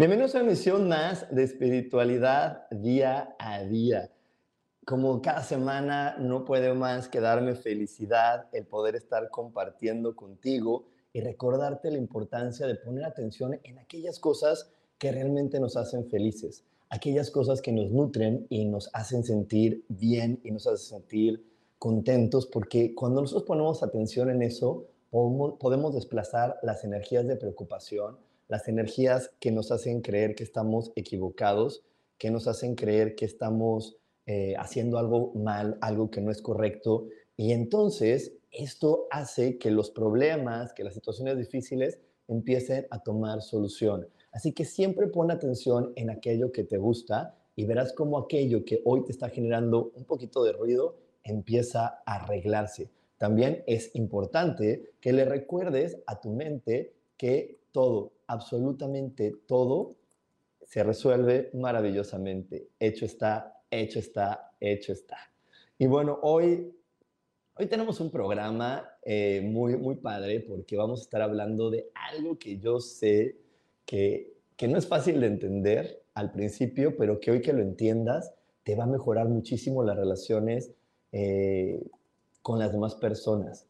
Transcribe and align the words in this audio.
Bienvenidos 0.00 0.36
a 0.36 0.38
una 0.38 0.46
emisión 0.50 0.88
más 0.88 1.26
de 1.34 1.42
espiritualidad 1.42 2.70
día 2.70 3.34
a 3.36 3.64
día. 3.64 4.12
Como 4.86 5.20
cada 5.20 5.42
semana 5.42 6.16
no 6.20 6.44
puede 6.44 6.72
más 6.72 7.08
que 7.08 7.18
darme 7.18 7.56
felicidad 7.56 8.46
el 8.52 8.64
poder 8.64 8.94
estar 8.94 9.28
compartiendo 9.28 10.14
contigo 10.14 10.86
y 11.12 11.20
recordarte 11.20 11.90
la 11.90 11.98
importancia 11.98 12.68
de 12.68 12.76
poner 12.76 13.06
atención 13.06 13.58
en 13.64 13.80
aquellas 13.80 14.20
cosas 14.20 14.70
que 14.98 15.10
realmente 15.10 15.58
nos 15.58 15.76
hacen 15.76 16.08
felices, 16.08 16.62
aquellas 16.90 17.32
cosas 17.32 17.60
que 17.60 17.72
nos 17.72 17.90
nutren 17.90 18.46
y 18.50 18.66
nos 18.66 18.90
hacen 18.92 19.24
sentir 19.24 19.84
bien 19.88 20.40
y 20.44 20.52
nos 20.52 20.68
hacen 20.68 21.00
sentir 21.00 21.44
contentos, 21.80 22.46
porque 22.46 22.94
cuando 22.94 23.20
nosotros 23.20 23.48
ponemos 23.48 23.82
atención 23.82 24.30
en 24.30 24.42
eso, 24.42 24.86
podemos 25.10 25.92
desplazar 25.92 26.56
las 26.62 26.84
energías 26.84 27.26
de 27.26 27.34
preocupación, 27.34 28.27
las 28.48 28.66
energías 28.68 29.30
que 29.38 29.52
nos 29.52 29.70
hacen 29.70 30.00
creer 30.00 30.34
que 30.34 30.44
estamos 30.44 30.92
equivocados, 30.96 31.84
que 32.18 32.30
nos 32.30 32.48
hacen 32.48 32.74
creer 32.74 33.14
que 33.14 33.24
estamos 33.24 33.96
eh, 34.26 34.54
haciendo 34.58 34.98
algo 34.98 35.32
mal, 35.34 35.78
algo 35.80 36.10
que 36.10 36.20
no 36.20 36.30
es 36.30 36.42
correcto. 36.42 37.06
Y 37.36 37.52
entonces 37.52 38.32
esto 38.50 39.06
hace 39.10 39.58
que 39.58 39.70
los 39.70 39.90
problemas, 39.90 40.72
que 40.72 40.84
las 40.84 40.94
situaciones 40.94 41.38
difíciles 41.38 42.00
empiecen 42.26 42.86
a 42.90 43.02
tomar 43.02 43.42
solución. 43.42 44.08
Así 44.32 44.52
que 44.52 44.64
siempre 44.64 45.06
pon 45.08 45.30
atención 45.30 45.92
en 45.96 46.10
aquello 46.10 46.52
que 46.52 46.64
te 46.64 46.78
gusta 46.78 47.36
y 47.56 47.64
verás 47.64 47.92
cómo 47.92 48.18
aquello 48.18 48.64
que 48.64 48.82
hoy 48.84 49.04
te 49.04 49.12
está 49.12 49.28
generando 49.30 49.90
un 49.94 50.04
poquito 50.04 50.44
de 50.44 50.52
ruido 50.52 50.96
empieza 51.24 52.02
a 52.06 52.16
arreglarse. 52.16 52.90
También 53.16 53.64
es 53.66 53.94
importante 53.94 54.92
que 55.00 55.12
le 55.12 55.24
recuerdes 55.24 55.98
a 56.06 56.20
tu 56.20 56.30
mente 56.30 56.94
que 57.16 57.58
todo, 57.72 58.12
absolutamente 58.28 59.34
todo, 59.46 59.96
se 60.62 60.82
resuelve 60.82 61.50
maravillosamente. 61.54 62.68
Hecho 62.78 63.04
está, 63.04 63.60
hecho 63.70 63.98
está, 63.98 64.52
hecho 64.60 64.92
está. 64.92 65.18
Y 65.78 65.86
bueno, 65.86 66.18
hoy, 66.22 66.72
hoy 67.56 67.66
tenemos 67.66 68.00
un 68.00 68.10
programa 68.10 68.88
eh, 69.02 69.40
muy, 69.44 69.76
muy 69.76 69.96
padre 69.96 70.40
porque 70.40 70.76
vamos 70.76 71.00
a 71.00 71.02
estar 71.02 71.22
hablando 71.22 71.70
de 71.70 71.90
algo 71.94 72.38
que 72.38 72.58
yo 72.58 72.80
sé 72.80 73.36
que, 73.84 74.34
que 74.56 74.68
no 74.68 74.78
es 74.78 74.86
fácil 74.86 75.20
de 75.20 75.26
entender 75.26 76.02
al 76.14 76.30
principio, 76.30 76.96
pero 76.96 77.18
que 77.20 77.30
hoy 77.30 77.42
que 77.42 77.52
lo 77.52 77.62
entiendas 77.62 78.32
te 78.62 78.76
va 78.76 78.84
a 78.84 78.88
mejorar 78.88 79.28
muchísimo 79.28 79.82
las 79.82 79.96
relaciones 79.96 80.72
eh, 81.12 81.82
con 82.42 82.58
las 82.58 82.72
demás 82.72 82.94
personas 82.94 83.68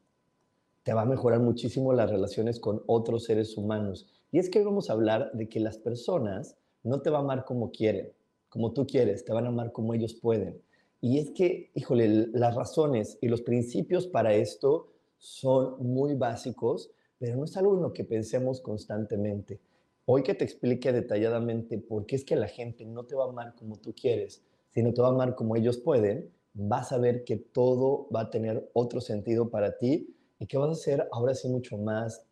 te 0.88 0.94
va 0.94 1.03
a 1.03 1.05
mejorar 1.05 1.41
muchísimo 1.41 1.93
las 1.93 2.11
relaciones 2.11 2.59
con 2.59 2.82
otros 2.87 3.25
seres 3.25 3.59
humanos. 3.59 4.09
Y 4.31 4.39
es 4.39 4.50
que 4.50 4.59
hoy 4.59 4.65
vamos 4.66 4.91
a 4.91 4.93
hablar 4.93 5.31
de 5.33 5.49
que 5.49 5.59
las 5.59 5.78
personas 5.78 6.56
no 6.83 7.00
te 7.00 7.09
van 7.09 7.22
a 7.22 7.25
amar 7.25 7.44
como 7.44 7.71
quieren, 7.71 8.12
como 8.50 8.72
tú 8.72 8.87
quieres, 8.87 9.25
te 9.25 9.33
van 9.33 9.47
a 9.47 9.49
amar 9.49 9.72
como 9.72 9.94
ellos 9.94 10.15
pueden. 10.15 10.61
Y 11.00 11.19
es 11.19 11.31
que, 11.31 11.71
híjole, 11.75 12.28
las 12.33 12.55
razones 12.55 13.17
y 13.21 13.28
los 13.28 13.41
principios 13.41 14.06
para 14.06 14.34
esto 14.34 14.88
son 15.17 15.77
muy 15.78 16.15
básicos, 16.15 16.91
pero 17.19 17.37
no 17.37 17.44
es 17.44 17.56
algo 17.56 17.77
en 17.77 17.83
lo 17.83 17.93
que 17.93 18.05
pensemos 18.05 18.61
constantemente. 18.61 19.61
Hoy 20.05 20.22
que 20.22 20.34
te 20.34 20.44
explique 20.44 20.93
detalladamente 20.93 21.78
por 21.78 22.05
qué 22.05 22.17
es 22.17 22.25
que 22.25 22.37
la 22.37 22.49
gente 22.49 22.84
no 22.84 23.05
te 23.05 23.15
va 23.15 23.25
a 23.25 23.28
amar 23.28 23.55
como 23.55 23.77
tú 23.77 23.94
quieres, 23.94 24.43
sino 24.71 24.93
te 24.93 25.00
va 25.00 25.09
a 25.09 25.12
amar 25.12 25.34
como 25.34 25.56
ellos 25.56 25.78
pueden, 25.78 26.31
vas 26.53 26.93
a 26.93 26.99
ver 26.99 27.25
que 27.25 27.37
todo 27.37 28.09
va 28.15 28.22
a 28.22 28.31
tener 28.31 28.69
otro 28.75 29.00
sentido 29.00 29.49
para 29.49 29.78
ti 29.78 30.15
y 30.38 30.47
que 30.47 30.59
vas 30.59 30.71
a 30.71 30.83
ser 30.83 31.09
ahora 31.12 31.34
sí 31.34 31.49
mucho 31.49 31.78
más 31.78 32.25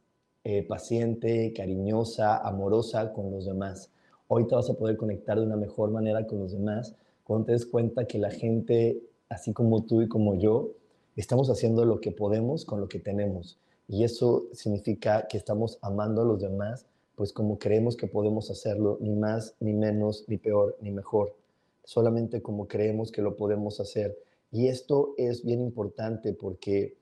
eh, 0.49 0.63
paciente, 0.63 1.53
cariñosa, 1.53 2.37
amorosa 2.37 3.13
con 3.13 3.33
los 3.33 3.47
demás. 3.47 3.91
Hoy 4.29 4.47
te 4.47 4.55
vas 4.55 4.71
a 4.71 4.75
poder 4.75 4.97
conectar 4.97 5.41
de 5.41 5.45
una 5.45 5.57
mejor 5.57 5.91
manera 5.91 6.25
con 6.25 6.39
los 6.39 6.53
demás 6.53 6.95
cuando 7.25 7.47
te 7.47 7.53
des 7.53 7.67
cuenta 7.67 8.07
que 8.07 8.19
la 8.19 8.31
gente, 8.31 9.03
así 9.29 9.53
como 9.53 9.83
tú 9.83 10.03
y 10.03 10.09
como 10.09 10.37
yo, 10.37 10.71
estamos 11.17 11.51
haciendo 11.51 11.85
lo 11.85 12.01
que 12.01 12.13
podemos 12.13 12.65
con 12.65 12.81
lo 12.81 12.87
que 12.87 13.01
tenemos. 13.01 13.59
Y 13.89 14.05
eso 14.05 14.47
significa 14.53 15.27
que 15.27 15.37
estamos 15.37 15.81
amando 15.83 16.23
a 16.23 16.25
los 16.25 16.41
demás, 16.41 16.87
pues 17.17 17.33
como 17.33 17.59
creemos 17.59 17.97
que 17.97 18.07
podemos 18.07 18.49
hacerlo, 18.49 18.99
ni 19.01 19.17
más, 19.17 19.57
ni 19.59 19.73
menos, 19.73 20.27
ni 20.29 20.37
peor, 20.37 20.77
ni 20.81 20.93
mejor, 20.93 21.35
solamente 21.83 22.41
como 22.41 22.69
creemos 22.69 23.11
que 23.11 23.21
lo 23.21 23.35
podemos 23.35 23.81
hacer. 23.81 24.17
Y 24.53 24.69
esto 24.69 25.13
es 25.17 25.45
bien 25.45 25.61
importante 25.61 26.35
porque 26.35 26.95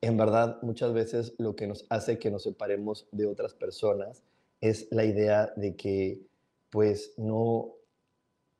en 0.00 0.16
verdad 0.16 0.58
muchas 0.62 0.92
veces 0.92 1.34
lo 1.38 1.56
que 1.56 1.66
nos 1.66 1.86
hace 1.88 2.18
que 2.18 2.30
nos 2.30 2.44
separemos 2.44 3.06
de 3.12 3.26
otras 3.26 3.54
personas 3.54 4.22
es 4.60 4.88
la 4.90 5.04
idea 5.04 5.52
de 5.56 5.76
que 5.76 6.20
pues 6.70 7.14
no 7.16 7.76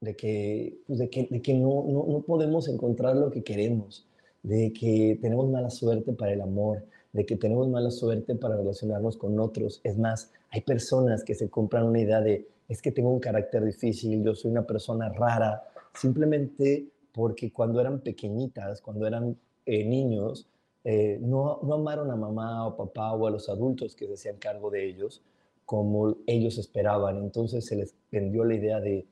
de 0.01 0.15
que, 0.15 0.79
pues, 0.87 0.99
de 0.99 1.11
que, 1.11 1.27
de 1.31 1.43
que 1.43 1.55
no, 1.55 1.85
no, 1.89 2.07
no, 2.07 2.21
podemos 2.23 2.69
encontrar 2.69 3.17
lo 3.17 3.31
que 3.31 3.43
queremos, 3.43 4.07
de 4.43 4.73
que 4.73 5.19
tenemos 5.21 5.49
mala 5.49 5.71
suerte 5.71 6.13
para 6.13 6.33
el 6.33 6.41
amor, 6.41 6.85
de 7.13 7.25
que 7.25 7.37
tenemos 7.37 7.69
mala 7.69 7.91
suerte 7.91 8.35
para 8.35 8.57
relacionarnos 8.57 9.17
con 9.17 9.39
otros. 9.41 9.81
Es 9.85 9.99
más, 9.99 10.31
hay 10.51 10.61
personas 10.61 11.25
que 11.25 11.35
se 11.35 11.49
compran 11.49 11.85
una 11.85 12.01
idea 12.01 12.21
de, 12.21 12.47
es 12.69 12.83
que 12.83 12.93
tengo 12.93 13.11
un 13.11 13.21
carácter 13.21 13.65
difícil, 13.65 14.23
yo 14.23 14.35
soy 14.35 14.51
una 14.51 14.67
persona 14.67 15.09
rara, 15.09 15.65
simplemente 15.95 16.87
porque 17.13 17.51
cuando 17.51 17.81
eran 17.81 18.01
pequeñitas, 18.01 18.83
cuando 18.83 19.07
eran 19.07 19.37
eh, 19.65 19.85
niños, 19.85 20.47
eh, 20.89 21.19
no, 21.21 21.59
no 21.65 21.75
amaron 21.75 22.13
a 22.13 22.15
mamá 22.17 22.65
o 22.65 22.77
papá 22.77 23.13
o 23.13 23.27
a 23.27 23.31
los 23.33 23.49
adultos 23.49 23.97
que 23.97 24.07
se 24.07 24.15
hacían 24.15 24.37
cargo 24.37 24.71
de 24.71 24.89
ellos 24.89 25.21
como 25.65 26.17
ellos 26.29 26.59
esperaban. 26.59 27.17
Entonces 27.17 27.67
se 27.67 27.75
les 27.75 27.97
vendió 28.13 28.45
la 28.45 28.55
idea 28.55 28.79
de, 28.79 29.05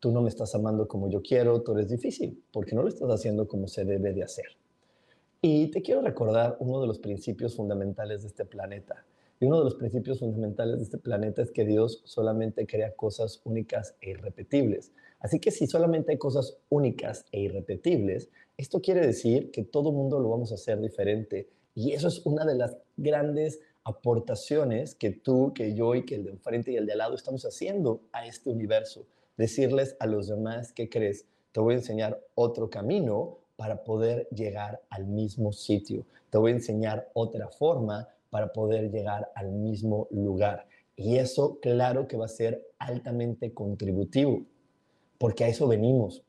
tú 0.00 0.10
no 0.12 0.22
me 0.22 0.30
estás 0.30 0.54
amando 0.54 0.88
como 0.88 1.10
yo 1.10 1.20
quiero, 1.20 1.60
tú 1.60 1.72
eres 1.72 1.90
difícil, 1.90 2.42
porque 2.50 2.74
no 2.74 2.82
lo 2.82 2.88
estás 2.88 3.10
haciendo 3.10 3.46
como 3.46 3.68
se 3.68 3.84
debe 3.84 4.14
de 4.14 4.22
hacer. 4.22 4.46
Y 5.42 5.70
te 5.70 5.82
quiero 5.82 6.00
recordar 6.00 6.56
uno 6.58 6.80
de 6.80 6.86
los 6.86 6.98
principios 6.98 7.54
fundamentales 7.54 8.22
de 8.22 8.28
este 8.28 8.46
planeta. 8.46 9.04
Y 9.40 9.44
uno 9.44 9.58
de 9.58 9.64
los 9.64 9.74
principios 9.74 10.20
fundamentales 10.20 10.78
de 10.78 10.84
este 10.84 10.96
planeta 10.96 11.42
es 11.42 11.50
que 11.50 11.66
Dios 11.66 12.00
solamente 12.06 12.66
crea 12.66 12.96
cosas 12.96 13.42
únicas 13.44 13.94
e 14.00 14.12
irrepetibles. 14.12 14.92
Así 15.20 15.38
que 15.38 15.50
si 15.50 15.66
solamente 15.66 16.12
hay 16.12 16.18
cosas 16.18 16.56
únicas 16.70 17.26
e 17.30 17.40
irrepetibles, 17.40 18.30
esto 18.58 18.82
quiere 18.82 19.06
decir 19.06 19.50
que 19.52 19.64
todo 19.64 19.92
mundo 19.92 20.18
lo 20.18 20.28
vamos 20.28 20.50
a 20.50 20.56
hacer 20.56 20.80
diferente. 20.80 21.48
Y 21.74 21.92
eso 21.92 22.08
es 22.08 22.26
una 22.26 22.44
de 22.44 22.56
las 22.56 22.76
grandes 22.96 23.60
aportaciones 23.84 24.96
que 24.96 25.10
tú, 25.10 25.52
que 25.54 25.74
yo 25.74 25.94
y 25.94 26.04
que 26.04 26.16
el 26.16 26.24
de 26.24 26.32
enfrente 26.32 26.72
y 26.72 26.76
el 26.76 26.84
de 26.84 26.92
al 26.92 26.98
lado 26.98 27.14
estamos 27.14 27.44
haciendo 27.44 28.02
a 28.12 28.26
este 28.26 28.50
universo. 28.50 29.06
Decirles 29.36 29.96
a 30.00 30.06
los 30.06 30.26
demás, 30.26 30.72
¿qué 30.72 30.90
crees? 30.90 31.24
Te 31.52 31.60
voy 31.60 31.74
a 31.74 31.78
enseñar 31.78 32.20
otro 32.34 32.68
camino 32.68 33.38
para 33.54 33.84
poder 33.84 34.28
llegar 34.30 34.82
al 34.90 35.06
mismo 35.06 35.52
sitio. 35.52 36.04
Te 36.28 36.38
voy 36.38 36.50
a 36.50 36.56
enseñar 36.56 37.08
otra 37.14 37.48
forma 37.48 38.08
para 38.28 38.52
poder 38.52 38.90
llegar 38.90 39.30
al 39.36 39.52
mismo 39.52 40.08
lugar. 40.10 40.66
Y 40.96 41.16
eso, 41.16 41.60
claro 41.60 42.08
que 42.08 42.16
va 42.16 42.24
a 42.24 42.28
ser 42.28 42.66
altamente 42.78 43.54
contributivo 43.54 44.44
porque 45.18 45.44
a 45.44 45.48
eso 45.48 45.66
venimos. 45.66 46.24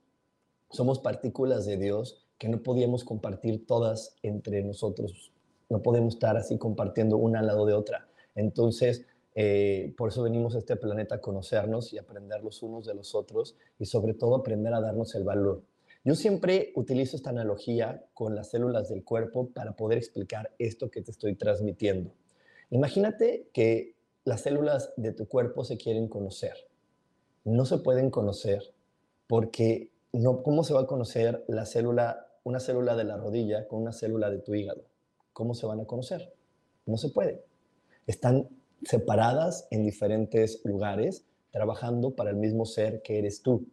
Somos 0.72 1.00
partículas 1.00 1.66
de 1.66 1.78
Dios 1.78 2.26
que 2.38 2.48
no 2.48 2.62
podíamos 2.62 3.04
compartir 3.04 3.66
todas 3.66 4.16
entre 4.24 4.64
nosotros. 4.64 5.32
No 5.70 5.82
podemos 5.82 6.16
estar 6.16 6.38
así 6.38 6.58
compartiendo 6.58 7.18
una 7.18 7.40
al 7.40 7.48
lado 7.48 7.66
de 7.66 7.74
otra. 7.74 8.08
Entonces, 8.36 9.06
eh, 9.36 9.94
por 9.98 10.10
eso 10.10 10.24
venimos 10.24 10.56
a 10.56 10.60
este 10.60 10.76
planeta 10.76 11.16
a 11.16 11.22
conocernos 11.22 11.94
y 11.94 11.98
aprender 11.98 12.44
los 12.44 12.62
unos 12.64 12.86
de 12.86 12.94
los 12.94 13.16
otros 13.16 13.56
y 13.78 13.86
sobre 13.86 14.14
todo 14.14 14.36
aprender 14.36 14.74
a 14.74 14.82
darnos 14.82 15.16
el 15.16 15.24
valor. 15.24 15.64
Yo 16.04 16.16
siempre 16.16 16.72
utilizo 16.76 17.18
esta 17.18 17.30
analogía 17.32 18.06
con 18.14 18.36
las 18.36 18.52
células 18.52 18.90
del 18.90 19.04
cuerpo 19.04 19.50
para 19.50 19.76
poder 19.76 19.98
explicar 19.98 20.52
esto 20.58 20.90
que 20.90 21.02
te 21.02 21.12
estoy 21.12 21.36
transmitiendo. 21.36 22.12
Imagínate 22.70 23.50
que 23.54 23.96
las 24.24 24.42
células 24.42 24.94
de 24.96 25.12
tu 25.12 25.28
cuerpo 25.28 25.66
se 25.66 25.78
quieren 25.78 26.08
conocer. 26.08 26.54
No 27.44 27.66
se 27.66 27.80
pueden 27.80 28.12
conocer 28.12 28.74
porque 29.28 29.90
no, 30.14 30.44
¿cómo 30.44 30.64
se 30.64 30.74
va 30.74 30.82
a 30.82 30.88
conocer 30.88 31.44
la 31.48 31.66
célula, 31.66 32.28
una 32.44 32.60
célula 32.60 32.96
de 32.96 33.04
la 33.04 33.18
rodilla 33.18 33.68
con 33.68 33.82
una 33.82 33.92
célula 33.92 34.30
de 34.30 34.40
tu 34.40 34.54
hígado? 34.56 34.84
¿Cómo 35.34 35.54
se 35.54 35.66
van 35.66 35.80
a 35.80 35.86
conocer? 35.86 36.34
No 36.86 36.98
se 36.98 37.10
puede. 37.10 37.44
Están 38.08 38.50
separadas 38.84 39.68
en 39.72 39.84
diferentes 39.84 40.62
lugares, 40.64 41.26
trabajando 41.52 42.16
para 42.16 42.32
el 42.32 42.38
mismo 42.38 42.66
ser 42.66 43.02
que 43.02 43.20
eres 43.20 43.42
tú. 43.42 43.68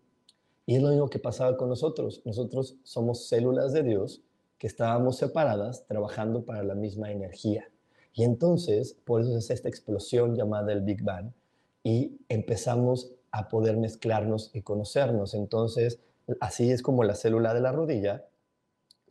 Y 0.67 0.77
es 0.77 0.83
lo 0.83 0.91
mismo 0.91 1.09
que 1.09 1.19
pasaba 1.19 1.57
con 1.57 1.69
nosotros. 1.69 2.23
Nosotros 2.25 2.77
somos 2.83 3.29
células 3.29 3.73
de 3.73 3.83
Dios 3.83 4.23
que 4.59 4.67
estábamos 4.67 5.17
separadas 5.17 5.87
trabajando 5.87 6.45
para 6.45 6.63
la 6.63 6.75
misma 6.75 7.11
energía. 7.11 7.69
Y 8.15 8.25
entonces, 8.25 8.95
por 9.05 9.21
eso 9.21 9.37
es 9.37 9.51
esta 9.51 9.69
explosión 9.69 10.35
llamada 10.35 10.73
el 10.73 10.81
Big 10.81 11.03
Bang, 11.03 11.33
y 11.85 12.19
empezamos 12.29 13.13
a 13.31 13.49
poder 13.49 13.77
mezclarnos 13.77 14.51
y 14.53 14.63
conocernos. 14.63 15.35
Entonces, 15.35 16.01
así 16.41 16.71
es 16.71 16.83
como 16.83 17.05
la 17.05 17.15
célula 17.15 17.55
de 17.55 17.61
la 17.61 17.73
rodilla 17.73 18.27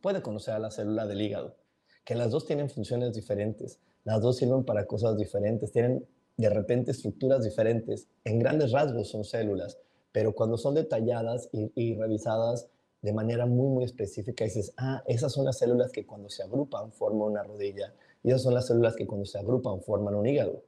puede 0.00 0.22
conocer 0.22 0.54
a 0.54 0.58
la 0.58 0.70
célula 0.70 1.06
del 1.06 1.20
hígado, 1.20 1.56
que 2.04 2.14
las 2.14 2.30
dos 2.30 2.46
tienen 2.46 2.70
funciones 2.70 3.14
diferentes, 3.14 3.80
las 4.04 4.20
dos 4.20 4.36
sirven 4.36 4.64
para 4.64 4.86
cosas 4.86 5.16
diferentes, 5.16 5.72
tienen 5.72 6.06
de 6.36 6.50
repente 6.50 6.90
estructuras 6.90 7.42
diferentes, 7.42 8.08
en 8.24 8.38
grandes 8.38 8.72
rasgos 8.72 9.08
son 9.08 9.24
células, 9.24 9.78
pero 10.12 10.34
cuando 10.34 10.56
son 10.58 10.74
detalladas 10.74 11.48
y, 11.52 11.94
revisadas 11.94 12.68
de 13.02 13.12
manera 13.12 13.46
muy, 13.46 13.68
muy 13.68 13.84
específica, 13.84 14.44
dices, 14.44 14.72
ah, 14.76 15.02
esas 15.06 15.32
son 15.32 15.44
las 15.44 15.58
células 15.58 15.90
que 15.92 16.06
cuando 16.06 16.28
se 16.28 16.42
agrupan 16.42 16.92
forman 16.92 17.32
una 17.32 17.42
rodilla, 17.42 17.94
y 18.22 18.28
esas 18.28 18.42
son 18.42 18.54
las 18.54 18.66
células 18.66 18.96
que 18.96 19.06
cuando 19.06 19.26
se 19.26 19.38
agrupan 19.38 19.80
forman 19.82 20.14
un 20.14 20.26
hígado. 20.26 20.62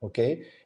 ¿Ok? 0.00 0.18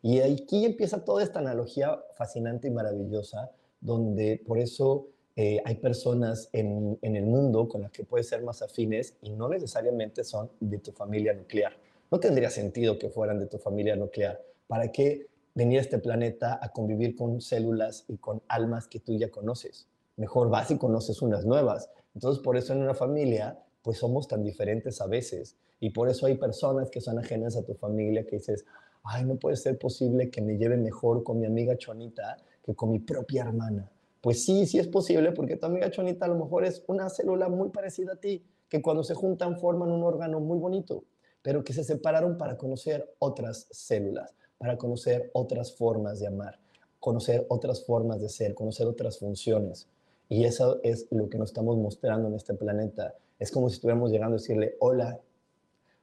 Y 0.03 0.19
aquí 0.19 0.65
empieza 0.65 1.05
toda 1.05 1.23
esta 1.23 1.39
analogía 1.39 2.03
fascinante 2.17 2.69
y 2.69 2.71
maravillosa, 2.71 3.53
donde 3.81 4.43
por 4.45 4.59
eso 4.59 5.07
eh, 5.40 5.62
hay 5.64 5.76
personas 5.76 6.49
en, 6.52 6.99
el 7.00 7.25
mundo 7.25 7.69
con 7.69 7.82
las 7.82 7.93
que 7.93 8.02
puedes 8.02 8.26
ser 8.26 8.43
más 8.43 8.61
afines 8.61 9.14
y 9.23 9.31
no 9.31 9.49
necesariamente 9.49 10.25
son 10.25 10.50
de 10.58 10.79
tu 10.79 10.90
familia 10.90 11.32
nuclear. 11.32 11.76
No 12.11 12.19
tendría 12.19 12.50
sentido 12.50 12.99
que 12.99 13.08
fueran 13.08 13.38
de 13.38 13.46
tu 13.46 13.56
familia 13.56 13.94
nuclear. 13.94 14.43
¿Para 14.67 14.90
qué 14.90 15.29
venir 15.55 15.79
a 15.79 15.82
este 15.82 15.99
planeta 15.99 16.58
a 16.61 16.70
convivir 16.70 17.14
con 17.14 17.40
células 17.40 18.05
y 18.08 18.17
con 18.17 18.43
almas 18.49 18.88
que 18.88 18.99
tú 18.99 19.17
ya 19.17 19.31
conoces. 19.31 19.87
Mejor 20.17 20.50
vas 20.50 20.73
y 20.73 20.76
conoces 20.76 21.23
unas 21.23 21.44
nuevas. 21.44 21.88
Entonces, 22.17 22.43
por 22.43 22.56
eso 22.56 22.73
en 22.73 22.82
una 22.82 22.94
familia, 22.94 23.61
pues 23.82 23.99
somos 23.99 24.26
tan 24.26 24.43
diferentes 24.43 25.00
a 25.00 25.06
veces. 25.06 25.56
Y 25.79 25.90
por 25.90 26.08
eso 26.08 26.26
hay 26.26 26.37
personas 26.37 26.90
que 26.90 27.00
son 27.00 27.20
ajenas 27.20 27.56
a 27.56 27.64
tu 27.64 27.75
familia 27.75 28.26
que 28.26 28.38
dices, 28.38 28.64
ay, 29.05 29.25
no 29.25 29.37
puede 29.37 29.55
ser 29.55 29.79
posible 29.79 30.31
que 30.31 30.40
me 30.40 30.58
lleve 30.58 30.76
mejor 30.76 31.23
con 31.23 31.38
mi 31.38 31.46
amiga 31.46 31.76
Chonita 31.76 32.38
que 32.64 32.75
con 32.75 32.90
mi 32.90 32.99
propia 32.99 33.43
hermana. 33.43 33.88
Pues 34.20 34.44
sí, 34.44 34.67
sí 34.67 34.79
es 34.79 34.88
posible 34.88 35.32
porque 35.32 35.56
tu 35.56 35.67
amiga 35.67 35.91
Chonita 35.91 36.26
a 36.26 36.29
lo 36.29 36.37
mejor 36.37 36.65
es 36.65 36.82
una 36.87 37.09
célula 37.09 37.49
muy 37.49 37.70
parecida 37.70 38.15
a 38.15 38.17
ti, 38.17 38.44
que 38.69 38.82
cuando 38.82 39.05
se 39.05 39.15
juntan 39.15 39.59
forman 39.59 39.91
un 39.91 40.03
órgano 40.03 40.41
muy 40.41 40.59
bonito, 40.59 41.05
pero 41.43 41.65
que 41.65 41.73
se 41.73 41.85
separaron 41.85 42.37
para 42.37 42.56
conocer 42.56 43.15
otras 43.19 43.69
células 43.70 44.35
para 44.59 44.76
conocer 44.76 45.31
otras 45.32 45.73
formas 45.75 46.19
de 46.19 46.26
amar, 46.26 46.59
conocer 47.00 47.47
otras 47.49 47.85
formas 47.85 48.20
de 48.20 48.29
ser, 48.29 48.55
conocer 48.55 48.87
otras 48.87 49.19
funciones. 49.19 49.88
Y 50.29 50.44
eso 50.44 50.81
es 50.82 51.06
lo 51.11 51.31
que 51.31 51.38
nos 51.38 51.50
estamos 51.50 51.79
mostrando 51.79 52.29
en 52.29 52.35
este 52.35 52.55
planeta. 52.55 53.14
Es 53.38 53.50
como 53.50 53.69
si 53.71 53.76
estuviéramos 53.76 54.11
llegando 54.11 54.35
a 54.35 54.41
decirle, 54.41 54.76
hola, 54.81 55.21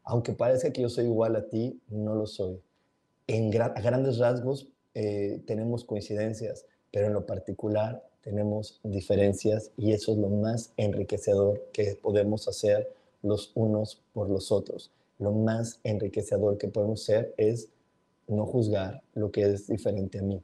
aunque 0.03 0.33
parezca 0.33 0.71
que 0.71 0.81
yo 0.81 0.89
soy 0.89 1.05
igual 1.05 1.35
a 1.35 1.47
ti, 1.47 1.79
no 1.89 2.15
lo 2.15 2.25
soy. 2.25 2.59
En 3.27 3.51
grandes 3.51 4.17
rasgos 4.17 4.69
eh, 4.93 5.43
tenemos 5.45 5.83
coincidencias, 5.83 6.65
pero 6.95 7.07
en 7.07 7.13
lo 7.13 7.25
particular 7.25 8.01
tenemos 8.21 8.79
diferencias 8.81 9.69
y 9.75 9.91
eso 9.91 10.13
es 10.13 10.17
lo 10.17 10.29
más 10.29 10.71
enriquecedor 10.77 11.61
que 11.73 11.99
podemos 12.01 12.47
hacer 12.47 12.89
los 13.21 13.51
unos 13.53 14.01
por 14.13 14.29
los 14.29 14.49
otros. 14.49 14.93
Lo 15.19 15.33
más 15.33 15.81
enriquecedor 15.83 16.57
que 16.57 16.69
podemos 16.69 17.03
ser 17.03 17.33
es 17.35 17.67
no 18.29 18.45
juzgar 18.45 19.01
lo 19.13 19.29
que 19.29 19.41
es 19.41 19.67
diferente 19.67 20.19
a 20.19 20.21
mí. 20.21 20.41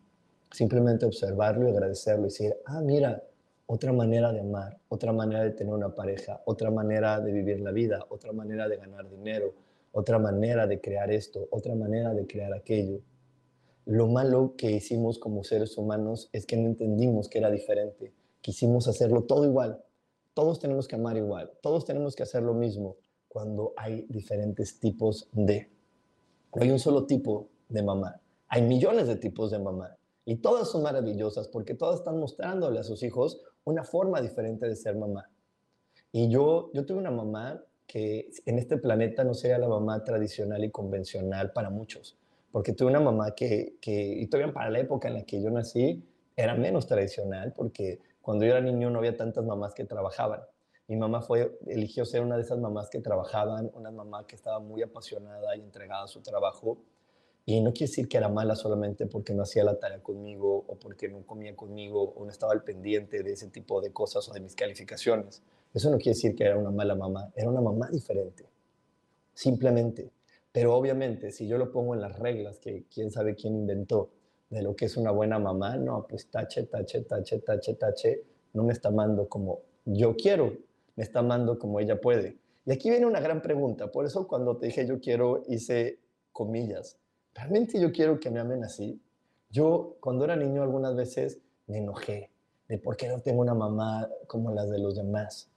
Simplemente 0.51 1.05
observarlo 1.05 1.69
y 1.69 1.71
agradecerlo 1.71 2.23
y 2.23 2.31
decir, 2.31 2.53
ah, 2.65 2.81
mira, 2.81 3.23
otra 3.65 3.93
manera 3.93 4.33
de 4.33 4.41
amar, 4.41 4.77
otra 4.89 5.13
manera 5.13 5.45
de 5.45 5.51
tener 5.51 5.73
una 5.73 5.95
pareja, 5.95 6.41
otra 6.43 6.69
manera 6.69 7.21
de 7.21 7.31
vivir 7.31 7.61
la 7.61 7.71
vida, 7.71 8.05
otra 8.09 8.33
manera 8.33 8.67
de 8.67 8.75
ganar 8.75 9.09
dinero, 9.09 9.53
otra 9.93 10.19
manera 10.19 10.67
de 10.67 10.81
crear 10.81 11.11
esto, 11.11 11.47
otra 11.49 11.75
manera 11.75 12.13
de 12.13 12.27
crear 12.27 12.53
aquello. 12.53 12.99
Lo 13.85 14.07
malo 14.07 14.55
que 14.57 14.71
hicimos 14.71 15.17
como 15.17 15.43
seres 15.43 15.77
humanos 15.77 16.29
es 16.33 16.45
que 16.45 16.57
no 16.57 16.67
entendimos 16.67 17.27
que 17.29 17.39
era 17.39 17.49
diferente. 17.49 18.13
Quisimos 18.41 18.87
hacerlo 18.87 19.23
todo 19.23 19.45
igual. 19.45 19.83
Todos 20.33 20.59
tenemos 20.59 20.87
que 20.87 20.95
amar 20.95 21.17
igual. 21.17 21.51
Todos 21.61 21.85
tenemos 21.85 22.15
que 22.15 22.23
hacer 22.23 22.43
lo 22.43 22.53
mismo 22.53 22.97
cuando 23.27 23.73
hay 23.77 24.05
diferentes 24.09 24.79
tipos 24.79 25.29
de. 25.31 25.71
No 26.55 26.63
hay 26.63 26.71
un 26.71 26.79
solo 26.79 27.05
tipo 27.05 27.49
de 27.69 27.81
mamá. 27.81 28.21
Hay 28.47 28.61
millones 28.61 29.07
de 29.07 29.15
tipos 29.15 29.51
de 29.51 29.59
mamá 29.59 29.97
y 30.25 30.37
todas 30.37 30.69
son 30.69 30.83
maravillosas 30.83 31.47
porque 31.47 31.73
todas 31.73 31.99
están 31.99 32.19
mostrándole 32.19 32.79
a 32.79 32.83
sus 32.83 33.01
hijos 33.03 33.41
una 33.63 33.83
forma 33.83 34.21
diferente 34.21 34.67
de 34.67 34.75
ser 34.75 34.95
mamá. 34.95 35.29
Y 36.11 36.29
yo, 36.29 36.71
yo 36.73 36.85
tuve 36.85 36.99
una 36.99 37.11
mamá 37.11 37.63
que 37.87 38.29
en 38.45 38.59
este 38.59 38.77
planeta 38.77 39.23
no 39.23 39.33
sería 39.33 39.57
la 39.57 39.67
mamá 39.67 40.03
tradicional 40.03 40.63
y 40.63 40.71
convencional 40.71 41.51
para 41.53 41.69
muchos, 41.69 42.17
porque 42.51 42.73
tuve 42.73 42.89
una 42.89 42.99
mamá 42.99 43.33
que, 43.35 43.75
que, 43.81 43.91
y 43.91 44.27
todavía 44.27 44.53
para 44.53 44.69
la 44.69 44.79
época 44.79 45.07
en 45.07 45.15
la 45.15 45.23
que 45.23 45.41
yo 45.41 45.49
nací, 45.49 46.03
era 46.35 46.55
menos 46.55 46.87
tradicional, 46.87 47.53
porque 47.55 47.99
cuando 48.21 48.45
yo 48.45 48.51
era 48.51 48.61
niño 48.61 48.89
no 48.89 48.99
había 48.99 49.15
tantas 49.15 49.45
mamás 49.45 49.73
que 49.73 49.85
trabajaban. 49.85 50.41
Mi 50.87 50.97
mamá 50.97 51.21
fue, 51.21 51.57
eligió 51.67 52.05
ser 52.05 52.21
una 52.21 52.35
de 52.35 52.43
esas 52.43 52.59
mamás 52.59 52.89
que 52.89 52.99
trabajaban, 52.99 53.71
una 53.73 53.91
mamá 53.91 54.27
que 54.27 54.35
estaba 54.35 54.59
muy 54.59 54.81
apasionada 54.81 55.55
y 55.55 55.61
entregada 55.61 56.03
a 56.03 56.07
su 56.07 56.21
trabajo, 56.21 56.77
y 57.45 57.59
no 57.61 57.71
quiere 57.71 57.87
decir 57.87 58.07
que 58.07 58.17
era 58.17 58.29
mala 58.29 58.55
solamente 58.55 59.07
porque 59.07 59.33
no 59.33 59.43
hacía 59.43 59.63
la 59.63 59.79
tarea 59.79 60.01
conmigo 60.01 60.63
o 60.67 60.75
porque 60.75 61.09
no 61.09 61.25
comía 61.25 61.55
conmigo 61.55 62.13
o 62.15 62.23
no 62.23 62.31
estaba 62.31 62.53
al 62.53 62.63
pendiente 62.63 63.23
de 63.23 63.31
ese 63.31 63.47
tipo 63.47 63.81
de 63.81 63.91
cosas 63.91 64.27
o 64.29 64.33
de 64.33 64.41
mis 64.41 64.55
calificaciones. 64.55 65.41
Eso 65.73 65.89
no 65.89 65.97
quiere 65.97 66.11
decir 66.11 66.35
que 66.35 66.43
era 66.43 66.57
una 66.57 66.69
mala 66.69 66.95
mamá, 66.95 67.31
era 67.35 67.49
una 67.49 67.61
mamá 67.61 67.89
diferente, 67.89 68.45
simplemente. 69.33 70.11
Pero 70.51 70.75
obviamente, 70.75 71.31
si 71.31 71.47
yo 71.47 71.57
lo 71.57 71.71
pongo 71.71 71.93
en 71.93 72.01
las 72.01 72.19
reglas 72.19 72.59
que 72.59 72.85
quién 72.93 73.11
sabe 73.11 73.35
quién 73.35 73.55
inventó 73.55 74.09
de 74.49 74.61
lo 74.61 74.75
que 74.75 74.85
es 74.85 74.97
una 74.97 75.11
buena 75.11 75.39
mamá, 75.39 75.77
no, 75.77 76.05
pues 76.07 76.29
tache, 76.29 76.63
tache, 76.63 77.01
tache, 77.01 77.39
tache, 77.39 77.73
tache, 77.75 78.23
no 78.53 78.63
me 78.63 78.73
está 78.73 78.89
amando 78.89 79.29
como 79.29 79.61
yo 79.85 80.15
quiero, 80.15 80.57
me 80.95 81.03
está 81.03 81.19
amando 81.19 81.57
como 81.57 81.79
ella 81.79 81.99
puede. 82.01 82.37
Y 82.65 82.71
aquí 82.71 82.89
viene 82.89 83.05
una 83.05 83.21
gran 83.21 83.41
pregunta, 83.41 83.91
por 83.91 84.05
eso 84.05 84.27
cuando 84.27 84.57
te 84.57 84.67
dije 84.67 84.85
yo 84.85 84.99
quiero 84.99 85.43
hice 85.47 85.99
comillas, 86.31 86.97
¿realmente 87.33 87.79
yo 87.79 87.91
quiero 87.91 88.19
que 88.19 88.29
me 88.29 88.39
amen 88.39 88.63
así? 88.63 89.01
Yo 89.49 89.95
cuando 89.99 90.25
era 90.25 90.35
niño 90.35 90.61
algunas 90.61 90.95
veces 90.95 91.39
me 91.67 91.79
enojé 91.79 92.29
de 92.67 92.77
por 92.77 92.95
qué 92.95 93.07
no 93.07 93.19
tengo 93.19 93.41
una 93.41 93.53
mamá 93.53 94.09
como 94.27 94.51
las 94.53 94.69
de 94.69 94.79
los 94.79 94.95
demás. 94.95 95.50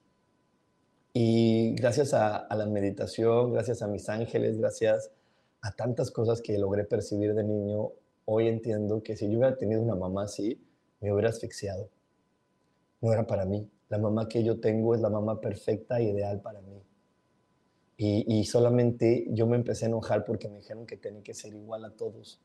Y 1.16 1.76
gracias 1.76 2.12
a, 2.12 2.48
la 2.56 2.66
meditación, 2.66 3.52
gracias 3.52 3.82
a 3.82 3.86
mis 3.86 4.08
ángeles, 4.08 4.58
gracias 4.58 5.12
a 5.60 5.70
tantas 5.70 6.10
cosas 6.10 6.42
que 6.42 6.58
logré 6.58 6.82
percibir 6.82 7.34
de 7.34 7.44
niño, 7.44 7.92
hoy 8.24 8.48
entiendo 8.48 9.00
que 9.00 9.16
si 9.16 9.30
yo 9.30 9.38
hubiera 9.38 9.56
tenido 9.56 9.80
una 9.80 9.94
mamá 9.94 10.24
así, 10.24 10.60
me 11.00 11.12
hubiera 11.12 11.28
asfixiado. 11.28 11.88
No 13.00 13.12
era 13.12 13.28
para 13.28 13.44
mí. 13.44 13.70
La 13.90 13.98
mamá 13.98 14.28
que 14.28 14.42
yo 14.42 14.58
tengo 14.58 14.92
es 14.92 15.00
la 15.00 15.08
mamá 15.08 15.40
perfecta 15.40 16.00
e 16.00 16.10
ideal 16.10 16.40
para 16.40 16.60
mí. 16.62 16.82
Y, 17.96 18.44
solamente 18.46 19.24
yo 19.30 19.46
me 19.46 19.54
empecé 19.54 19.84
a 19.84 19.88
enojar 19.88 20.24
porque 20.24 20.48
me 20.48 20.56
dijeron 20.56 20.84
que 20.84 20.96
tenía 20.96 21.22
que 21.22 21.32
ser 21.32 21.54
igual 21.54 21.84
a 21.84 21.90
todos. 21.90 22.40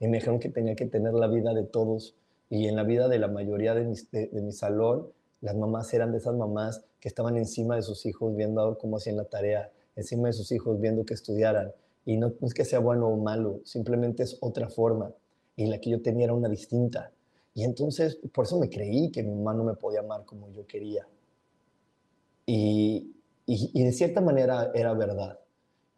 Y 0.00 0.08
me 0.08 0.16
dijeron 0.16 0.40
que 0.40 0.48
tenía 0.48 0.74
que 0.76 0.86
tener 0.86 1.12
la 1.12 1.26
vida 1.26 1.52
de 1.52 1.64
todos. 1.64 2.16
Y 2.48 2.68
en 2.68 2.76
la 2.76 2.84
vida 2.84 3.06
de 3.08 3.18
la 3.18 3.28
mayoría 3.28 3.74
de, 3.74 3.84
de, 4.12 4.40
mi 4.40 4.52
salón, 4.52 5.12
las 5.42 5.54
mamás 5.56 5.92
eran 5.92 6.10
de 6.10 6.18
esas 6.18 6.34
mamás 6.34 6.86
que 7.04 7.08
estaban 7.08 7.36
encima 7.36 7.76
de 7.76 7.82
sus 7.82 8.06
hijos 8.06 8.34
viendo 8.34 8.78
cómo 8.78 8.96
hacían 8.96 9.18
la 9.18 9.26
tarea, 9.26 9.70
encima 9.94 10.28
de 10.28 10.32
sus 10.32 10.50
hijos 10.52 10.80
viendo 10.80 11.04
que 11.04 11.12
estudiaran. 11.12 11.70
Y 12.06 12.16
no, 12.16 12.32
es 12.40 12.54
que 12.54 12.64
sea 12.64 12.78
bueno 12.78 13.08
o 13.08 13.18
malo, 13.18 13.60
simplemente 13.64 14.22
es 14.22 14.38
otra 14.40 14.70
forma. 14.70 15.12
Y 15.54 15.66
la 15.66 15.78
que 15.82 15.90
yo 15.90 16.00
tenía 16.00 16.24
era 16.24 16.32
una 16.32 16.48
distinta. 16.48 17.12
Y 17.52 17.64
entonces, 17.64 18.18
por 18.32 18.46
eso 18.46 18.58
me 18.58 18.70
creí 18.70 19.12
que 19.12 19.22
mi 19.22 19.34
mamá 19.34 19.52
no 19.52 19.64
me 19.64 19.74
podía 19.74 20.00
amar 20.00 20.24
como 20.24 20.48
yo 20.48 20.66
quería. 20.66 21.06
Y, 22.46 23.14
y, 23.44 23.84
de 23.84 23.92
cierta 23.92 24.22
manera 24.22 24.70
era 24.72 24.94
verdad. 24.94 25.38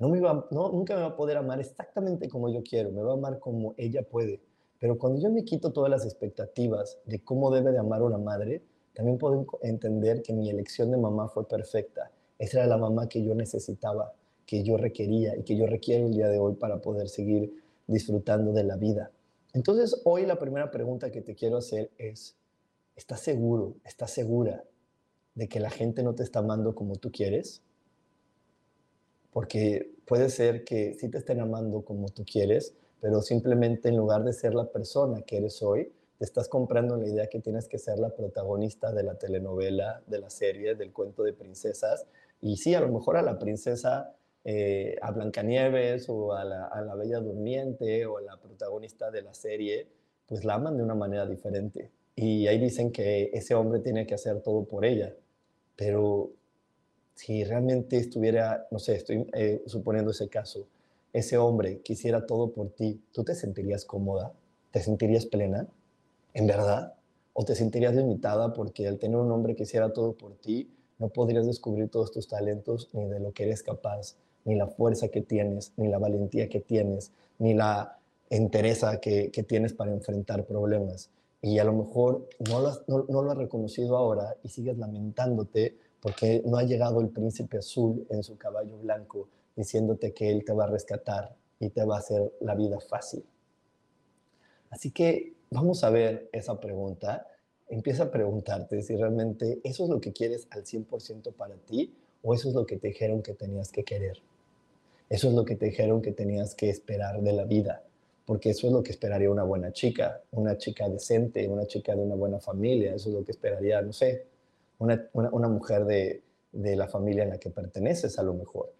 No 0.00 0.08
me 0.08 0.18
iba, 0.18 0.48
no, 0.50 0.72
nunca 0.72 0.96
me 0.96 1.02
va 1.02 1.06
a 1.10 1.16
poder 1.16 1.36
amar 1.36 1.60
exactamente 1.60 2.28
como 2.28 2.48
yo 2.48 2.64
quiero, 2.64 2.90
me 2.90 3.02
va 3.02 3.12
a 3.12 3.14
amar 3.14 3.38
como 3.38 3.74
ella 3.76 4.02
puede. 4.02 4.40
Pero 4.80 4.98
cuando 4.98 5.20
yo 5.20 5.30
me 5.30 5.44
quito 5.44 5.72
todas 5.72 5.88
las 5.88 6.04
expectativas 6.04 6.98
de 7.04 7.22
cómo 7.22 7.52
debe 7.52 7.70
de 7.70 7.78
amar 7.78 8.02
una 8.02 8.18
madre, 8.18 8.64
también 8.96 9.18
puedo 9.18 9.46
entender 9.60 10.22
que 10.22 10.32
mi 10.32 10.48
elección 10.48 10.90
de 10.90 10.96
mamá 10.96 11.28
fue 11.28 11.46
perfecta. 11.46 12.10
Esa 12.38 12.60
era 12.60 12.66
la 12.66 12.78
mamá 12.78 13.10
que 13.10 13.22
yo 13.22 13.34
necesitaba, 13.34 14.14
que 14.46 14.62
yo 14.62 14.78
requería 14.78 15.36
y 15.36 15.42
que 15.42 15.54
yo 15.54 15.66
requiero 15.66 16.06
el 16.06 16.14
día 16.14 16.28
de 16.28 16.38
hoy 16.38 16.54
para 16.54 16.80
poder 16.80 17.10
seguir 17.10 17.62
disfrutando 17.86 18.54
de 18.54 18.64
la 18.64 18.76
vida. 18.76 19.10
Entonces, 19.52 20.00
hoy 20.04 20.24
la 20.24 20.38
primera 20.38 20.70
pregunta 20.70 21.10
que 21.10 21.20
te 21.20 21.34
quiero 21.34 21.58
hacer 21.58 21.90
es, 21.98 22.36
¿estás 22.96 23.20
seguro, 23.20 23.74
estás 23.84 24.12
segura 24.12 24.64
de 25.34 25.46
que 25.46 25.60
la 25.60 25.68
gente 25.68 26.02
no 26.02 26.14
te 26.14 26.22
está 26.22 26.38
amando 26.38 26.74
como 26.74 26.96
tú 26.96 27.12
quieres? 27.12 27.62
Porque 29.30 29.92
puede 30.06 30.30
ser 30.30 30.64
que 30.64 30.94
sí 30.94 31.10
te 31.10 31.18
estén 31.18 31.40
amando 31.40 31.82
como 31.82 32.08
tú 32.08 32.24
quieres, 32.24 32.74
pero 33.02 33.20
simplemente 33.20 33.90
en 33.90 33.98
lugar 33.98 34.24
de 34.24 34.32
ser 34.32 34.54
la 34.54 34.72
persona 34.72 35.20
que 35.20 35.36
eres 35.36 35.62
hoy, 35.62 35.92
te 36.18 36.24
estás 36.24 36.48
comprando 36.48 36.96
la 36.96 37.06
idea 37.06 37.26
que 37.28 37.40
tienes 37.40 37.68
que 37.68 37.78
ser 37.78 37.98
la 37.98 38.10
protagonista 38.10 38.92
de 38.92 39.02
la 39.02 39.16
telenovela, 39.16 40.02
de 40.06 40.18
la 40.18 40.30
serie, 40.30 40.74
del 40.74 40.92
cuento 40.92 41.22
de 41.22 41.32
princesas. 41.32 42.06
Y 42.40 42.56
sí, 42.56 42.74
a 42.74 42.80
lo 42.80 42.88
mejor 42.88 43.16
a 43.16 43.22
la 43.22 43.38
princesa, 43.38 44.14
eh, 44.44 44.96
a 45.02 45.10
Blancanieves 45.10 46.08
o 46.08 46.32
a 46.32 46.44
la, 46.44 46.94
Bella 46.94 47.20
Durmiente 47.20 48.06
o 48.06 48.18
a 48.18 48.22
la 48.22 48.36
protagonista 48.38 49.10
de 49.10 49.22
la 49.22 49.34
serie, 49.34 49.88
pues 50.26 50.44
la 50.44 50.54
aman 50.54 50.76
de 50.76 50.82
una 50.82 50.94
manera 50.94 51.26
diferente. 51.26 51.90
Y 52.14 52.46
ahí 52.46 52.58
dicen 52.58 52.92
que 52.92 53.30
ese 53.34 53.54
hombre 53.54 53.80
tiene 53.80 54.06
que 54.06 54.14
hacer 54.14 54.40
todo 54.40 54.64
por 54.64 54.84
ella. 54.84 55.14
Pero 55.76 56.30
si 57.14 57.44
realmente 57.44 57.98
estuviera, 57.98 58.66
no 58.70 58.78
sé, 58.78 58.96
estoy 58.96 59.28
eh, 59.34 59.62
suponiendo 59.66 60.12
ese 60.12 60.28
caso, 60.28 60.66
ese 61.12 61.38
hombre 61.38 61.80
quisiera 61.80 62.26
todo 62.26 62.52
por 62.52 62.70
ti, 62.70 63.02
¿tú 63.12 63.24
te 63.24 63.34
sentirías 63.34 63.84
cómoda? 63.84 64.32
¿Te 64.70 64.80
sentirías 64.80 65.26
plena? 65.26 65.66
¿En 66.36 66.46
verdad? 66.46 66.92
¿O 67.32 67.46
te 67.46 67.54
sentirías 67.54 67.94
limitada 67.94 68.52
porque 68.52 68.86
al 68.86 68.98
tener 68.98 69.16
un 69.16 69.32
hombre 69.32 69.56
que 69.56 69.62
hiciera 69.62 69.94
todo 69.94 70.12
por 70.12 70.34
ti, 70.34 70.70
no 70.98 71.08
podrías 71.08 71.46
descubrir 71.46 71.88
todos 71.88 72.12
tus 72.12 72.28
talentos 72.28 72.90
ni 72.92 73.06
de 73.06 73.20
lo 73.20 73.32
que 73.32 73.44
eres 73.44 73.62
capaz, 73.62 74.16
ni 74.44 74.54
la 74.54 74.66
fuerza 74.66 75.08
que 75.08 75.22
tienes, 75.22 75.72
ni 75.78 75.88
la 75.88 75.96
valentía 75.96 76.50
que 76.50 76.60
tienes, 76.60 77.10
ni 77.38 77.54
la 77.54 77.98
entereza 78.28 79.00
que, 79.00 79.30
tienes 79.48 79.72
para 79.72 79.92
enfrentar 79.92 80.44
problemas? 80.44 81.08
Y 81.40 81.58
a 81.58 81.64
lo 81.64 81.72
mejor 81.72 82.28
no 82.50 82.60
lo, 82.60 82.68
has, 82.68 82.82
no, 82.86 83.06
no 83.08 83.22
lo 83.22 83.30
has 83.30 83.38
reconocido 83.38 83.96
ahora 83.96 84.36
y 84.42 84.50
sigues 84.50 84.76
lamentándote 84.76 85.78
porque 86.02 86.42
no 86.44 86.58
ha 86.58 86.64
llegado 86.64 87.00
el 87.00 87.08
príncipe 87.08 87.56
azul 87.56 88.06
en 88.10 88.22
su 88.22 88.36
caballo 88.36 88.76
blanco 88.76 89.30
diciéndote 89.56 90.12
que 90.12 90.32
él 90.32 90.44
te 90.44 90.52
va 90.52 90.64
a 90.64 90.68
rescatar 90.68 91.34
y 91.58 91.70
te 91.70 91.82
va 91.82 91.96
a 91.96 92.00
hacer 92.00 92.30
la 92.40 92.54
vida 92.54 92.78
fácil. 92.78 93.24
Así 94.68 94.90
que 94.90 95.36
vamos 95.56 95.82
a 95.84 95.90
ver 95.90 96.28
esa 96.32 96.60
pregunta. 96.60 97.26
Empieza 97.68 98.04
a 98.04 98.10
preguntarte 98.10 98.82
si 98.82 98.94
realmente 98.94 99.60
eso 99.64 99.84
es 99.84 99.90
lo 99.90 100.00
que 100.00 100.12
quieres 100.12 100.46
al 100.50 100.64
100% 100.64 101.32
para 101.32 101.56
ti 101.56 101.96
o 102.22 102.34
eso 102.34 102.48
es 102.48 102.54
lo 102.54 102.66
que 102.66 102.76
te 102.76 102.88
dijeron 102.88 103.22
que 103.22 103.34
tenías 103.34 103.72
que 103.72 103.82
querer. 103.82 104.18
Eso 105.08 105.28
es 105.28 105.34
lo 105.34 105.44
que 105.44 105.56
te 105.56 105.66
dijeron 105.66 106.02
que 106.02 106.12
tenías 106.12 106.54
que 106.54 106.68
esperar 106.68 107.22
de 107.22 107.32
la 107.32 107.44
vida, 107.44 107.84
porque 108.26 108.50
eso 108.50 108.66
es 108.66 108.72
lo 108.72 108.82
que 108.82 108.90
esperaría 108.90 109.30
una 109.30 109.44
buena 109.44 109.72
chica, 109.72 110.20
una 110.32 110.58
chica 110.58 110.88
decente, 110.88 111.48
una 111.48 111.66
chica 111.66 111.94
de 111.94 112.02
una 112.02 112.16
buena 112.16 112.40
familia, 112.40 112.94
eso 112.94 113.08
es 113.08 113.14
lo 113.14 113.24
que 113.24 113.30
esperaría, 113.30 113.80
no 113.82 113.92
sé, 113.92 114.26
una, 114.78 115.08
una, 115.12 115.48
mujer 115.48 115.84
de, 115.84 116.22
de, 116.52 116.76
la 116.76 116.88
familia 116.88 117.22
en 117.22 117.30
la 117.30 117.38
que 117.38 117.50
perteneces 117.50 118.18
a 118.18 118.22
lo 118.24 118.34
mejor. 118.34 118.72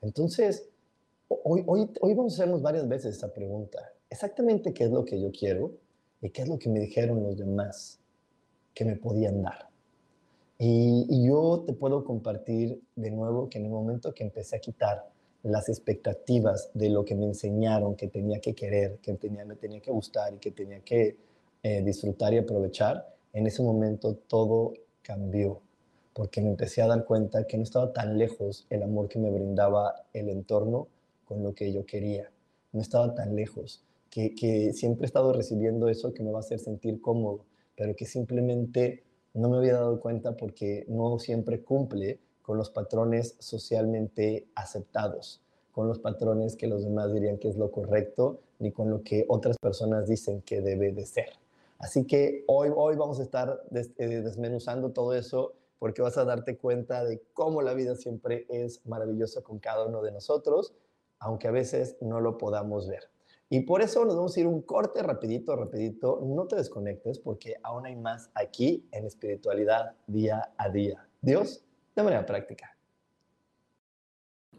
Entonces, 0.00 0.68
hoy, 1.28 1.62
hoy, 1.66 1.90
hoy 2.00 2.14
vamos 2.14 2.32
a 2.32 2.36
hacernos 2.42 2.62
varias 2.62 2.88
veces 2.88 3.14
esta 3.14 3.32
pregunta. 3.32 3.92
Exactamente 4.08 4.72
qué 4.72 4.84
es 4.84 4.90
lo 4.90 5.04
que 5.04 5.20
yo 5.20 5.30
quiero 5.30 5.83
y 6.24 6.30
qué 6.30 6.42
es 6.42 6.48
lo 6.48 6.58
que 6.58 6.70
me 6.70 6.80
dijeron 6.80 7.22
los 7.22 7.36
demás 7.36 8.00
que 8.72 8.86
me 8.86 8.96
podían 8.96 9.42
dar. 9.42 9.68
Y, 10.58 11.06
y, 11.10 11.28
yo 11.28 11.64
te 11.66 11.74
puedo 11.74 12.02
compartir 12.02 12.80
de 12.96 13.10
nuevo 13.10 13.50
que 13.50 13.58
en 13.58 13.66
el 13.66 13.70
momento 13.70 14.14
que 14.14 14.24
empecé 14.24 14.56
a 14.56 14.60
quitar 14.60 15.04
las 15.42 15.68
expectativas 15.68 16.70
de 16.72 16.88
lo 16.88 17.04
que 17.04 17.14
me 17.14 17.26
enseñaron 17.26 17.94
que 17.94 18.08
tenía 18.08 18.40
que 18.40 18.54
querer, 18.54 18.98
que 19.02 19.12
tenía, 19.14 19.44
me 19.44 19.56
tenía 19.56 19.80
que 19.80 19.90
gustar 19.90 20.32
y 20.32 20.38
que 20.38 20.50
tenía 20.50 20.80
que 20.80 21.18
eh, 21.62 21.82
disfrutar 21.82 22.32
y 22.32 22.38
aprovechar, 22.38 23.14
en 23.34 23.46
ese 23.46 23.62
momento 23.62 24.14
todo 24.14 24.72
cambió, 25.02 25.60
porque 26.14 26.40
me 26.40 26.48
empecé 26.48 26.80
a 26.80 26.86
dar 26.86 27.04
cuenta 27.04 27.46
que 27.46 27.58
no 27.58 27.62
estaba 27.64 27.92
tan 27.92 28.16
lejos 28.16 28.66
el 28.70 28.82
amor 28.82 29.08
que 29.08 29.18
me 29.18 29.30
brindaba 29.30 29.94
el 30.14 30.30
entorno 30.30 30.88
con 31.26 31.42
lo 31.42 31.54
que 31.54 31.70
yo 31.70 31.84
quería. 31.84 32.30
No 32.72 32.80
estaba 32.80 33.14
tan 33.14 33.36
lejos, 33.36 33.83
que, 34.14 34.32
que 34.36 34.72
siempre 34.72 35.04
he 35.04 35.06
estado 35.06 35.32
recibiendo 35.32 35.88
eso 35.88 36.14
que 36.14 36.22
me 36.22 36.30
va 36.30 36.38
a 36.38 36.40
hacer 36.40 36.60
sentir 36.60 37.00
cómodo, 37.00 37.44
pero 37.74 37.96
que 37.96 38.06
simplemente 38.06 39.02
no 39.32 39.48
me 39.48 39.56
había 39.56 39.72
dado 39.72 39.98
cuenta 39.98 40.36
porque 40.36 40.84
no 40.86 41.18
siempre 41.18 41.64
cumple 41.64 42.20
con 42.40 42.56
los 42.56 42.70
patrones 42.70 43.34
socialmente 43.40 44.46
aceptados, 44.54 45.42
con 45.72 45.88
los 45.88 45.98
patrones 45.98 46.54
que 46.54 46.68
los 46.68 46.84
demás 46.84 47.12
dirían 47.12 47.38
que 47.38 47.48
es 47.48 47.56
lo 47.56 47.72
correcto, 47.72 48.38
ni 48.60 48.70
con 48.70 48.88
lo 48.88 49.02
que 49.02 49.24
otras 49.28 49.58
personas 49.58 50.06
dicen 50.06 50.42
que 50.42 50.60
debe 50.60 50.92
de 50.92 51.06
ser. 51.06 51.30
Así 51.78 52.06
que 52.06 52.44
hoy, 52.46 52.70
hoy 52.72 52.94
vamos 52.94 53.18
a 53.18 53.24
estar 53.24 53.64
eh, 53.74 54.06
desmenuzando 54.06 54.92
todo 54.92 55.12
eso 55.14 55.54
porque 55.80 56.02
vas 56.02 56.16
a 56.18 56.24
darte 56.24 56.56
cuenta 56.56 57.04
de 57.04 57.20
cómo 57.32 57.62
la 57.62 57.74
vida 57.74 57.96
siempre 57.96 58.46
es 58.48 58.86
maravillosa 58.86 59.42
con 59.42 59.58
cada 59.58 59.86
uno 59.86 60.02
de 60.02 60.12
nosotros, 60.12 60.72
aunque 61.18 61.48
a 61.48 61.50
veces 61.50 61.96
no 62.00 62.20
lo 62.20 62.38
podamos 62.38 62.86
ver. 62.86 63.13
Y 63.50 63.60
por 63.60 63.82
eso 63.82 64.04
nos 64.04 64.16
vamos 64.16 64.36
a 64.36 64.40
ir 64.40 64.46
un 64.46 64.62
corte 64.62 65.02
rapidito, 65.02 65.54
rapidito. 65.54 66.20
No 66.24 66.46
te 66.46 66.56
desconectes 66.56 67.18
porque 67.18 67.56
aún 67.62 67.86
hay 67.86 67.96
más 67.96 68.30
aquí 68.34 68.88
en 68.90 69.04
espiritualidad 69.04 69.94
día 70.06 70.52
a 70.56 70.68
día. 70.68 71.06
Dios, 71.20 71.64
de 71.94 72.02
manera 72.02 72.26
práctica. 72.26 72.74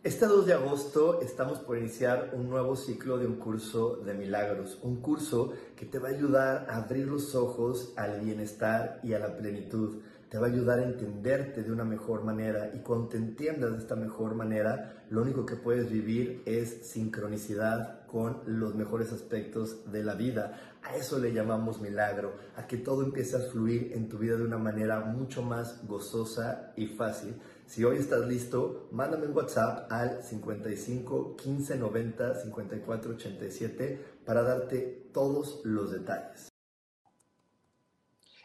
Este 0.06 0.28
2 0.28 0.46
de 0.46 0.54
agosto 0.54 1.20
estamos 1.22 1.58
por 1.58 1.80
iniciar 1.80 2.30
un 2.34 2.48
nuevo 2.48 2.76
ciclo 2.76 3.18
de 3.18 3.26
un 3.26 3.38
curso 3.38 3.96
de 3.96 4.14
milagros, 4.14 4.78
un 4.84 5.02
curso 5.02 5.54
que 5.76 5.88
te 5.88 5.98
va 5.98 6.10
a 6.10 6.12
ayudar 6.12 6.68
a 6.70 6.78
abrir 6.78 7.08
los 7.08 7.34
ojos 7.34 7.92
al 7.98 8.20
bienestar 8.22 9.00
y 9.02 9.14
a 9.14 9.20
la 9.20 9.36
plenitud, 9.36 10.04
te 10.36 10.42
va 10.42 10.48
a 10.48 10.50
ayudar 10.50 10.80
a 10.80 10.84
entenderte 10.84 11.64
de 11.64 11.72
una 11.72 11.86
mejor 11.86 12.26
manera 12.26 12.70
y 12.76 12.80
cuando 12.80 13.08
te 13.08 13.16
entiendas 13.16 13.72
de 13.72 13.78
esta 13.78 13.96
mejor 13.96 14.36
manera, 14.36 15.06
lo 15.10 15.22
único 15.22 15.46
que 15.46 15.56
puedes 15.56 15.90
vivir 15.90 16.44
es 16.46 16.86
sincronicidad 16.92 18.06
con 18.06 18.42
los 18.46 18.76
mejores 18.76 19.14
aspectos 19.14 19.90
de 19.94 20.04
la 20.04 20.14
vida. 20.14 20.60
A 20.84 20.98
eso 20.98 21.20
le 21.20 21.32
llamamos 21.32 21.80
milagro, 21.80 22.34
a 22.58 22.68
que 22.68 22.76
todo 22.76 23.02
empiece 23.02 23.38
a 23.38 23.50
fluir 23.50 23.94
en 23.94 24.10
tu 24.10 24.18
vida 24.18 24.36
de 24.36 24.44
una 24.44 24.58
manera 24.58 25.00
mucho 25.06 25.42
más 25.42 25.88
gozosa 25.88 26.74
y 26.76 26.88
fácil. 26.88 27.36
Si 27.66 27.86
hoy 27.86 27.96
estás 27.96 28.28
listo, 28.28 28.90
mándame 28.92 29.28
un 29.28 29.38
WhatsApp 29.38 29.90
al 29.90 30.22
55 30.22 31.38
15 31.38 31.78
90 31.78 32.42
54 32.42 33.14
87 33.14 34.06
para 34.26 34.44
darte 34.44 35.08
todos 35.14 35.62
los 35.64 35.94
detalles. 35.94 36.55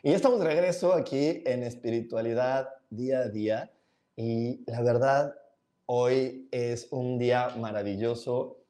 Y 0.03 0.11
ya 0.11 0.17
estamos 0.17 0.41
de 0.41 0.47
regreso 0.47 0.95
aquí 0.95 1.43
en 1.45 1.63
espiritualidad 1.63 2.71
día 2.89 3.19
a 3.19 3.29
día 3.29 3.71
y 4.17 4.65
la 4.65 4.81
verdad, 4.81 5.35
hoy 5.85 6.49
es 6.53 6.89
un 6.91 7.19
día 7.19 7.51
maravilloso. 7.59 8.65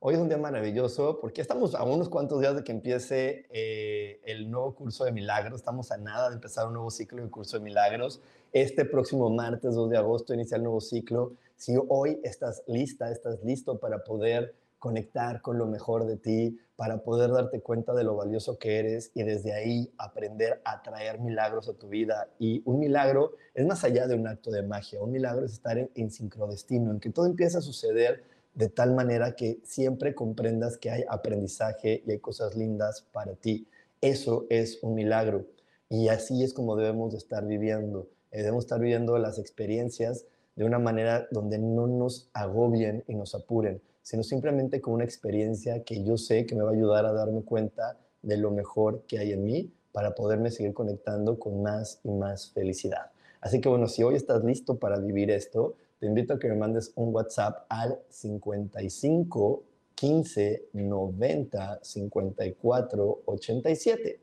Hoy 0.00 0.16
es 0.16 0.20
un 0.20 0.28
día 0.28 0.36
maravilloso 0.36 1.18
porque 1.18 1.40
estamos 1.40 1.74
a 1.74 1.82
unos 1.82 2.10
cuantos 2.10 2.40
días 2.40 2.56
de 2.56 2.62
que 2.62 2.72
empiece 2.72 3.46
eh, 3.48 4.20
el 4.26 4.50
nuevo 4.50 4.74
curso 4.74 5.06
de 5.06 5.12
milagros. 5.12 5.60
Estamos 5.60 5.90
a 5.92 5.96
nada 5.96 6.28
de 6.28 6.34
empezar 6.34 6.66
un 6.66 6.74
nuevo 6.74 6.90
ciclo 6.90 7.22
de 7.22 7.30
curso 7.30 7.56
de 7.56 7.64
milagros. 7.64 8.20
Este 8.52 8.84
próximo 8.84 9.30
martes 9.30 9.74
2 9.74 9.88
de 9.88 9.96
agosto 9.96 10.34
inicia 10.34 10.58
el 10.58 10.62
nuevo 10.62 10.82
ciclo. 10.82 11.32
Si 11.56 11.74
hoy 11.88 12.20
estás 12.22 12.62
lista, 12.66 13.10
estás 13.10 13.42
listo 13.42 13.78
para 13.78 14.04
poder 14.04 14.54
conectar 14.78 15.40
con 15.42 15.58
lo 15.58 15.66
mejor 15.66 16.06
de 16.06 16.16
ti, 16.16 16.58
para 16.76 16.98
poder 16.98 17.30
darte 17.30 17.60
cuenta 17.60 17.94
de 17.94 18.04
lo 18.04 18.16
valioso 18.16 18.58
que 18.58 18.78
eres 18.78 19.10
y 19.14 19.22
desde 19.22 19.54
ahí 19.54 19.90
aprender 19.96 20.60
a 20.64 20.82
traer 20.82 21.20
milagros 21.20 21.68
a 21.68 21.74
tu 21.74 21.88
vida. 21.88 22.28
Y 22.38 22.62
un 22.64 22.78
milagro 22.78 23.32
es 23.54 23.66
más 23.66 23.82
allá 23.84 24.06
de 24.06 24.14
un 24.14 24.26
acto 24.26 24.50
de 24.50 24.62
magia, 24.62 25.00
un 25.00 25.12
milagro 25.12 25.46
es 25.46 25.52
estar 25.52 25.78
en, 25.78 25.90
en 25.94 26.10
sincrodestino, 26.10 26.90
en 26.90 27.00
que 27.00 27.10
todo 27.10 27.26
empieza 27.26 27.58
a 27.58 27.62
suceder 27.62 28.24
de 28.54 28.68
tal 28.68 28.94
manera 28.94 29.36
que 29.36 29.60
siempre 29.64 30.14
comprendas 30.14 30.76
que 30.76 30.90
hay 30.90 31.04
aprendizaje 31.08 32.02
y 32.06 32.12
hay 32.12 32.18
cosas 32.18 32.56
lindas 32.56 33.06
para 33.12 33.34
ti. 33.34 33.66
Eso 34.00 34.46
es 34.50 34.78
un 34.82 34.94
milagro 34.94 35.46
y 35.88 36.08
así 36.08 36.42
es 36.42 36.52
como 36.52 36.76
debemos 36.76 37.12
de 37.12 37.18
estar 37.18 37.46
viviendo 37.46 38.08
eh, 38.36 38.38
debemos 38.38 38.64
estar 38.64 38.78
viviendo 38.78 39.16
las 39.18 39.38
experiencias 39.38 40.26
de 40.56 40.64
una 40.64 40.78
manera 40.78 41.26
donde 41.30 41.58
no 41.58 41.86
nos 41.86 42.28
agobien 42.34 43.02
y 43.06 43.14
nos 43.14 43.34
apuren, 43.34 43.80
sino 44.06 44.22
simplemente 44.22 44.80
con 44.80 44.94
una 44.94 45.02
experiencia 45.02 45.82
que 45.82 46.04
yo 46.04 46.16
sé 46.16 46.46
que 46.46 46.54
me 46.54 46.62
va 46.62 46.70
a 46.70 46.74
ayudar 46.74 47.06
a 47.06 47.12
darme 47.12 47.42
cuenta 47.42 47.98
de 48.22 48.36
lo 48.36 48.52
mejor 48.52 49.02
que 49.08 49.18
hay 49.18 49.32
en 49.32 49.42
mí 49.42 49.72
para 49.90 50.14
poderme 50.14 50.52
seguir 50.52 50.74
conectando 50.74 51.40
con 51.40 51.60
más 51.60 51.98
y 52.04 52.12
más 52.12 52.52
felicidad. 52.52 53.10
Así 53.40 53.60
que 53.60 53.68
bueno, 53.68 53.88
si 53.88 54.04
hoy 54.04 54.14
estás 54.14 54.44
listo 54.44 54.78
para 54.78 55.00
vivir 55.00 55.32
esto, 55.32 55.74
te 55.98 56.06
invito 56.06 56.34
a 56.34 56.38
que 56.38 56.46
me 56.46 56.54
mandes 56.54 56.92
un 56.94 57.12
WhatsApp 57.12 57.66
al 57.68 57.98
55 58.08 59.64
15 59.96 60.68
90 60.72 61.80
54 61.82 63.22
87. 63.24 64.20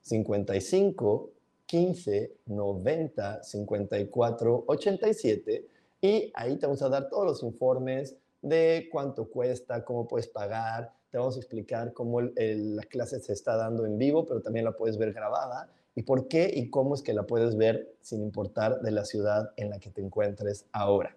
55 0.00 1.30
15 1.66 2.32
90 2.46 3.42
54 3.42 4.64
87 4.64 5.68
y 6.00 6.30
ahí 6.34 6.56
te 6.56 6.66
vamos 6.66 6.82
a 6.82 6.88
dar 6.88 7.08
todos 7.08 7.24
los 7.24 7.42
informes 7.42 8.14
de 8.44 8.88
cuánto 8.92 9.30
cuesta, 9.30 9.84
cómo 9.84 10.06
puedes 10.06 10.28
pagar, 10.28 10.92
te 11.10 11.16
vamos 11.16 11.36
a 11.36 11.38
explicar 11.38 11.94
cómo 11.94 12.20
la 12.20 12.82
clase 12.82 13.18
se 13.20 13.32
está 13.32 13.56
dando 13.56 13.86
en 13.86 13.96
vivo, 13.96 14.26
pero 14.26 14.42
también 14.42 14.66
la 14.66 14.72
puedes 14.72 14.98
ver 14.98 15.12
grabada 15.12 15.70
y 15.94 16.02
por 16.02 16.28
qué 16.28 16.50
y 16.54 16.68
cómo 16.68 16.94
es 16.94 17.02
que 17.02 17.14
la 17.14 17.24
puedes 17.24 17.56
ver 17.56 17.96
sin 18.02 18.22
importar 18.22 18.80
de 18.82 18.90
la 18.90 19.04
ciudad 19.04 19.52
en 19.56 19.70
la 19.70 19.78
que 19.78 19.90
te 19.90 20.02
encuentres 20.02 20.66
ahora. 20.72 21.16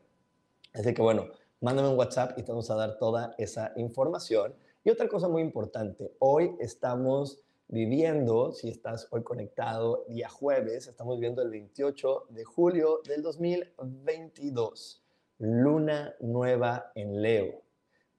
Así 0.73 0.93
que 0.93 1.01
bueno, 1.01 1.25
mándame 1.59 1.89
un 1.89 1.97
WhatsApp 1.97 2.37
y 2.37 2.43
te 2.43 2.51
vamos 2.51 2.71
a 2.71 2.75
dar 2.75 2.97
toda 2.97 3.35
esa 3.37 3.73
información. 3.75 4.55
Y 4.85 4.89
otra 4.89 5.09
cosa 5.09 5.27
muy 5.27 5.41
importante, 5.41 6.13
hoy 6.19 6.55
estamos 6.59 7.43
viviendo, 7.67 8.53
si 8.53 8.69
estás 8.69 9.07
hoy 9.11 9.23
conectado 9.23 10.05
día 10.07 10.29
jueves, 10.29 10.87
estamos 10.87 11.19
viendo 11.19 11.41
el 11.41 11.49
28 11.49 12.27
de 12.29 12.45
julio 12.45 13.01
del 13.05 13.21
2022, 13.21 15.03
luna 15.39 16.15
nueva 16.19 16.91
en 16.95 17.21
Leo, 17.21 17.61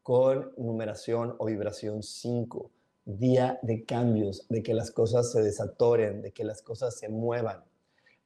con 0.02 0.52
numeración 0.56 1.34
o 1.38 1.46
vibración 1.46 2.02
5, 2.02 2.70
día 3.04 3.58
de 3.62 3.84
cambios, 3.84 4.46
de 4.48 4.62
que 4.62 4.74
las 4.74 4.90
cosas 4.90 5.32
se 5.32 5.42
desatoren, 5.42 6.22
de 6.22 6.32
que 6.32 6.44
las 6.44 6.62
cosas 6.62 6.96
se 6.96 7.08
muevan. 7.08 7.64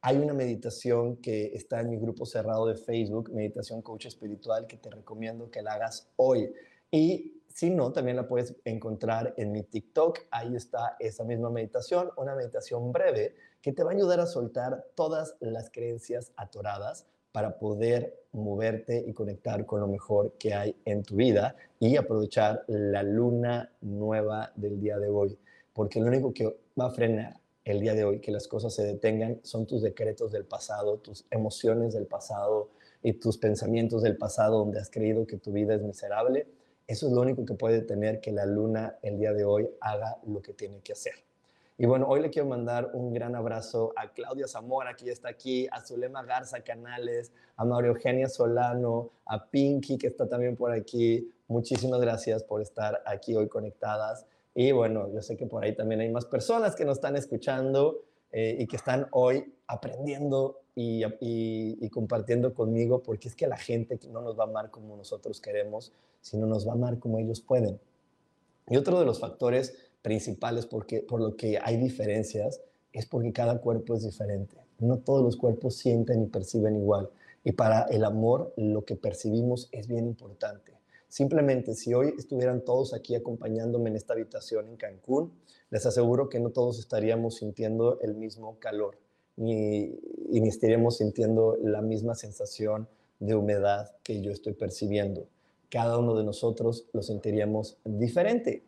Hay 0.02 0.18
una 0.18 0.34
meditación 0.34 1.16
que 1.16 1.54
está 1.54 1.80
en 1.80 1.90
mi 1.90 1.96
grupo 1.96 2.26
cerrado 2.26 2.66
de 2.66 2.74
Facebook, 2.74 3.30
Meditación 3.32 3.82
Coach 3.82 4.06
Espiritual, 4.06 4.66
que 4.66 4.76
te 4.76 4.90
recomiendo 4.90 5.50
que 5.50 5.62
la 5.62 5.74
hagas 5.74 6.10
hoy. 6.16 6.52
Y 6.90 7.40
si 7.48 7.70
no, 7.70 7.92
también 7.92 8.16
la 8.16 8.26
puedes 8.26 8.56
encontrar 8.64 9.32
en 9.36 9.52
mi 9.52 9.62
TikTok. 9.62 10.18
Ahí 10.30 10.56
está 10.56 10.96
esa 10.98 11.24
misma 11.24 11.50
meditación, 11.50 12.10
una 12.16 12.34
meditación 12.34 12.92
breve 12.92 13.36
que 13.60 13.72
te 13.72 13.84
va 13.84 13.92
a 13.92 13.94
ayudar 13.94 14.20
a 14.20 14.26
soltar 14.26 14.84
todas 14.96 15.36
las 15.40 15.70
creencias 15.70 16.32
atoradas 16.36 17.06
para 17.32 17.58
poder 17.58 18.22
moverte 18.32 19.02
y 19.06 19.12
conectar 19.12 19.66
con 19.66 19.80
lo 19.80 19.88
mejor 19.88 20.32
que 20.38 20.54
hay 20.54 20.76
en 20.84 21.02
tu 21.02 21.16
vida 21.16 21.56
y 21.80 21.96
aprovechar 21.96 22.64
la 22.68 23.02
luna 23.02 23.72
nueva 23.80 24.52
del 24.54 24.80
día 24.80 24.98
de 24.98 25.08
hoy. 25.08 25.38
Porque 25.72 26.00
lo 26.00 26.06
único 26.06 26.32
que 26.32 26.54
va 26.78 26.86
a 26.86 26.90
frenar 26.90 27.40
el 27.64 27.80
día 27.80 27.94
de 27.94 28.04
hoy, 28.04 28.20
que 28.20 28.32
las 28.32 28.48
cosas 28.48 28.74
se 28.74 28.84
detengan, 28.84 29.40
son 29.42 29.66
tus 29.66 29.82
decretos 29.82 30.32
del 30.32 30.44
pasado, 30.44 30.98
tus 30.98 31.24
emociones 31.30 31.94
del 31.94 32.06
pasado 32.06 32.70
y 33.02 33.14
tus 33.14 33.38
pensamientos 33.38 34.02
del 34.02 34.16
pasado 34.16 34.58
donde 34.58 34.80
has 34.80 34.90
creído 34.90 35.26
que 35.26 35.38
tu 35.38 35.52
vida 35.52 35.74
es 35.74 35.82
miserable. 35.82 36.46
Eso 36.86 37.06
es 37.06 37.12
lo 37.12 37.20
único 37.20 37.44
que 37.44 37.54
puede 37.54 37.82
tener 37.82 38.20
que 38.20 38.32
la 38.32 38.46
luna 38.46 38.98
el 39.02 39.18
día 39.18 39.32
de 39.32 39.44
hoy 39.44 39.68
haga 39.80 40.18
lo 40.26 40.42
que 40.42 40.52
tiene 40.52 40.80
que 40.80 40.92
hacer. 40.92 41.14
Y 41.78 41.86
bueno, 41.86 42.06
hoy 42.06 42.20
le 42.20 42.30
quiero 42.30 42.48
mandar 42.48 42.90
un 42.92 43.14
gran 43.14 43.34
abrazo 43.34 43.92
a 43.96 44.12
Claudia 44.12 44.46
Zamora, 44.46 44.94
que 44.94 45.06
ya 45.06 45.12
está 45.12 45.30
aquí, 45.30 45.66
a 45.72 45.80
Zulema 45.80 46.22
Garza 46.22 46.60
Canales, 46.60 47.32
a 47.56 47.64
María 47.64 47.90
Eugenia 47.90 48.28
Solano, 48.28 49.10
a 49.26 49.46
Pinky, 49.46 49.96
que 49.96 50.06
está 50.06 50.28
también 50.28 50.54
por 50.54 50.70
aquí. 50.70 51.32
Muchísimas 51.48 52.00
gracias 52.00 52.44
por 52.44 52.60
estar 52.60 53.02
aquí 53.06 53.34
hoy 53.34 53.48
conectadas. 53.48 54.26
Y 54.54 54.72
bueno, 54.72 55.10
yo 55.12 55.22
sé 55.22 55.36
que 55.36 55.46
por 55.46 55.64
ahí 55.64 55.74
también 55.74 56.02
hay 56.02 56.10
más 56.10 56.26
personas 56.26 56.76
que 56.76 56.84
nos 56.84 56.98
están 56.98 57.16
escuchando 57.16 58.02
eh, 58.32 58.56
y 58.58 58.66
que 58.66 58.76
están 58.76 59.08
hoy 59.10 59.54
aprendiendo 59.66 60.60
y, 60.74 61.04
y, 61.20 61.88
compartiendo 61.90 62.54
conmigo, 62.54 63.02
porque 63.02 63.28
es 63.28 63.34
que 63.34 63.46
la 63.46 63.58
gente 63.58 63.98
no 64.10 64.22
nos 64.22 64.38
va 64.38 64.44
a 64.44 64.46
amar 64.46 64.70
como 64.70 64.96
nosotros 64.96 65.40
queremos, 65.40 65.92
sino 66.20 66.46
nos 66.46 66.66
va 66.66 66.72
a 66.72 66.74
amar 66.74 66.98
como 66.98 67.18
ellos 67.18 67.40
pueden. 67.40 67.78
Y 68.68 68.76
otro 68.76 68.98
de 68.98 69.04
los 69.04 69.20
factores 69.20 69.74
principales 70.02 70.66
porque, 70.66 71.00
por 71.00 71.20
lo 71.20 71.36
que 71.36 71.58
hay 71.62 71.76
diferencias 71.76 72.60
es 72.92 73.06
porque 73.06 73.32
cada 73.32 73.60
cuerpo 73.60 73.94
es 73.94 74.02
diferente. 74.02 74.56
No 74.78 74.98
todos 74.98 75.22
los 75.22 75.36
cuerpos 75.36 75.76
sienten 75.76 76.22
y 76.22 76.26
perciben 76.26 76.76
igual. 76.76 77.10
Y 77.44 77.52
para 77.52 77.82
el 77.84 78.04
amor 78.04 78.52
lo 78.56 78.84
que 78.84 78.96
percibimos 78.96 79.68
es 79.72 79.86
bien 79.86 80.06
importante. 80.06 80.72
Simplemente 81.08 81.74
si 81.74 81.92
hoy 81.92 82.14
estuvieran 82.16 82.64
todos 82.64 82.94
aquí 82.94 83.14
acompañándome 83.14 83.90
en 83.90 83.96
esta 83.96 84.14
habitación 84.14 84.68
en 84.68 84.76
Cancún, 84.76 85.32
les 85.70 85.84
aseguro 85.86 86.28
que 86.28 86.40
no 86.40 86.50
todos 86.50 86.78
estaríamos 86.78 87.36
sintiendo 87.36 88.00
el 88.00 88.14
mismo 88.14 88.58
calor, 88.58 88.98
ni, 89.36 89.98
ni 90.28 90.48
estaríamos 90.48 90.98
sintiendo 90.98 91.56
la 91.62 91.82
misma 91.82 92.14
sensación 92.14 92.88
de 93.20 93.34
humedad 93.34 93.94
que 94.02 94.20
yo 94.20 94.30
estoy 94.32 94.54
percibiendo. 94.54 95.28
Cada 95.70 95.98
uno 95.98 96.14
de 96.14 96.24
nosotros 96.24 96.86
lo 96.92 97.02
sentiríamos 97.02 97.78
diferente. 97.84 98.62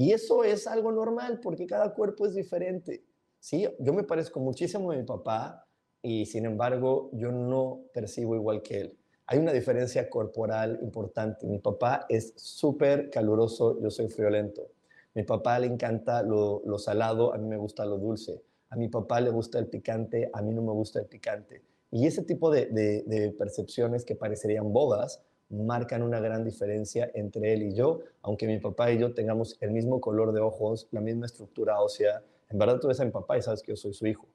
Y 0.00 0.12
eso 0.12 0.44
es 0.44 0.66
algo 0.66 0.90
normal 0.92 1.40
porque 1.42 1.66
cada 1.66 1.92
cuerpo 1.92 2.26
es 2.26 2.34
diferente. 2.34 3.04
¿sí? 3.38 3.68
Yo 3.78 3.92
me 3.92 4.04
parezco 4.04 4.40
muchísimo 4.40 4.90
a 4.92 4.96
mi 4.96 5.02
papá 5.04 5.66
y 6.02 6.24
sin 6.26 6.46
embargo 6.46 7.10
yo 7.12 7.30
no 7.30 7.82
percibo 7.92 8.34
igual 8.34 8.62
que 8.62 8.80
él 8.80 9.00
hay 9.30 9.38
una 9.38 9.52
diferencia 9.52 10.10
corporal 10.10 10.80
importante. 10.82 11.46
Mi 11.46 11.60
papá 11.60 12.04
es 12.08 12.32
súper 12.34 13.10
caluroso, 13.10 13.80
yo 13.80 13.88
soy 13.88 14.08
friolento. 14.08 14.72
Mi 15.14 15.22
papá 15.22 15.56
le 15.60 15.68
encanta 15.68 16.24
lo, 16.24 16.60
salado, 16.78 17.32
a 17.32 17.38
mí 17.38 17.46
me 17.46 17.56
gusta 17.56 17.84
lo 17.84 17.96
dulce. 17.96 18.42
A 18.70 18.74
mi 18.74 18.88
papá 18.88 19.20
le 19.20 19.30
gusta 19.30 19.60
el 19.60 19.68
picante, 19.68 20.28
a 20.32 20.42
mí 20.42 20.52
no 20.52 20.62
me 20.62 20.72
gusta 20.72 20.98
el 20.98 21.06
picante. 21.06 21.62
Y 21.92 22.08
ese 22.08 22.24
tipo 22.24 22.50
de, 22.50 23.32
percepciones 23.38 24.04
que 24.04 24.16
parecerían 24.16 24.72
bobas 24.72 25.22
marcan 25.50 26.02
una 26.02 26.20
gran 26.20 26.44
diferencia 26.44 27.10
entre 27.14 27.52
él 27.52 27.62
y 27.62 27.74
yo, 27.74 28.00
aunque 28.22 28.46
mi 28.46 28.58
papá 28.58 28.90
y 28.92 28.98
yo 28.98 29.12
tengamos 29.12 29.56
el 29.60 29.72
mismo 29.72 30.00
color 30.00 30.32
de 30.32 30.40
ojos, 30.40 30.88
la 30.92 31.00
misma 31.00 31.26
estructura 31.26 31.80
ósea. 31.80 32.22
En 32.48 32.58
verdad 32.58 32.78
tú 32.78 32.88
ves 32.88 33.00
a 33.00 33.04
mi 33.04 33.10
papá 33.10 33.36
y 33.36 33.42
sabes 33.42 33.62
que 33.62 33.72
yo 33.72 33.76
soy 33.76 33.92
su 33.92 34.06
hijo, 34.06 34.26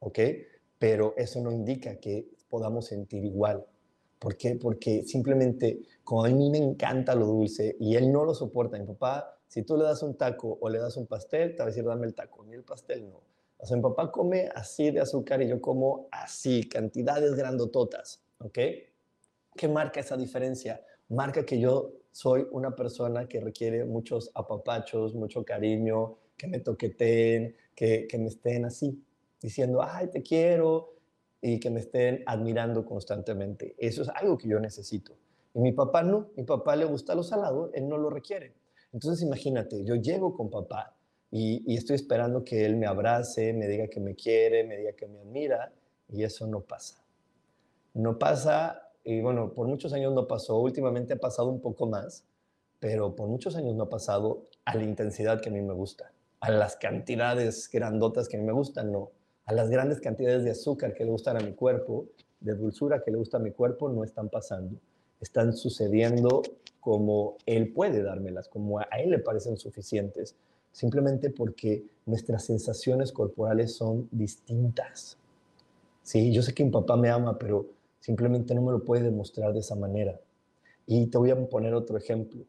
¿ok? 0.00 0.18
Pero 0.78 1.14
eso 1.16 1.40
no 1.40 1.50
indica 1.50 1.96
que 1.96 2.28
podamos 2.48 2.86
sentir 2.86 3.24
igual. 3.24 3.64
¿Por 4.18 4.36
qué? 4.36 4.56
Porque 4.56 5.02
simplemente, 5.04 5.82
como 6.02 6.24
a 6.24 6.28
mí 6.28 6.50
me 6.50 6.58
encanta 6.58 7.14
lo 7.14 7.26
dulce 7.26 7.76
y 7.80 7.96
él 7.96 8.12
no 8.12 8.24
lo 8.24 8.34
soporta, 8.34 8.78
mi 8.78 8.86
papá, 8.86 9.38
si 9.48 9.62
tú 9.62 9.76
le 9.76 9.84
das 9.84 10.02
un 10.02 10.16
taco 10.16 10.58
o 10.60 10.68
le 10.68 10.78
das 10.78 10.96
un 10.96 11.06
pastel, 11.06 11.52
te 11.52 11.58
va 11.58 11.64
a 11.64 11.66
decir, 11.66 11.84
dame 11.84 12.06
el 12.06 12.14
taco, 12.14 12.44
ni 12.44 12.54
el 12.54 12.64
pastel 12.64 13.08
no. 13.08 13.22
O 13.56 13.66
sea, 13.66 13.76
mi 13.76 13.82
papá 13.82 14.10
come 14.10 14.48
así 14.54 14.90
de 14.90 15.00
azúcar 15.00 15.40
y 15.42 15.48
yo 15.48 15.60
como 15.60 16.08
así, 16.10 16.68
cantidades 16.68 17.34
grandototas, 17.34 18.22
¿ok? 18.38 18.58
¿Qué 19.56 19.68
marca 19.68 20.00
esa 20.00 20.16
diferencia? 20.16 20.84
Marca 21.08 21.44
que 21.44 21.58
yo 21.58 21.92
soy 22.10 22.46
una 22.50 22.74
persona 22.74 23.28
que 23.28 23.40
requiere 23.40 23.84
muchos 23.84 24.30
apapachos, 24.34 25.14
mucho 25.14 25.44
cariño, 25.44 26.16
que 26.36 26.46
me 26.46 26.60
toqueteen, 26.60 27.54
que, 27.74 28.06
que 28.08 28.18
me 28.18 28.28
estén 28.28 28.64
así, 28.64 29.02
diciendo, 29.40 29.82
ay, 29.82 30.08
te 30.08 30.22
quiero, 30.22 30.94
y 31.46 31.60
que 31.60 31.68
me 31.68 31.80
estén 31.80 32.22
admirando 32.24 32.86
constantemente. 32.86 33.74
Eso 33.76 34.00
es 34.00 34.08
algo 34.08 34.38
que 34.38 34.48
yo 34.48 34.58
necesito. 34.58 35.14
Y 35.52 35.58
mi 35.58 35.72
papá 35.72 36.02
no, 36.02 36.30
mi 36.36 36.42
papá 36.42 36.74
le 36.74 36.86
gusta 36.86 37.14
lo 37.14 37.22
salado, 37.22 37.70
él 37.74 37.86
no 37.86 37.98
lo 37.98 38.08
requiere. 38.08 38.54
Entonces 38.94 39.22
imagínate, 39.22 39.84
yo 39.84 39.94
llego 39.96 40.34
con 40.34 40.48
papá 40.48 40.96
y, 41.30 41.76
estoy 41.76 41.96
esperando 41.96 42.44
que 42.44 42.64
él 42.64 42.76
me 42.76 42.86
abrace, 42.86 43.52
me 43.52 43.68
diga 43.68 43.88
que 43.88 44.00
me 44.00 44.14
quiere, 44.14 44.64
me 44.64 44.78
diga 44.78 44.92
que 44.92 45.06
me 45.06 45.18
admira, 45.18 45.70
y 46.08 46.22
eso 46.22 46.46
no 46.46 46.62
pasa. 46.62 47.02
No 47.92 48.18
pasa, 48.18 48.90
y 49.04 49.20
bueno, 49.20 49.52
por 49.52 49.68
muchos 49.68 49.92
años 49.92 50.12
no 50.12 50.26
pasó, 50.26 50.58
últimamente 50.58 51.14
ha 51.14 51.18
pasado 51.18 51.48
un 51.48 51.60
poco 51.60 51.86
más, 51.86 52.24
pero 52.80 53.14
por 53.14 53.28
muchos 53.28 53.54
años 53.56 53.74
no 53.74 53.84
ha 53.84 53.88
pasado 53.90 54.44
a 54.64 54.74
la 54.76 54.82
intensidad 54.82 55.40
que 55.40 55.50
a 55.50 55.52
mí 55.52 55.60
me 55.60 55.74
gusta, 55.74 56.12
a 56.40 56.50
las 56.50 56.76
cantidades 56.76 57.68
grandotas 57.70 58.28
que 58.28 58.36
a 58.36 58.40
mí 58.40 58.46
me 58.46 58.52
gustan, 58.52 58.90
no 58.90 59.10
a 59.46 59.52
las 59.52 59.70
grandes 59.70 60.00
cantidades 60.00 60.44
de 60.44 60.50
azúcar 60.50 60.94
que 60.94 61.04
le 61.04 61.10
gustan 61.10 61.36
a 61.36 61.40
mi 61.44 61.52
cuerpo, 61.52 62.06
de 62.40 62.54
dulzura 62.54 63.02
que 63.02 63.10
le 63.10 63.18
gusta 63.18 63.36
a 63.36 63.40
mi 63.40 63.50
cuerpo, 63.50 63.88
no 63.88 64.04
están 64.04 64.28
pasando. 64.28 64.78
Están 65.20 65.52
sucediendo 65.54 66.42
como 66.80 67.36
Él 67.46 67.72
puede 67.72 68.02
dármelas, 68.02 68.48
como 68.48 68.78
a 68.78 68.84
Él 68.98 69.10
le 69.10 69.18
parecen 69.18 69.56
suficientes, 69.56 70.34
simplemente 70.72 71.30
porque 71.30 71.84
nuestras 72.06 72.44
sensaciones 72.44 73.12
corporales 73.12 73.74
son 73.76 74.08
distintas. 74.10 75.18
Sí, 76.02 76.32
yo 76.32 76.42
sé 76.42 76.52
que 76.52 76.64
mi 76.64 76.70
papá 76.70 76.96
me 76.96 77.10
ama, 77.10 77.38
pero 77.38 77.66
simplemente 78.04 78.54
no 78.54 78.60
me 78.60 78.70
lo 78.70 78.84
puede 78.84 79.04
demostrar 79.04 79.54
de 79.54 79.60
esa 79.60 79.76
manera. 79.76 80.20
Y 80.86 81.06
te 81.06 81.16
voy 81.16 81.30
a 81.30 81.48
poner 81.48 81.72
otro 81.72 81.96
ejemplo. 81.96 82.44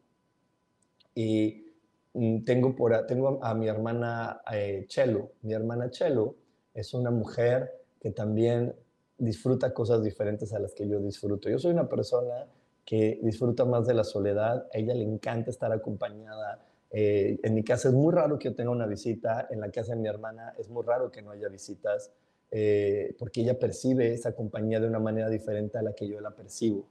Y 1.14 1.72
mm, 2.12 2.44
tengo, 2.44 2.76
por, 2.76 3.06
tengo 3.06 3.42
a, 3.42 3.54
mi 3.54 3.66
hermana 3.66 4.42
eh, 4.52 4.84
Chelo. 4.86 5.30
Mi 5.40 5.54
hermana 5.54 5.90
Chelo 5.90 6.34
es 6.74 6.92
una 6.92 7.10
mujer 7.10 7.72
que 7.98 8.10
también 8.10 8.74
disfruta 9.16 9.72
cosas 9.72 10.02
diferentes 10.04 10.52
a 10.52 10.58
las 10.58 10.74
que 10.74 10.86
yo 10.86 11.00
disfruto. 11.00 11.48
Yo 11.48 11.58
soy 11.58 11.72
una 11.72 11.88
persona 11.88 12.46
que 12.84 13.18
disfruta 13.22 13.64
más 13.64 13.86
de 13.86 13.94
la 13.94 14.04
soledad, 14.04 14.68
a 14.74 14.78
ella 14.78 14.92
le 14.92 15.04
encanta 15.04 15.50
estar 15.50 15.72
acompañada. 15.72 16.66
Eh, 16.90 17.40
en 17.42 17.54
mi 17.54 17.64
casa 17.64 17.88
es 17.88 17.94
muy 17.94 18.12
raro 18.12 18.38
que 18.38 18.50
yo 18.50 18.54
tenga 18.54 18.70
una 18.70 18.86
visita, 18.86 19.48
en 19.48 19.60
la 19.60 19.70
casa 19.70 19.94
de 19.94 20.02
mi 20.02 20.08
hermana 20.08 20.52
es 20.58 20.68
muy 20.68 20.84
raro 20.84 21.10
que 21.10 21.22
no 21.22 21.30
haya 21.30 21.48
visitas, 21.48 22.12
eh, 22.50 23.14
porque 23.18 23.42
ella 23.42 23.58
percibe 23.58 24.12
esa 24.12 24.34
compañía 24.34 24.80
de 24.80 24.88
una 24.88 24.98
manera 24.98 25.28
diferente 25.28 25.78
a 25.78 25.82
la 25.82 25.94
que 25.94 26.08
yo 26.08 26.20
la 26.20 26.30
percibo. 26.30 26.86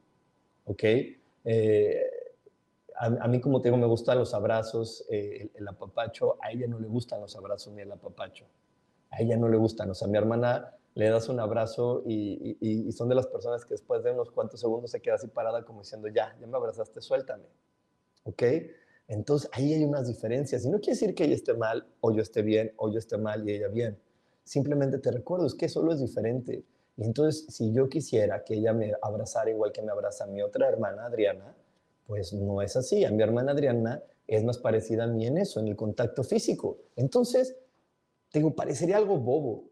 ¿Ok? 0.66 0.84
Eh, 1.46 2.02
a, 2.98 3.28
mí, 3.28 3.42
como 3.42 3.62
te 3.62 3.70
digo, 3.70 3.78
me 3.78 3.88
gustan 3.88 4.18
los 4.18 4.34
abrazos, 4.34 5.06
el, 5.10 5.52
el 5.54 5.68
apapacho, 5.68 6.38
a 6.42 6.52
ella 6.52 6.66
no 6.68 6.80
le 6.80 6.88
gustan 6.88 7.20
los 7.22 7.36
abrazos 7.36 7.74
ni 7.74 7.82
el 7.82 7.92
apapacho. 7.92 8.46
a 9.12 9.22
ella 9.22 9.38
no 9.38 9.50
le 9.50 9.58
gustan. 9.58 9.90
O 9.90 9.94
sea, 9.94 10.08
a 10.08 10.12
mi 10.12 10.18
hermana 10.18 10.76
le 10.96 11.10
das 11.10 11.28
un 11.28 11.40
abrazo 11.42 12.04
y, 12.06 12.58
y, 12.62 12.92
son 12.94 13.10
de 13.10 13.16
las 13.16 13.28
personas 13.28 13.66
que 13.66 13.74
después 13.74 14.02
de 14.04 14.12
unos 14.12 14.32
cuantos 14.32 14.62
segundos 14.62 14.92
se 14.92 15.02
queda 15.02 15.16
así 15.16 15.28
parada 15.28 15.66
como 15.66 15.82
diciendo, 15.82 16.08
ya, 16.08 16.36
ya 16.40 16.48
me 16.48 16.56
abrazaste, 16.56 17.02
suéltame. 17.02 17.44
¿Ok? 18.24 18.44
Entonces 19.10 19.50
ahí 19.54 19.74
hay 19.74 19.84
unas 19.84 20.08
diferencias. 20.08 20.66
Y 20.66 20.70
no 20.70 20.80
quiere 20.80 20.94
decir 20.94 21.14
que 21.14 21.26
ella 21.26 21.36
esté 21.36 21.54
mal 21.54 21.86
o 22.00 22.14
yo 22.14 22.22
esté 22.22 22.42
bien 22.42 22.74
o 22.78 22.90
yo 22.90 22.98
esté 22.98 23.18
mal 23.18 23.48
y 23.48 23.54
ella 23.54 23.68
bien. 23.68 24.00
Simplemente 24.46 25.00
te 25.00 25.12
recuerdo, 25.12 25.48
es 25.48 25.56
que 25.56 25.68
solo 25.68 25.92
es 25.92 26.00
diferente. 26.00 26.64
Y 26.98 27.04
entonces, 27.04 27.48
si 27.50 27.74
yo 27.74 27.90
quisiera 27.90 28.44
que 28.44 28.54
ella 28.54 28.72
me 28.72 28.94
abrazara 29.02 29.50
igual 29.50 29.72
que 29.72 29.82
me 29.82 29.92
abraza 29.92 30.28
mi 30.28 30.42
otra 30.42 30.70
hermana, 30.70 31.08
Adriana, 31.08 31.54
pues 32.06 32.32
no 32.32 32.62
es 32.62 32.76
así. 32.76 33.04
A 33.04 33.12
mi 33.12 33.24
hermana 33.24 33.52
Adriana 33.52 34.02
es 34.28 34.44
más 34.44 34.60
parecida 34.60 35.06
a 35.06 35.08
mí 35.08 35.26
en 35.26 35.40
eso, 35.40 35.60
en 35.60 35.68
el 35.68 35.76
contacto 35.76 36.24
físico. 36.24 36.78
Entonces, 36.96 37.58
digo, 38.32 38.56
parecería 38.56 38.98
algo 38.98 39.18
bobo, 39.18 39.66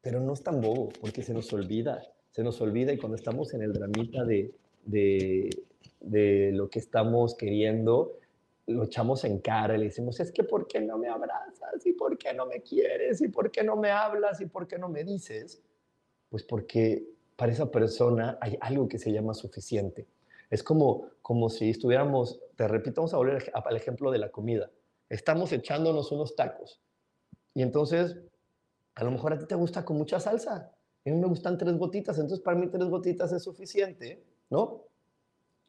pero 0.00 0.20
no 0.20 0.32
es 0.32 0.42
tan 0.42 0.60
bobo, 0.60 0.90
porque 1.00 1.22
se 1.22 1.34
nos 1.34 1.52
olvida, 1.52 2.02
se 2.30 2.42
nos 2.44 2.60
olvida 2.60 2.92
y 2.92 2.98
cuando 2.98 3.16
estamos 3.16 3.52
en 3.52 3.62
el 3.62 3.72
dramita 3.72 4.24
de, 4.24 4.54
de, 4.84 5.50
de 6.00 6.52
lo 6.52 6.70
que 6.70 6.78
estamos 6.78 7.34
queriendo, 7.34 8.19
lo 8.70 8.84
echamos 8.84 9.24
en 9.24 9.40
cara 9.40 9.76
le 9.76 9.84
decimos, 9.84 10.20
es 10.20 10.32
que 10.32 10.44
¿por 10.44 10.66
qué 10.66 10.80
no 10.80 10.98
me 10.98 11.08
abrazas? 11.08 11.84
¿Y 11.84 11.92
por 11.92 12.16
qué 12.16 12.32
no 12.32 12.46
me 12.46 12.62
quieres? 12.62 13.20
¿Y 13.20 13.28
por 13.28 13.50
qué 13.50 13.62
no 13.62 13.76
me 13.76 13.90
hablas? 13.90 14.40
¿Y 14.40 14.46
por 14.46 14.66
qué 14.66 14.78
no 14.78 14.88
me 14.88 15.04
dices? 15.04 15.62
Pues 16.28 16.44
porque 16.44 17.06
para 17.36 17.52
esa 17.52 17.70
persona 17.70 18.38
hay 18.40 18.56
algo 18.60 18.88
que 18.88 18.98
se 18.98 19.12
llama 19.12 19.34
suficiente. 19.34 20.06
Es 20.50 20.62
como, 20.62 21.08
como 21.22 21.48
si 21.48 21.70
estuviéramos, 21.70 22.40
te 22.56 22.66
repito, 22.66 23.00
vamos 23.00 23.14
a 23.14 23.18
volver 23.18 23.52
al 23.52 23.76
ejemplo 23.76 24.10
de 24.10 24.18
la 24.18 24.30
comida. 24.30 24.70
Estamos 25.08 25.52
echándonos 25.52 26.12
unos 26.12 26.36
tacos 26.36 26.80
y 27.54 27.62
entonces 27.62 28.16
a 28.94 29.04
lo 29.04 29.10
mejor 29.10 29.32
a 29.32 29.38
ti 29.38 29.46
te 29.46 29.54
gusta 29.54 29.84
con 29.84 29.96
mucha 29.96 30.20
salsa. 30.20 30.72
A 31.06 31.10
mí 31.10 31.16
me 31.16 31.26
gustan 31.26 31.56
tres 31.56 31.76
gotitas, 31.76 32.18
entonces 32.18 32.40
para 32.40 32.56
mí 32.56 32.68
tres 32.68 32.88
gotitas 32.88 33.32
es 33.32 33.42
suficiente, 33.42 34.22
¿no? 34.50 34.84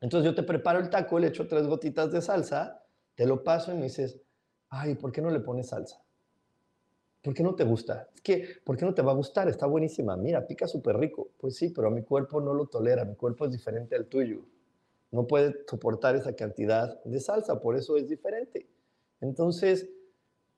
Entonces 0.01 0.25
yo 0.25 0.35
te 0.35 0.43
preparo 0.43 0.79
el 0.79 0.89
taco, 0.89 1.19
le 1.19 1.27
echo 1.27 1.47
tres 1.47 1.67
gotitas 1.67 2.11
de 2.11 2.21
salsa, 2.21 2.83
te 3.15 3.25
lo 3.25 3.43
paso 3.43 3.71
y 3.71 3.75
me 3.75 3.83
dices, 3.83 4.19
ay, 4.69 4.95
¿por 4.95 5.11
qué 5.11 5.21
no 5.21 5.29
le 5.29 5.39
pones 5.39 5.69
salsa? 5.69 6.01
¿Por 7.21 7.33
qué 7.33 7.43
no 7.43 7.53
te 7.53 7.63
gusta? 7.63 8.09
Es 8.15 8.21
que, 8.21 8.47
¿por 8.63 8.77
qué 8.77 8.85
no 8.85 8.93
te 8.93 9.03
va 9.03 9.11
a 9.11 9.15
gustar? 9.15 9.47
Está 9.47 9.67
buenísima. 9.67 10.17
Mira, 10.17 10.47
pica 10.47 10.67
súper 10.67 10.97
rico. 10.97 11.29
Pues 11.37 11.55
sí, 11.55 11.69
pero 11.69 11.91
mi 11.91 12.03
cuerpo 12.03 12.41
no 12.41 12.53
lo 12.53 12.65
tolera. 12.65 13.05
Mi 13.05 13.15
cuerpo 13.15 13.45
es 13.45 13.51
diferente 13.51 13.95
al 13.95 14.07
tuyo. 14.07 14.41
No 15.11 15.27
puede 15.27 15.63
soportar 15.69 16.15
esa 16.15 16.35
cantidad 16.35 17.03
de 17.03 17.19
salsa, 17.19 17.59
por 17.61 17.75
eso 17.75 17.97
es 17.97 18.07
diferente. 18.07 18.67
Entonces, 19.19 19.89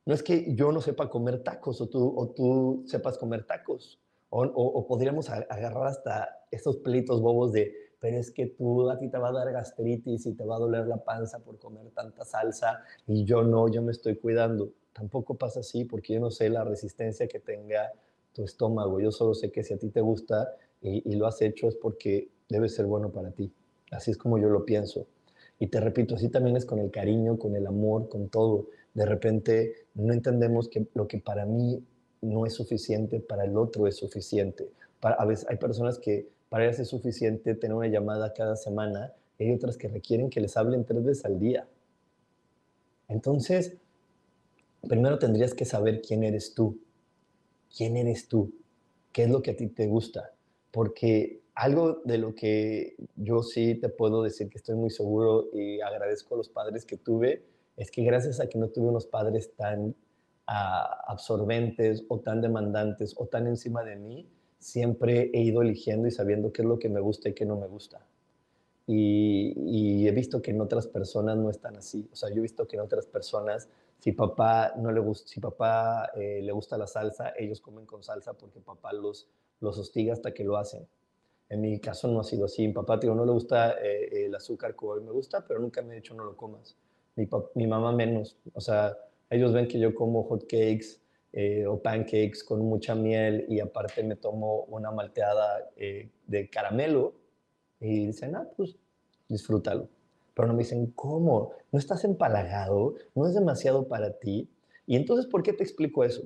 no 0.06 0.14
es 0.14 0.24
que 0.24 0.54
yo 0.56 0.72
no 0.72 0.80
sepa 0.80 1.10
comer 1.10 1.44
tacos 1.44 1.82
o 1.82 1.90
tú, 1.90 2.14
o 2.16 2.30
tú 2.30 2.84
sepas 2.88 3.18
comer 3.18 3.46
tacos. 3.46 4.00
O, 4.30 4.88
podríamos 4.88 5.30
agarrar 5.30 5.86
hasta 5.86 6.46
estos 6.50 6.78
pleitos 6.78 7.22
bobos 7.22 7.52
de, 7.52 7.72
pero 8.04 8.18
es 8.18 8.32
que 8.32 8.48
tú 8.48 8.90
a 8.90 9.00
ti 9.00 9.08
te 9.08 9.18
va 9.18 9.30
a 9.30 9.32
dar 9.32 9.50
gastritis 9.54 10.26
y 10.26 10.34
te 10.34 10.44
va 10.44 10.58
a 10.58 10.60
doler 10.60 10.88
la 10.88 10.98
panza 10.98 11.40
por 11.40 11.58
comer 11.58 11.90
tanta 11.92 12.26
salsa 12.26 12.82
y 13.08 13.24
yo 13.24 13.44
no, 13.44 13.70
yo 13.70 13.82
me 13.82 13.94
estoy 13.94 14.18
cuidando 14.18 14.74
tampoco 14.94 15.36
pasa 15.36 15.62
así 15.62 15.86
porque 15.86 16.14
yo 16.14 16.20
no 16.20 16.32
sé 16.32 16.50
la 16.50 16.64
resistencia 16.64 17.28
que 17.28 17.40
tenga 17.40 17.92
tu 18.34 18.44
estómago. 18.44 19.00
Yo 19.00 19.12
solo 19.12 19.34
sé 19.34 19.52
que 19.52 19.64
si 19.64 19.74
a 19.74 19.78
ti 19.78 19.90
te 19.90 20.02
gusta 20.02 20.56
y, 20.82 21.16
lo 21.16 21.28
has 21.28 21.42
hecho 21.42 21.68
es 21.68 21.76
porque 21.76 22.30
debe 22.50 22.70
ser 22.70 22.86
bueno 22.86 23.12
para 23.12 23.32
ti. 23.32 23.52
Así 23.92 24.12
es 24.12 24.18
como 24.18 24.38
yo 24.38 24.50
lo 24.50 24.66
pienso. 24.66 25.08
Y 25.60 25.68
te 25.68 25.80
repito, 25.80 26.16
así 26.16 26.30
también 26.30 26.58
es 26.58 26.66
con 26.66 26.80
el 26.80 26.92
cariño, 26.92 27.38
con 27.38 27.56
el 27.56 27.66
amor, 27.68 28.10
con 28.10 28.30
todo. 28.30 28.68
De 28.94 29.06
repente 29.06 29.88
no 29.96 30.14
entendemos 30.14 30.68
que 30.68 30.88
lo 30.94 31.08
que 31.08 31.20
para 31.20 31.46
mí 31.46 31.84
no 32.22 32.46
es 32.46 32.54
suficiente, 32.54 33.20
para 33.20 33.46
el 33.46 33.58
otro 33.58 33.88
es 33.88 33.96
suficiente. 33.96 34.70
Para, 35.00 35.16
a 35.16 35.26
veces 35.26 35.46
hay 35.50 35.58
personas 35.58 36.00
que 36.00 36.28
para 36.54 36.66
ellas 36.66 36.82
es 36.82 36.90
suficiente 36.90 37.56
tener 37.56 37.76
una 37.76 37.88
llamada 37.88 38.32
cada 38.32 38.56
semana 38.56 39.12
y 39.40 39.46
hay 39.46 39.54
otras 39.54 39.76
que 39.76 39.88
requieren 39.88 40.30
que 40.30 40.40
les 40.40 40.56
hablen 40.56 40.86
tres 40.86 41.04
veces 41.04 41.26
al 41.26 41.40
día. 41.40 41.68
Entonces, 43.08 43.76
primero 44.88 45.18
tendrías 45.18 45.56
que 45.56 45.66
saber 45.66 46.00
quién 46.04 46.24
eres 46.24 46.54
tú. 46.54 46.80
¿Quién 47.76 47.98
eres 47.98 48.28
tú? 48.28 48.54
¿Qué 49.12 49.24
es 49.24 49.32
lo 49.32 49.42
que 49.42 49.50
a 49.50 49.56
ti 49.56 49.66
te 49.66 49.88
gusta? 49.88 50.36
Porque 50.70 51.42
algo 51.56 52.04
de 52.06 52.20
lo 52.20 52.36
que 52.36 52.98
yo 53.16 53.42
sí 53.42 53.74
te 53.74 53.90
puedo 53.90 54.22
decir 54.22 54.48
que 54.52 54.60
estoy 54.60 54.76
muy 54.76 54.92
seguro 54.92 55.50
y 55.54 55.82
agradezco 55.82 56.36
a 56.36 56.38
los 56.38 56.50
padres 56.50 56.86
que 56.86 56.98
tuve, 56.98 57.44
es 57.78 57.90
que 57.90 58.04
gracias 58.04 58.40
a 58.40 58.48
que 58.48 58.60
no 58.60 58.68
tuve 58.68 58.90
unos 58.90 59.08
padres 59.08 59.56
tan 59.56 59.96
ah, 60.46 61.04
absorbentes 61.08 62.06
o 62.10 62.20
tan 62.20 62.42
demandantes 62.42 63.16
o 63.18 63.26
tan 63.26 63.48
encima 63.48 63.84
de 63.84 63.96
mí, 63.96 64.30
siempre 64.64 65.30
he 65.34 65.42
ido 65.42 65.62
eligiendo 65.62 66.08
y 66.08 66.12
sabiendo 66.12 66.54
qué 66.54 66.62
es 66.62 66.68
lo 66.68 66.80
que 66.80 66.90
me 66.90 67.02
gusta 67.02 67.30
y 67.30 67.34
qué 67.34 67.46
no 67.46 67.58
me 67.58 67.68
gusta. 67.68 68.06
Y, 68.88 70.08
he 70.08 70.12
visto 70.12 70.42
que 70.42 70.52
en 70.52 70.62
otras 70.62 70.88
personas 70.88 71.38
no 71.38 71.50
están 71.50 71.76
así. 71.76 72.08
O 72.12 72.16
sea, 72.16 72.30
yo 72.30 72.38
he 72.38 72.42
visto 72.42 72.68
que 72.68 72.76
en 72.78 72.82
otras 72.82 73.06
personas 73.06 73.70
si 74.00 74.12
papá 74.12 74.74
no 74.76 74.92
le 74.92 75.00
gusta, 75.00 75.28
si 75.30 75.40
papá 75.40 76.12
eh, 76.16 76.42
le 76.44 76.52
gusta 76.52 76.78
la 76.78 76.88
salsa, 76.88 77.34
ellos 77.38 77.62
comen 77.62 77.86
con 77.86 78.04
salsa 78.04 78.34
porque 78.34 78.60
papá 78.60 78.92
los, 78.92 79.30
los 79.62 79.78
hostiga 79.78 80.12
hasta 80.12 80.34
que 80.34 80.44
lo 80.44 80.58
hacen. 80.58 80.86
En 81.48 81.62
mi 81.62 81.80
caso 81.80 82.10
no 82.10 82.20
ha 82.20 82.24
sido 82.24 82.46
así. 82.46 82.68
Mi 82.68 82.74
papá, 82.74 82.98
digo, 82.98 83.16
no 83.16 83.26
le 83.26 83.32
gusta 83.32 83.76
eh, 83.82 84.26
el 84.26 84.36
azúcar 84.36 84.76
como 84.76 84.94
a 84.94 85.00
me 85.00 85.12
gusta, 85.12 85.46
pero 85.48 85.60
nunca 85.60 85.82
me 85.82 85.94
ha 85.94 85.96
dicho 85.96 86.14
no 86.14 86.26
lo 86.26 86.36
comas. 86.36 86.76
Mi, 87.16 87.30
mi 87.56 87.68
mamá 87.68 87.94
menos. 87.94 88.38
O 88.54 88.60
sea, 88.60 88.98
ellos 89.30 89.54
ven 89.54 89.68
que 89.68 89.80
yo 89.80 89.94
como 89.96 90.24
hot 90.24 90.42
cakes 90.44 91.00
eh, 91.34 91.66
o 91.66 91.82
pancakes 91.82 92.44
con 92.44 92.62
mucha 92.62 92.96
miel 92.96 93.46
y 93.50 93.60
aparte 93.60 94.04
me 94.04 94.16
tomo 94.16 94.64
una 94.66 94.92
malteada 94.92 95.70
de 95.76 96.50
caramelo 96.50 97.16
y 97.80 98.08
dicen, 98.08 98.36
ah, 98.36 98.48
pues 98.56 98.78
disfrútalo 99.28 99.90
pero 100.34 100.48
no 100.48 100.54
me 100.54 100.64
dicen, 100.64 100.92
¿cómo? 100.96 101.52
¿No 101.72 101.80
estás 101.80 102.04
empalagado? 102.04 102.96
¿No 103.16 103.28
es 103.28 103.34
demasiado 103.34 103.88
para 103.88 104.18
ti? 104.18 104.50
Y 104.86 104.96
entonces, 104.96 105.28
¿por 105.28 105.44
qué 105.44 105.54
te 105.54 105.64
explico 105.64 106.04
eso? 106.04 106.24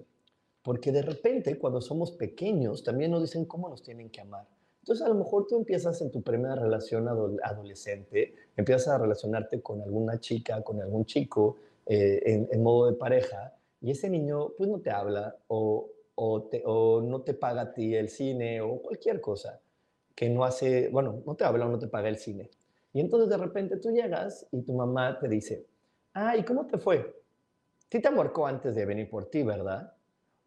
Porque 0.63 0.91
de 0.91 1.02
repente, 1.02 1.58
cuando 1.58 1.82
somos 1.82 2.12
pequeños, 2.12 2.84
también 2.84 3.12
nos 3.12 3.22
dicen 3.22 3.46
cómo 3.46 3.70
nos 3.70 3.84
tienen 3.84 4.10
que 4.10 4.22
amar. 4.22 4.48
Entonces, 4.82 5.06
a 5.06 5.10
lo 5.10 5.15
mejor 5.15 5.48
tú 5.48 5.58
empiezas 5.58 6.02
en 6.02 6.12
tu 6.12 6.22
primera 6.22 6.56
relación 6.56 7.08
adolescente, 7.43 8.34
empiezas 8.56 8.88
a 8.88 8.98
relacionarte 8.98 9.62
con 9.62 9.82
alguna 9.82 10.20
chica, 10.20 10.62
con 10.63 10.82
algún 10.82 11.06
chico, 11.06 11.58
eh, 11.86 12.48
en, 12.50 12.63
modo 12.63 12.89
de 12.89 12.98
pareja, 12.98 13.54
y 13.82 13.92
ese 13.92 14.10
niño, 14.10 14.50
pues, 14.58 14.70
no 14.70 14.80
te 14.80 14.92
habla 14.92 15.36
o, 15.48 15.90
o, 16.16 16.50
o 16.66 17.02
no 17.02 17.22
te 17.22 17.34
paga 17.34 17.62
a 17.62 17.74
ti 17.74 17.96
el 17.96 18.10
cine 18.10 18.62
o 18.62 18.82
cualquier 18.82 19.22
cosa 19.22 19.60
que 20.16 20.30
no 20.30 20.44
hace, 20.44 20.90
bueno, 20.90 21.22
no 21.26 21.36
te 21.36 21.46
habla 21.46 21.68
o 21.68 21.70
no 21.70 21.78
te 21.78 21.88
paga 21.88 22.10
el 22.10 22.18
cine. 22.18 22.50
Y 22.92 23.00
entonces 23.00 23.30
de 23.30 23.38
repente 23.38 23.78
tú 23.78 23.92
llegas 23.92 24.48
y 24.52 24.63
tu 24.63 24.74
mamá 24.74 25.20
te 25.20 25.28
dice, 25.28 25.68
ah, 26.13 26.36
¿y 26.36 26.44
cómo 26.44 26.66
te 26.66 26.80
fue? 26.80 27.22
Sí 27.92 28.02
te 28.02 28.10
marcó 28.10 28.48
antes 28.48 28.74
de 28.74 28.86
venir 28.86 29.10
por 29.10 29.30
ti, 29.30 29.44
¿verdad? 29.44 29.94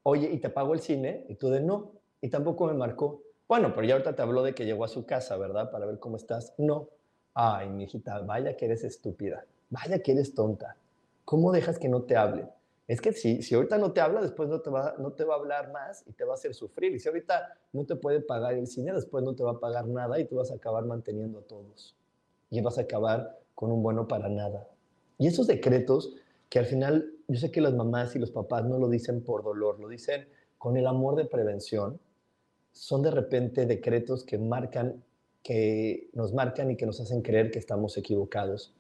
Oye, 0.03 0.29
¿y 0.31 0.39
te 0.39 0.51
pagó 0.51 0.75
el 0.75 0.81
cine? 0.81 1.25
Y 1.29 1.37
tú 1.37 1.51
de 1.51 1.61
no, 1.61 1.93
y 2.21 2.29
tampoco 2.29 2.67
me 2.67 2.75
marcó. 2.75 3.23
Bueno, 3.49 3.73
pero 3.75 3.87
ya 3.87 3.95
ahorita 3.95 4.17
te 4.17 4.23
habló 4.23 4.43
de 4.43 4.55
que 4.55 4.65
llegó 4.65 4.85
a 4.85 4.89
su 4.89 5.07
casa, 5.07 5.37
¿verdad? 5.37 5.71
Para 5.71 5.87
ver 5.87 5.99
cómo 6.01 6.17
estás. 6.17 6.53
No. 6.59 6.89
Ay, 7.35 7.69
mi 7.69 7.85
hijita, 7.85 8.19
vaya 8.21 8.57
que 8.57 8.65
eres 8.65 8.83
estúpida. 8.83 9.45
Vaya 9.71 10.01
que 10.01 10.13
eres 10.13 10.35
tonta. 10.35 10.77
¿Cómo 11.25 11.53
dejas 11.53 11.79
que 11.79 11.89
no 11.89 12.03
te 12.03 12.17
hable? 12.17 12.49
Es 12.91 13.01
que 13.01 13.13
si, 13.13 13.41
si 13.41 13.55
ahorita 13.55 13.79
no 13.79 13.93
te 13.93 14.01
habla, 14.01 14.21
después 14.21 14.49
no 14.49 14.63
te, 14.63 14.69
va, 14.69 14.97
no 14.99 15.13
te 15.13 15.23
va 15.23 15.35
a 15.35 15.39
hablar 15.39 15.71
más 15.71 16.03
y 16.09 16.13
te 16.13 16.25
va 16.25 16.33
a 16.33 16.35
hacer 16.35 16.55
sufrir. 16.55 16.93
Y 16.93 16.99
si 16.99 17.07
ahorita 17.07 17.57
no 17.73 17.85
te 17.85 17.95
puede 17.95 18.21
pagar 18.21 18.55
el 18.55 18.67
cine, 18.67 18.93
después 18.93 19.23
no 19.23 19.37
te 19.37 19.45
va 19.45 19.53
a 19.53 19.61
pagar 19.61 19.87
nada 19.87 20.19
y 20.19 20.25
tú 20.25 20.35
vas 20.35 20.51
a 20.51 20.57
acabar 20.57 20.85
manteniendo 20.85 21.39
a 21.39 21.43
todos 21.43 21.95
y 22.51 22.61
vas 22.61 22.79
a 22.79 22.81
acabar 22.81 23.39
con 23.55 23.71
un 23.71 23.81
bueno 23.81 24.09
para 24.09 24.29
nada. 24.29 24.67
Y 25.19 25.29
esos 25.29 25.47
decretos 25.47 26.17
que 26.49 26.59
al 26.59 26.67
final 26.67 27.13
yo 27.29 27.39
sé 27.39 27.53
que 27.53 27.61
las 27.61 27.75
mamás 27.75 28.17
y 28.17 28.19
los 28.19 28.33
papás 28.33 28.65
no 28.65 28.77
lo 28.77 28.89
dicen 28.89 29.23
por 29.23 29.45
dolor, 29.45 29.79
lo 29.79 29.89
dicen 29.89 30.29
con 30.59 30.77
el 30.77 30.89
amor 30.89 31.15
de 31.15 31.27
prevención, 31.27 32.01
son 32.73 33.03
de 33.03 33.13
repente 33.13 33.67
decretos 33.67 34.25
que 34.25 34.37
marcan, 34.37 35.01
que 35.45 36.11
nos 36.13 36.35
marcan 36.35 36.73
y 36.73 36.77
que 36.77 36.87
nos 36.87 37.01
hacen 37.01 37.23
creer 37.23 37.53
que 37.53 37.61
estamos 37.61 37.97
equivocados. 37.97 38.75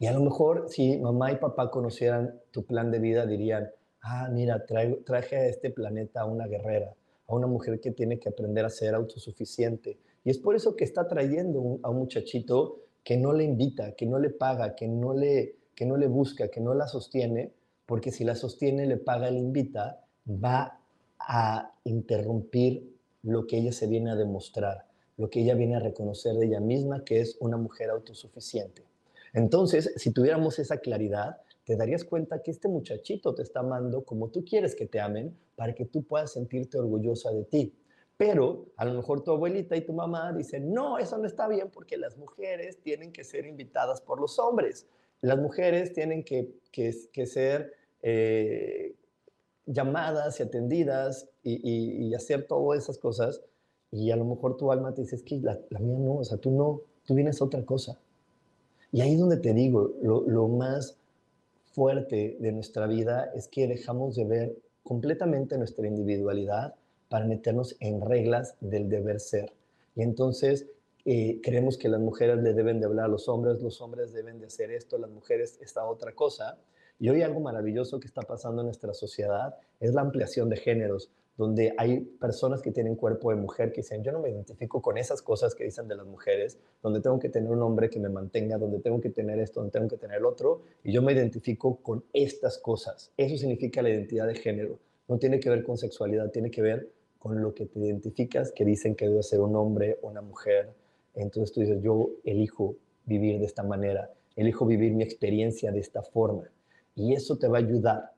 Y 0.00 0.06
a 0.06 0.12
lo 0.12 0.20
mejor 0.20 0.64
si 0.70 0.96
mamá 0.96 1.30
y 1.30 1.36
papá 1.36 1.70
conocieran 1.70 2.40
tu 2.50 2.64
plan 2.64 2.90
de 2.90 2.98
vida 2.98 3.26
dirían, 3.26 3.70
ah, 4.00 4.30
mira, 4.32 4.64
traje 5.04 5.36
a 5.36 5.46
este 5.46 5.68
planeta 5.70 6.22
a 6.22 6.24
una 6.24 6.46
guerrera, 6.46 6.94
a 7.26 7.34
una 7.34 7.46
mujer 7.46 7.80
que 7.80 7.90
tiene 7.90 8.18
que 8.18 8.30
aprender 8.30 8.64
a 8.64 8.70
ser 8.70 8.94
autosuficiente, 8.94 9.98
y 10.24 10.30
es 10.30 10.38
por 10.38 10.56
eso 10.56 10.74
que 10.74 10.84
está 10.84 11.06
trayendo 11.06 11.78
a 11.82 11.90
un 11.90 11.98
muchachito 11.98 12.80
que 13.04 13.18
no 13.18 13.34
le 13.34 13.44
invita, 13.44 13.92
que 13.92 14.06
no 14.06 14.18
le 14.18 14.30
paga, 14.30 14.74
que 14.74 14.88
no 14.88 15.12
le, 15.12 15.56
que 15.74 15.84
no 15.84 15.98
le 15.98 16.06
busca, 16.06 16.48
que 16.48 16.62
no 16.62 16.72
la 16.72 16.88
sostiene, 16.88 17.52
porque 17.84 18.10
si 18.10 18.24
la 18.24 18.36
sostiene, 18.36 18.86
le 18.86 18.96
paga, 18.96 19.30
le 19.30 19.38
invita, 19.38 20.02
va 20.26 20.80
a 21.18 21.74
interrumpir 21.84 22.96
lo 23.22 23.46
que 23.46 23.58
ella 23.58 23.72
se 23.72 23.86
viene 23.86 24.10
a 24.10 24.16
demostrar, 24.16 24.86
lo 25.18 25.28
que 25.28 25.40
ella 25.42 25.54
viene 25.54 25.76
a 25.76 25.80
reconocer 25.80 26.36
de 26.36 26.46
ella 26.46 26.60
misma, 26.60 27.04
que 27.04 27.20
es 27.20 27.36
una 27.40 27.58
mujer 27.58 27.90
autosuficiente. 27.90 28.89
Entonces, 29.32 29.92
si 29.96 30.12
tuviéramos 30.12 30.58
esa 30.58 30.78
claridad, 30.78 31.38
te 31.64 31.76
darías 31.76 32.04
cuenta 32.04 32.42
que 32.42 32.50
este 32.50 32.68
muchachito 32.68 33.34
te 33.34 33.42
está 33.42 33.60
amando 33.60 34.04
como 34.04 34.30
tú 34.30 34.44
quieres 34.44 34.74
que 34.74 34.86
te 34.86 35.00
amen 35.00 35.36
para 35.54 35.74
que 35.74 35.84
tú 35.84 36.02
puedas 36.02 36.32
sentirte 36.32 36.78
orgullosa 36.78 37.30
de 37.30 37.44
ti. 37.44 37.74
Pero 38.16 38.66
a 38.76 38.84
lo 38.84 38.94
mejor 38.94 39.24
tu 39.24 39.30
abuelita 39.30 39.76
y 39.76 39.80
tu 39.80 39.92
mamá 39.92 40.32
dicen, 40.32 40.72
no, 40.72 40.98
eso 40.98 41.16
no 41.16 41.26
está 41.26 41.48
bien 41.48 41.70
porque 41.70 41.96
las 41.96 42.18
mujeres 42.18 42.82
tienen 42.82 43.12
que 43.12 43.24
ser 43.24 43.46
invitadas 43.46 44.00
por 44.00 44.20
los 44.20 44.38
hombres. 44.38 44.86
Las 45.22 45.38
mujeres 45.38 45.92
tienen 45.92 46.22
que, 46.24 46.52
que, 46.70 47.26
ser 47.26 47.72
eh, 48.02 48.94
llamadas 49.64 50.40
y 50.40 50.42
atendidas 50.42 51.30
y, 51.42 52.12
hacer 52.14 52.46
todas 52.46 52.82
esas 52.82 52.98
cosas. 52.98 53.42
Y 53.90 54.10
a 54.10 54.16
lo 54.16 54.24
mejor 54.24 54.56
tu 54.56 54.70
alma 54.70 54.92
te 54.92 55.02
dice, 55.02 55.22
que 55.24 55.40
la, 55.40 55.58
mía 55.78 55.98
no, 55.98 56.16
o 56.16 56.24
sea, 56.24 56.36
tú 56.36 56.50
no, 56.50 56.82
tú 57.06 57.14
vienes 57.14 57.40
a 57.40 57.44
otra 57.44 57.64
cosa. 57.64 57.98
Y 58.92 59.00
ahí 59.00 59.14
es 59.14 59.20
donde 59.20 59.36
te 59.36 59.54
digo, 59.54 59.92
lo, 60.02 60.22
lo 60.22 60.48
más 60.48 60.96
fuerte 61.72 62.36
de 62.40 62.52
nuestra 62.52 62.86
vida 62.86 63.30
es 63.34 63.48
que 63.48 63.68
dejamos 63.68 64.16
de 64.16 64.24
ver 64.24 64.56
completamente 64.82 65.56
nuestra 65.56 65.86
individualidad 65.86 66.74
para 67.08 67.26
meternos 67.26 67.76
en 67.80 68.00
reglas 68.00 68.54
del 68.60 68.88
deber 68.88 69.20
ser. 69.20 69.52
Y 69.96 70.02
entonces 70.02 70.66
eh, 71.04 71.40
creemos 71.42 71.78
que 71.78 71.88
las 71.88 72.00
mujeres 72.00 72.42
le 72.42 72.52
deben 72.52 72.80
de 72.80 72.86
hablar 72.86 73.06
a 73.06 73.08
los 73.08 73.28
hombres, 73.28 73.60
los 73.62 73.80
hombres 73.80 74.12
deben 74.12 74.38
de 74.38 74.46
hacer 74.46 74.70
esto, 74.70 74.98
las 74.98 75.10
mujeres 75.10 75.58
esta 75.60 75.84
otra 75.84 76.12
cosa. 76.14 76.58
Y 76.98 77.08
hoy 77.08 77.22
algo 77.22 77.40
maravilloso 77.40 77.98
que 77.98 78.06
está 78.06 78.22
pasando 78.22 78.60
en 78.62 78.66
nuestra 78.66 78.92
sociedad 78.92 79.56
es 79.80 79.94
la 79.94 80.02
ampliación 80.02 80.50
de 80.50 80.58
géneros, 80.58 81.10
donde 81.40 81.72
hay 81.78 82.00
personas 82.00 82.60
que 82.60 82.70
tienen 82.70 82.96
cuerpo 82.96 83.30
de 83.30 83.36
mujer 83.36 83.72
que 83.72 83.80
dicen, 83.80 84.04
yo 84.04 84.12
no 84.12 84.20
me 84.20 84.28
identifico 84.28 84.82
con 84.82 84.98
esas 84.98 85.22
cosas 85.22 85.54
que 85.54 85.64
dicen 85.64 85.88
de 85.88 85.96
las 85.96 86.04
mujeres, 86.04 86.58
donde 86.82 87.00
tengo 87.00 87.18
que 87.18 87.30
tener 87.30 87.50
un 87.50 87.62
hombre 87.62 87.88
que 87.88 87.98
me 87.98 88.10
mantenga, 88.10 88.58
donde 88.58 88.78
tengo 88.80 89.00
que 89.00 89.08
tener 89.08 89.38
esto, 89.38 89.60
donde 89.60 89.72
tengo 89.72 89.88
que 89.88 89.96
tener 89.96 90.18
el 90.18 90.26
otro, 90.26 90.60
y 90.84 90.92
yo 90.92 91.00
me 91.00 91.14
identifico 91.14 91.76
con 91.76 92.04
estas 92.12 92.58
cosas. 92.58 93.10
Eso 93.16 93.38
significa 93.38 93.80
la 93.80 93.88
identidad 93.88 94.26
de 94.26 94.34
género. 94.34 94.78
No 95.08 95.16
tiene 95.16 95.40
que 95.40 95.48
ver 95.48 95.62
con 95.62 95.78
sexualidad, 95.78 96.30
tiene 96.30 96.50
que 96.50 96.60
ver 96.60 96.90
con 97.18 97.40
lo 97.40 97.54
que 97.54 97.64
te 97.64 97.78
identificas, 97.78 98.52
que 98.52 98.66
dicen 98.66 98.94
que 98.94 99.08
debe 99.08 99.22
ser 99.22 99.40
un 99.40 99.56
hombre, 99.56 99.98
una 100.02 100.20
mujer. 100.20 100.74
Entonces 101.14 101.54
tú 101.54 101.60
dices, 101.60 101.80
yo 101.80 102.10
elijo 102.22 102.76
vivir 103.06 103.38
de 103.38 103.46
esta 103.46 103.62
manera, 103.62 104.12
elijo 104.36 104.66
vivir 104.66 104.92
mi 104.92 105.04
experiencia 105.04 105.72
de 105.72 105.80
esta 105.80 106.02
forma. 106.02 106.50
Y 106.94 107.14
eso 107.14 107.38
te 107.38 107.48
va 107.48 107.56
a 107.56 107.62
ayudar, 107.62 108.12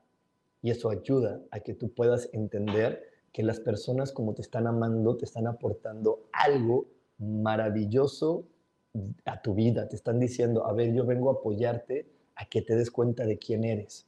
y 0.60 0.72
eso 0.72 0.90
ayuda 0.90 1.40
a 1.52 1.60
que 1.60 1.74
tú 1.74 1.88
puedas 1.88 2.28
entender 2.32 3.11
que 3.32 3.42
las 3.42 3.60
personas 3.60 4.12
como 4.12 4.34
te 4.34 4.42
están 4.42 4.66
amando, 4.66 5.16
te 5.16 5.24
están 5.24 5.46
aportando 5.46 6.28
algo 6.32 6.86
maravilloso 7.18 8.44
a 9.24 9.40
tu 9.40 9.54
vida. 9.54 9.88
Te 9.88 9.96
están 9.96 10.20
diciendo, 10.20 10.66
a 10.66 10.72
ver, 10.72 10.92
yo 10.92 11.06
vengo 11.06 11.30
a 11.30 11.34
apoyarte 11.34 12.06
a 12.36 12.46
que 12.46 12.62
te 12.62 12.76
des 12.76 12.90
cuenta 12.90 13.24
de 13.24 13.38
quién 13.38 13.64
eres, 13.64 14.06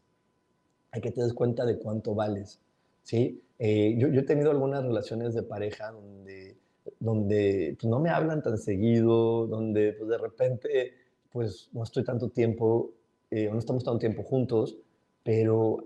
a 0.92 1.00
que 1.00 1.10
te 1.10 1.22
des 1.22 1.32
cuenta 1.32 1.64
de 1.64 1.78
cuánto 1.78 2.14
vales. 2.14 2.60
¿sí? 3.02 3.42
Eh, 3.58 3.94
yo, 3.98 4.08
he 4.08 4.22
tenido 4.24 4.50
algunas 4.50 4.84
relaciones 4.84 5.34
de 5.34 5.42
pareja 5.42 5.90
donde, 5.90 6.56
donde 7.00 7.76
pues, 7.80 7.88
no 7.88 8.00
me 8.00 8.10
hablan 8.10 8.42
tan 8.42 8.58
seguido, 8.58 9.46
donde 9.46 9.92
pues, 9.92 10.08
de 10.08 10.18
repente 10.18 10.92
pues 11.30 11.68
no 11.72 11.82
estoy 11.82 12.04
tanto 12.04 12.28
tiempo, 12.28 12.92
eh, 13.30 13.48
no 13.50 13.58
estamos 13.58 13.82
tanto 13.82 13.98
tiempo 13.98 14.22
juntos, 14.22 14.76
pero 15.24 15.84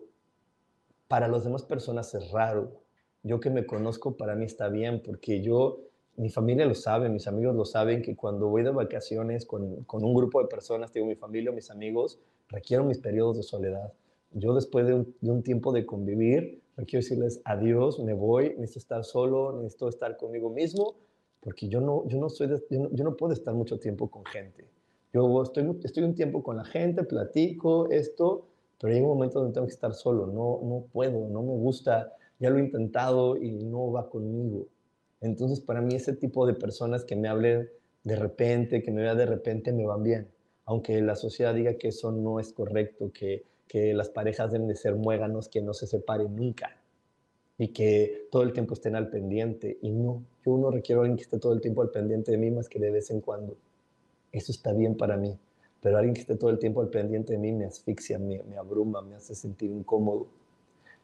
para 1.08 1.26
las 1.26 1.44
demás 1.44 1.62
personas 1.62 2.14
es 2.14 2.30
raro. 2.30 2.82
Yo 3.22 3.40
que 3.40 3.50
me 3.50 3.66
conozco, 3.66 4.16
para 4.16 4.34
mí 4.34 4.44
está 4.44 4.68
bien, 4.68 5.02
porque 5.04 5.40
yo, 5.40 5.80
mi 6.16 6.30
familia 6.30 6.66
lo 6.66 6.74
sabe, 6.74 7.08
mis 7.08 7.26
amigos 7.26 7.54
lo 7.54 7.64
saben, 7.64 8.02
que 8.02 8.16
cuando 8.16 8.48
voy 8.48 8.62
de 8.62 8.70
vacaciones 8.70 9.44
con, 9.44 9.84
con 9.84 10.04
un 10.04 10.14
grupo 10.14 10.40
de 10.40 10.48
personas, 10.48 10.92
digo 10.92 11.06
mi 11.06 11.16
familia, 11.16 11.52
mis 11.52 11.70
amigos, 11.70 12.20
requiero 12.48 12.84
mis 12.84 12.98
periodos 12.98 13.36
de 13.36 13.42
soledad. 13.42 13.92
Yo 14.32 14.54
después 14.54 14.86
de 14.86 14.94
un, 14.94 15.14
de 15.20 15.30
un 15.30 15.42
tiempo 15.42 15.72
de 15.72 15.86
convivir, 15.86 16.60
quiero 16.86 17.02
decirles 17.02 17.40
adiós, 17.44 17.98
me 17.98 18.14
voy, 18.14 18.54
necesito 18.58 18.78
estar 18.78 19.04
solo, 19.04 19.60
necesito 19.60 19.88
estar 19.88 20.16
conmigo 20.16 20.50
mismo, 20.50 20.96
porque 21.40 21.68
yo 21.68 21.80
no, 21.80 22.06
yo 22.08 22.18
no, 22.18 22.28
soy 22.28 22.48
yo, 22.48 23.04
no, 23.04 23.16
puedo 23.16 23.32
estar 23.32 23.54
mucho 23.54 23.78
tiempo 23.78 24.10
con 24.10 24.24
gente. 24.26 24.64
Yo 25.12 25.42
estoy, 25.42 25.78
estoy 25.82 26.04
un 26.04 26.14
tiempo 26.14 26.42
con 26.42 26.56
la 26.56 26.64
gente, 26.64 27.02
platico 27.04 27.90
esto, 27.90 28.46
pero 28.80 28.92
hay 28.92 29.00
un 29.00 29.08
momento 29.08 29.40
donde 29.40 29.54
tengo 29.54 29.66
que 29.66 29.72
estar 29.72 29.94
solo, 29.94 30.26
no, 30.26 30.60
no 30.62 30.84
puedo, 30.92 31.28
no 31.28 31.42
me 31.42 31.56
gusta, 31.56 32.12
ya 32.38 32.50
lo 32.50 32.58
he 32.58 32.60
intentado 32.60 33.36
y 33.36 33.64
no 33.64 33.90
va 33.92 34.08
conmigo. 34.08 34.66
Entonces, 35.20 35.60
para 35.60 35.80
mí 35.80 35.94
ese 35.94 36.14
tipo 36.14 36.46
de 36.46 36.54
personas 36.54 37.04
que 37.04 37.16
me 37.16 37.28
hablen 37.28 37.68
de 38.04 38.16
repente, 38.16 38.82
que 38.82 38.92
me 38.92 39.02
vean 39.02 39.18
de 39.18 39.26
repente, 39.26 39.72
me 39.72 39.86
van 39.86 40.02
bien. 40.02 40.28
Aunque 40.64 41.00
la 41.00 41.16
sociedad 41.16 41.54
diga 41.54 41.74
que 41.74 41.88
eso 41.88 42.12
no 42.12 42.40
es 42.40 42.52
correcto, 42.52 43.10
que 43.12 43.44
que 43.68 43.92
las 43.94 44.08
parejas 44.08 44.50
deben 44.50 44.66
de 44.66 44.74
ser 44.74 44.96
muéganos, 44.96 45.48
que 45.48 45.60
no 45.60 45.74
se 45.74 45.86
separen 45.86 46.34
nunca 46.34 46.74
y 47.58 47.68
que 47.68 48.28
todo 48.32 48.42
el 48.42 48.52
tiempo 48.52 48.74
estén 48.74 48.96
al 48.96 49.10
pendiente. 49.10 49.78
Y 49.82 49.90
no, 49.90 50.24
yo 50.44 50.56
no 50.56 50.70
requiero 50.70 51.02
a 51.02 51.04
alguien 51.04 51.16
que 51.16 51.24
esté 51.24 51.38
todo 51.38 51.52
el 51.52 51.60
tiempo 51.60 51.82
al 51.82 51.90
pendiente 51.90 52.32
de 52.32 52.38
mí 52.38 52.50
más 52.50 52.68
que 52.68 52.78
de 52.78 52.90
vez 52.90 53.10
en 53.10 53.20
cuando. 53.20 53.56
Eso 54.32 54.52
está 54.52 54.72
bien 54.72 54.96
para 54.96 55.16
mí, 55.16 55.38
pero 55.80 55.98
alguien 55.98 56.14
que 56.14 56.22
esté 56.22 56.36
todo 56.36 56.50
el 56.50 56.58
tiempo 56.58 56.80
al 56.80 56.88
pendiente 56.88 57.34
de 57.34 57.38
mí 57.38 57.52
me 57.52 57.66
asfixia, 57.66 58.18
me, 58.18 58.42
me 58.44 58.56
abruma, 58.56 59.02
me 59.02 59.16
hace 59.16 59.34
sentir 59.34 59.70
incómodo. 59.70 60.28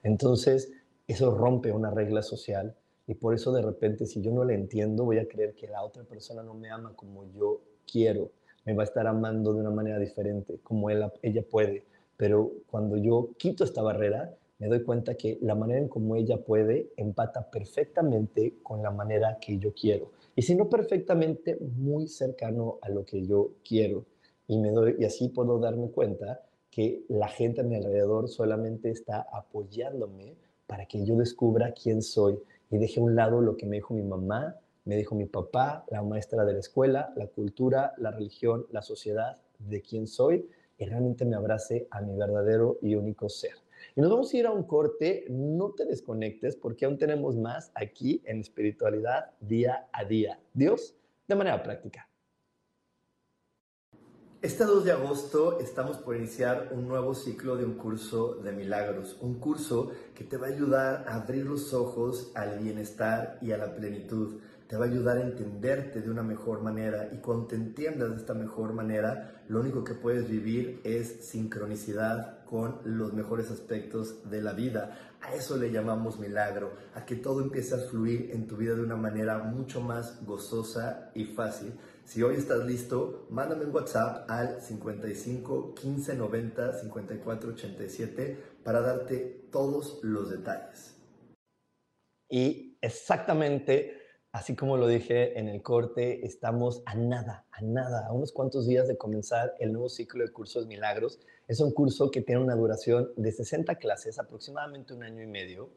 Entonces, 0.03 0.73
eso 1.07 1.35
rompe 1.35 1.73
una 1.73 1.91
regla 1.91 2.23
social 2.23 2.75
y 3.07 3.15
por 3.15 3.35
eso 3.35 3.53
de 3.53 3.63
repente 3.63 4.07
si 4.07 4.23
yo 4.23 4.33
no 4.33 4.45
le 4.45 4.55
entiendo 4.55 5.05
voy 5.05 5.19
a 5.19 5.29
creer 5.29 5.55
que 5.55 5.69
la 5.69 5.83
otra 5.83 6.05
persona 6.05 6.43
no 6.43 6.55
me 6.55 6.71
ama 6.71 6.95
como 6.97 7.25
yo 7.33 7.61
quiero, 7.91 8.31
me 8.65 8.75
va 8.75 8.83
a 8.83 8.87
estar 8.87 9.07
amando 9.07 9.53
de 9.53 9.61
una 9.61 9.71
manera 9.71 9.99
diferente, 9.99 10.59
como 10.63 10.89
él, 10.91 11.05
ella 11.23 11.43
puede 11.43 11.85
pero 12.17 12.53
cuando 12.71 12.97
yo 12.97 13.31
quito 13.37 13.65
esta 13.65 13.83
barrera, 13.83 14.35
me 14.59 14.69
doy 14.69 14.83
cuenta 14.83 15.15
que 15.15 15.39
la 15.43 15.55
manera 15.55 15.81
en 15.81 15.89
cómo 15.89 16.17
ella 16.17 16.39
puede 16.39 16.93
empata 16.97 17.51
perfectamente 17.51 18.59
con 18.63 18.83
la 18.83 18.91
manera 18.91 19.39
que 19.41 19.59
yo 19.59 19.75
quiero. 19.75 20.13
Y 20.37 20.43
si 20.43 20.55
no 20.55 20.69
perfectamente, 20.69 21.59
muy 21.77 22.07
cercano 22.07 22.79
a 22.83 22.89
lo 22.89 23.05
que 23.05 23.27
yo 23.27 23.51
quiero. 23.67 24.05
Y, 24.47 24.59
me 24.59 24.71
doy, 24.71 24.97
y 24.99 25.05
así 25.05 25.29
puedo 25.29 25.59
darme 25.59 25.91
cuenta 25.91 26.41
que 26.71 27.05
la 27.09 27.29
gente 27.29 27.63
a 27.63 27.65
mi 27.65 27.77
alrededor 27.77 28.29
solamente 28.29 28.91
está 28.91 29.27
apoyándome 29.33 30.37
para 30.67 30.87
que 30.87 31.05
yo 31.05 31.17
descubra 31.17 31.73
quién 31.73 32.03
soy 32.03 32.39
y 32.71 32.79
deje 32.79 33.01
a 33.01 33.03
un 33.03 33.15
lado 33.15 33.41
lo 33.41 33.57
que 33.57 33.67
me 33.67 33.77
dijo 33.77 33.95
mi 33.95 34.03
mamá, 34.03 34.57
me 34.85 34.97
dijo 34.97 35.15
mi 35.15 35.27
papá, 35.27 35.85
la 35.91 36.03
maestra 36.03 36.45
de 36.45 36.53
la 36.53 36.59
escuela, 36.59 37.13
la 37.17 37.27
cultura, 37.27 37.95
la 37.97 38.11
religión, 38.11 38.67
la 38.71 38.83
sociedad, 38.83 39.41
de 39.59 39.81
quién 39.81 40.07
soy 40.07 40.49
y 40.79 40.85
realmente 40.85 41.25
me 41.25 41.37
abrace 41.37 41.87
a 41.91 42.01
mi 42.01 42.17
verdadero 42.17 42.79
y 42.83 42.95
único 42.95 43.29
ser. 43.29 43.53
Y 43.97 44.01
nos 44.01 44.11
vamos 44.11 44.33
a 44.33 44.37
ir 44.37 44.47
a 44.47 44.51
un 44.51 44.65
corte, 44.65 45.25
no 45.29 45.71
te 45.71 45.85
desconectes 45.85 46.57
porque 46.57 46.85
aún 46.85 46.99
tenemos 46.99 47.37
más 47.37 47.71
aquí 47.75 48.23
en 48.25 48.41
espiritualidad 48.41 49.31
día 49.41 49.87
a 49.93 50.05
día. 50.05 50.41
Dios, 50.53 50.97
de 51.29 51.35
manera 51.35 51.63
práctica. 51.63 52.09
Este 54.45 54.65
2 54.65 54.85
de 54.85 54.93
agosto 54.93 55.59
estamos 55.59 55.97
por 55.97 56.17
iniciar 56.17 56.69
un 56.73 56.87
nuevo 56.87 57.15
ciclo 57.15 57.57
de 57.57 57.65
un 57.65 57.79
curso 57.79 58.35
de 58.45 58.53
milagros, 58.53 59.17
un 59.23 59.41
curso 59.41 59.91
que 60.15 60.23
te 60.25 60.37
va 60.37 60.49
a 60.49 60.51
ayudar 60.51 61.07
a 61.09 61.15
abrir 61.15 61.47
los 61.47 61.73
ojos 61.73 62.31
al 62.35 62.59
bienestar 62.59 63.39
y 63.41 63.53
a 63.53 63.57
la 63.57 63.75
plenitud 63.75 64.43
te 64.69 64.77
va 64.77 64.85
a 64.85 64.89
ayudar 64.89 65.17
a 65.17 65.23
entenderte 65.23 66.03
de 66.03 66.11
una 66.11 66.23
mejor 66.23 66.61
manera 66.61 67.09
y 67.13 67.19
cuando 67.19 67.47
te 67.47 67.57
entiendas 67.57 68.11
de 68.11 68.17
esta 68.17 68.35
mejor 68.35 68.75
manera, 68.75 69.45
lo 69.49 69.61
único 69.61 69.83
que 69.83 69.95
puedes 69.95 70.29
vivir 70.29 70.81
es 70.85 71.25
sincronicidad 71.27 72.45
con 72.45 72.81
los 72.85 73.13
mejores 73.13 73.51
aspectos 73.51 74.29
de 74.31 74.43
la 74.43 74.53
vida. 74.53 75.15
A 75.23 75.35
eso 75.35 75.57
le 75.57 75.71
llamamos 75.71 76.19
milagro, 76.19 76.73
a 76.95 77.05
que 77.07 77.17
todo 77.17 77.41
empiece 77.41 77.75
a 77.75 77.79
fluir 77.79 78.31
en 78.33 78.47
tu 78.47 78.57
vida 78.57 78.75
de 78.75 78.83
una 78.83 78.97
manera 78.97 79.39
mucho 79.39 79.81
más 79.81 80.25
gozosa 80.27 81.11
y 81.15 81.25
fácil. 81.25 81.73
Si 82.05 82.23
hoy 82.23 82.37
estás 82.37 82.65
listo, 82.67 83.27
mándame 83.31 83.65
un 83.65 83.75
WhatsApp 83.75 84.31
al 84.31 84.61
55 84.61 85.75
15 85.75 86.15
90 86.17 86.81
54 86.81 87.51
87 87.51 88.39
para 88.63 88.81
darte 88.81 89.49
todos 89.51 90.01
los 90.03 90.31
detalles. 90.31 90.95
Y 92.29 92.79
exactamente 92.81 94.05
Así 94.35 94.57
como 94.57 94.77
lo 94.77 94.89
dije 94.89 95.39
en 95.39 95.49
el 95.49 95.63
corte, 95.63 96.27
estamos 96.27 96.83
a 96.87 96.97
nada, 96.97 97.45
a 97.53 97.63
nada, 97.63 98.09
a 98.09 98.13
unos 98.13 98.33
cuantos 98.33 98.67
días 98.67 98.89
de 98.89 98.99
comenzar 98.99 99.55
el 99.61 99.73
nuevo 99.73 99.89
ciclo 99.89 100.25
de 100.25 100.33
cursos 100.33 100.67
milagros. 100.67 101.21
Es 101.47 101.61
un 101.61 101.71
curso 101.71 102.11
que 102.11 102.21
tiene 102.21 102.43
una 102.43 102.57
duración 102.57 103.13
de 103.17 103.31
60 103.31 103.77
clases, 103.77 104.19
aproximadamente 104.19 104.93
un 104.93 105.05
año 105.05 105.23
y 105.23 105.29
medio. 105.29 105.71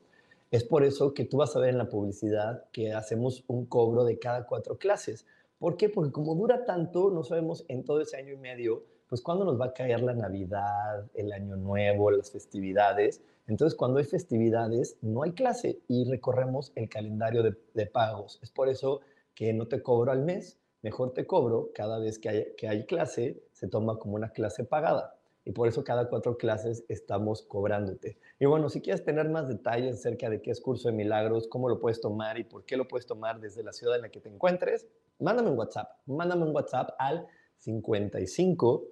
Es 0.49 0.63
por 0.63 0.83
eso 0.83 1.13
que 1.13 1.23
tú 1.23 1.37
vas 1.37 1.55
a 1.55 1.59
ver 1.59 1.69
en 1.69 1.77
la 1.77 1.87
publicidad 1.87 2.65
que 2.71 2.93
hacemos 2.93 3.43
un 3.45 3.67
cobro 3.67 4.03
de 4.05 4.17
cada 4.17 4.47
cuatro 4.47 4.79
clases. 4.79 5.27
¿Por 5.59 5.75
qué? 5.75 5.89
Porque 5.89 6.11
como 6.11 6.35
dura 6.35 6.65
tanto, 6.65 7.09
no 7.09 7.23
sabemos 7.23 7.65
en 7.67 7.83
todo 7.83 7.99
ese 8.01 8.17
año 8.17 8.33
y 8.33 8.37
medio, 8.37 8.83
pues 9.09 9.21
cuándo 9.21 9.43
nos 9.43 9.59
va 9.59 9.67
a 9.67 9.73
caer 9.73 10.01
la 10.01 10.13
Navidad, 10.13 11.09
el 11.15 11.31
Año 11.31 11.55
Nuevo, 11.55 12.11
las 12.11 12.31
festividades. 12.31 13.21
Entonces, 13.47 13.75
cuando 13.75 13.97
hay 13.97 14.05
festividades, 14.05 14.97
no 15.01 15.23
hay 15.23 15.31
clase 15.31 15.79
y 15.87 16.07
recorremos 16.09 16.73
el 16.75 16.89
calendario 16.89 17.41
de, 17.41 17.85
pagos. 17.87 18.39
Es 18.43 18.51
por 18.51 18.69
eso 18.69 19.01
que 19.33 19.51
no 19.53 19.67
te 19.67 19.81
cobro 19.81 20.11
al 20.11 20.23
mes, 20.23 20.59
mejor 20.83 21.13
te 21.13 21.25
cobro 21.25 21.71
cada 21.73 21.97
vez 21.97 22.19
que 22.19 22.29
hay, 22.29 22.55
que 22.55 22.67
hay 22.67 22.85
clase, 22.85 23.41
se 23.53 23.67
toma 23.67 23.97
como 23.97 24.15
una 24.15 24.29
clase 24.29 24.63
pagada. 24.63 25.15
y 25.45 25.53
por 25.53 25.69
eso 25.69 25.81
cada 25.81 26.09
cuatro 26.09 26.37
clases 26.37 26.83
estamos 26.89 27.41
cobrándote. 27.41 28.17
Y 28.37 28.45
bueno, 28.45 28.69
si 28.69 28.81
quieres 28.81 29.05
tener 29.05 29.29
más 29.29 29.47
detalles 29.47 29.95
acerca 29.95 30.29
de 30.29 30.41
qué 30.41 30.51
es 30.51 30.59
Curso 30.59 30.89
de 30.89 30.93
Milagros, 30.93 31.47
cómo 31.47 31.69
lo 31.69 31.79
puedes 31.79 32.01
tomar 32.01 32.37
y 32.37 32.43
por 32.43 32.65
qué 32.65 32.75
lo 32.75 32.85
puedes 32.85 33.05
tomar 33.05 33.39
desde 33.39 33.63
la 33.63 33.71
ciudad 33.71 33.95
en 33.95 34.01
la 34.01 34.09
que 34.09 34.19
te 34.19 34.27
encuentres, 34.27 34.87
mándame 35.19 35.49
un 35.49 35.57
WhatsApp. 35.57 35.89
Mándame 36.05 36.43
un 36.43 36.55
WhatsApp 36.55 36.89
al 36.99 37.27
55 37.57 38.85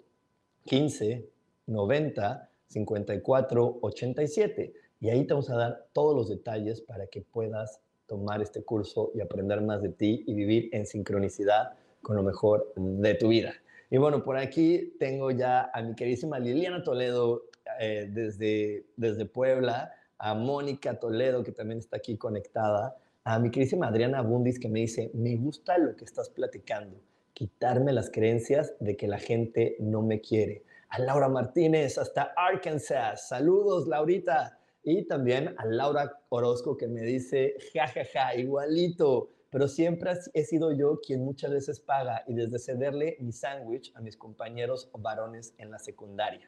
15 0.65 1.29
90 1.67 2.49
54 2.67 3.79
87 3.81 4.73
y 4.99 5.09
ahí 5.09 5.25
te 5.25 5.33
vamos 5.33 5.49
a 5.49 5.55
dar 5.55 5.87
todos 5.93 6.15
los 6.15 6.29
detalles 6.29 6.81
para 6.81 7.07
que 7.07 7.21
puedas 7.21 7.79
tomar 8.07 8.41
este 8.41 8.63
curso 8.63 9.11
y 9.13 9.21
aprender 9.21 9.61
más 9.61 9.81
de 9.81 9.89
ti 9.89 10.23
y 10.27 10.33
vivir 10.33 10.69
en 10.71 10.85
sincronicidad 10.85 11.73
con 12.01 12.15
lo 12.15 12.23
mejor 12.23 12.71
de 12.75 13.15
tu 13.15 13.29
vida. 13.29 13.53
Y 13.89 13.97
bueno, 13.97 14.23
por 14.23 14.37
aquí 14.37 14.95
tengo 14.99 15.31
ya 15.31 15.69
a 15.73 15.81
mi 15.81 15.95
queridísima 15.95 16.39
Liliana 16.39 16.83
Toledo 16.83 17.43
eh, 17.79 18.07
desde, 18.11 18.85
desde 18.95 19.25
Puebla, 19.25 19.93
a 20.17 20.33
Mónica 20.33 20.99
Toledo 20.99 21.43
que 21.43 21.51
también 21.51 21.79
está 21.79 21.97
aquí 21.97 22.17
conectada, 22.17 22.97
a 23.27 23.39
mi 23.39 23.49
queridísima 23.49 23.87
Adriana 23.87 24.21
Bundis 24.21 24.59
que 24.59 24.69
me 24.69 24.81
dice, 24.81 25.09
me 25.15 25.35
gusta 25.35 25.79
lo 25.79 25.95
que 25.95 26.05
estás 26.05 26.29
platicando, 26.29 27.01
quitarme 27.33 27.91
las 27.91 28.11
creencias 28.11 28.75
de 28.79 28.95
que 28.95 29.07
la 29.07 29.17
gente 29.17 29.75
no 29.79 30.03
me 30.03 30.21
quiere. 30.21 30.63
A 30.89 30.99
Laura 30.99 31.27
Martínez 31.27 31.97
hasta 31.97 32.33
Arkansas, 32.37 33.27
saludos 33.27 33.87
Laurita. 33.87 34.59
Y 34.83 35.07
también 35.07 35.55
a 35.57 35.65
Laura 35.65 36.19
Orozco 36.29 36.77
que 36.77 36.87
me 36.87 37.01
dice, 37.01 37.55
jajaja, 37.73 38.05
ja, 38.05 38.27
ja, 38.27 38.35
igualito, 38.35 39.31
pero 39.49 39.67
siempre 39.67 40.11
he 40.35 40.43
sido 40.43 40.71
yo 40.71 40.99
quien 41.01 41.25
muchas 41.25 41.49
veces 41.49 41.79
paga 41.79 42.23
y 42.27 42.35
desde 42.35 42.59
cederle 42.59 43.17
mi 43.19 43.31
sándwich 43.31 43.91
a 43.95 44.01
mis 44.01 44.15
compañeros 44.15 44.91
varones 44.99 45.55
en 45.57 45.71
la 45.71 45.79
secundaria. 45.79 46.47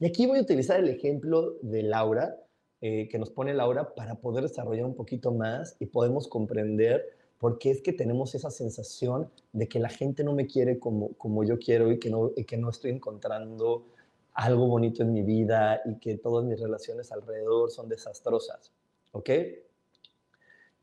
Y 0.00 0.06
aquí 0.06 0.24
voy 0.24 0.38
a 0.38 0.42
utilizar 0.42 0.80
el 0.80 0.88
ejemplo 0.88 1.58
de 1.60 1.82
Laura, 1.82 2.34
eh, 2.80 3.08
que 3.08 3.18
nos 3.18 3.30
pone 3.30 3.54
Laura, 3.54 3.94
para 3.94 4.16
poder 4.16 4.42
desarrollar 4.42 4.84
un 4.84 4.94
poquito 4.94 5.32
más 5.32 5.76
y 5.78 5.86
podemos 5.86 6.28
comprender 6.28 7.16
por 7.38 7.58
qué 7.58 7.70
es 7.70 7.82
que 7.82 7.92
tenemos 7.92 8.34
esa 8.34 8.50
sensación 8.50 9.30
de 9.52 9.68
que 9.68 9.78
la 9.78 9.88
gente 9.88 10.24
no 10.24 10.32
me 10.32 10.46
quiere 10.46 10.78
como, 10.78 11.14
como 11.14 11.44
yo 11.44 11.58
quiero 11.58 11.90
y 11.90 11.98
que 11.98 12.10
no, 12.10 12.32
que 12.46 12.56
no 12.56 12.70
estoy 12.70 12.90
encontrando 12.90 13.86
algo 14.34 14.66
bonito 14.66 15.02
en 15.02 15.12
mi 15.12 15.22
vida 15.22 15.80
y 15.84 15.98
que 15.98 16.16
todas 16.18 16.44
mis 16.44 16.60
relaciones 16.60 17.12
alrededor 17.12 17.70
son 17.70 17.88
desastrosas. 17.88 18.72
¿Ok? 19.12 19.30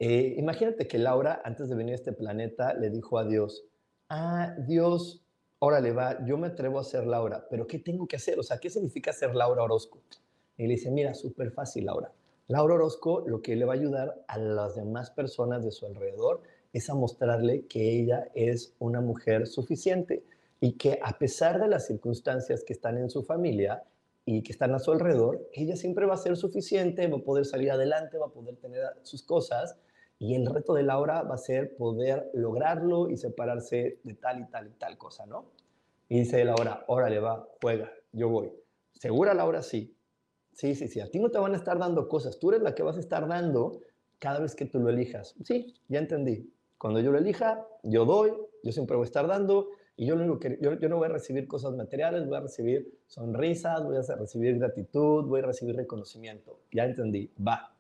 Eh, 0.04 0.36
imagínate 0.38 0.88
que 0.88 0.98
Laura, 0.98 1.42
antes 1.44 1.70
de 1.70 1.76
venir 1.76 1.94
a 1.94 1.96
este 1.96 2.14
planeta, 2.14 2.74
le 2.74 2.90
dijo 2.90 3.20
a 3.20 3.26
Dios, 3.26 3.66
ah, 4.10 4.56
Dios, 4.68 5.22
órale, 5.60 5.92
va, 5.92 6.26
yo 6.26 6.38
me 6.38 6.48
atrevo 6.48 6.80
a 6.80 6.84
ser 6.84 7.06
Laura, 7.06 7.46
pero 7.50 7.68
¿qué 7.68 7.78
tengo 7.78 8.08
que 8.08 8.16
hacer? 8.16 8.40
O 8.40 8.44
sea, 8.44 8.58
¿qué 8.58 8.70
significa 8.70 9.14
ser 9.14 9.36
Laura 9.36 9.62
Orozco? 9.62 10.00
Y 10.62 10.68
le 10.68 10.76
dice, 10.76 10.92
mira, 10.92 11.16
súper 11.16 11.50
fácil, 11.50 11.86
Laura. 11.86 12.12
Laura 12.48 12.76
Orozco 12.76 13.24
lo 13.26 13.42
que 13.42 13.56
le 13.56 13.66
va 13.66 13.74
a 13.74 13.78
ayudar 13.78 14.24
a 14.28 14.38
las 14.38 14.76
demás 14.76 15.10
personas 15.10 15.66
de 15.66 15.72
su 15.72 15.88
alrededor 15.88 16.44
es 16.72 16.88
a 16.92 16.94
mostrarle 16.94 17.66
que 17.66 18.00
ella 18.00 18.30
es 18.36 18.76
una 18.78 19.02
mujer 19.02 19.48
suficiente 19.48 20.24
y 20.60 20.74
que 20.74 21.00
a 21.02 21.18
pesar 21.18 21.60
de 21.60 21.68
las 21.68 21.88
circunstancias 21.88 22.64
que 22.64 22.74
están 22.74 23.00
en 23.00 23.10
su 23.10 23.24
familia 23.24 23.84
y 24.24 24.44
que 24.44 24.52
están 24.52 24.76
a 24.76 24.78
su 24.78 24.92
alrededor, 24.92 25.50
ella 25.52 25.76
siempre 25.76 26.06
va 26.06 26.14
a 26.14 26.18
ser 26.18 26.38
suficiente, 26.38 27.08
va 27.08 27.18
a 27.18 27.24
poder 27.24 27.46
salir 27.46 27.72
adelante, 27.72 28.20
va 28.20 28.28
a 28.28 28.32
poder 28.32 28.56
tener 28.58 28.84
sus 29.02 29.24
cosas 29.24 29.76
y 30.20 30.36
el 30.36 30.46
reto 30.46 30.76
de 30.76 30.84
Laura 30.84 31.24
va 31.24 31.34
a 31.34 31.40
ser 31.40 31.76
poder 31.76 32.30
lograrlo 32.36 33.10
y 33.10 33.18
separarse 33.18 33.98
de 34.04 34.14
tal 34.14 34.42
y 34.42 34.46
tal 34.46 34.68
y 34.68 34.74
tal 34.74 34.96
cosa, 35.00 35.26
¿no? 35.26 35.46
Y 36.08 36.20
dice 36.20 36.46
Laura, 36.46 36.84
órale, 36.86 37.18
va, 37.20 37.48
juega, 37.60 37.92
yo 38.12 38.30
voy. 38.30 38.52
¿Segura 38.94 39.34
Laura? 39.34 39.64
Sí. 39.64 39.96
Sí, 40.54 40.76
sí, 40.76 40.88
sí. 40.88 41.00
A 41.00 41.10
ti 41.10 41.20
no 41.20 41.30
te 41.30 41.40
van 41.40 41.54
a 41.54 41.58
estar 41.58 41.78
dando 41.80 42.08
cosas. 42.08 42.40
Tú 42.40 42.50
eres 42.50 42.62
la 42.62 42.76
que 42.76 42.84
vas 42.84 42.98
a 42.98 43.00
estar 43.00 43.28
dando 43.28 43.82
cada 44.20 44.40
vez 44.40 44.56
que 44.56 44.66
tú 44.66 44.80
lo 44.80 44.90
elijas. 44.90 45.36
Sí, 45.44 45.74
ya 45.88 46.00
entendí. 46.00 46.54
Cuando 46.78 47.00
yo 47.00 47.12
lo 47.12 47.18
elija, 47.18 47.66
yo 47.84 48.06
doy, 48.06 48.34
yo 48.64 48.72
siempre 48.72 48.96
voy 48.96 49.04
a 49.04 49.06
estar 49.06 49.28
dando 49.28 49.70
y 49.96 50.08
yo, 50.08 50.16
lo 50.16 50.40
que, 50.40 50.58
yo, 50.60 50.72
no 50.90 50.98
voy 50.98 51.06
a 51.06 51.12
recibir 51.12 51.48
cosas 51.48 51.74
materiales, 51.74 52.26
voy 52.26 52.38
a 52.38 52.42
recibir 52.42 53.00
sonrisas, 53.06 53.84
voy 53.84 53.98
a 53.98 54.16
recibir 54.16 54.58
gratitud, 54.58 55.26
voy 55.26 55.42
a 55.42 55.46
recibir 55.46 55.76
reconocimiento. 55.76 56.60
Ya 56.72 56.86
entendí, 56.86 57.32
va. 57.46 57.76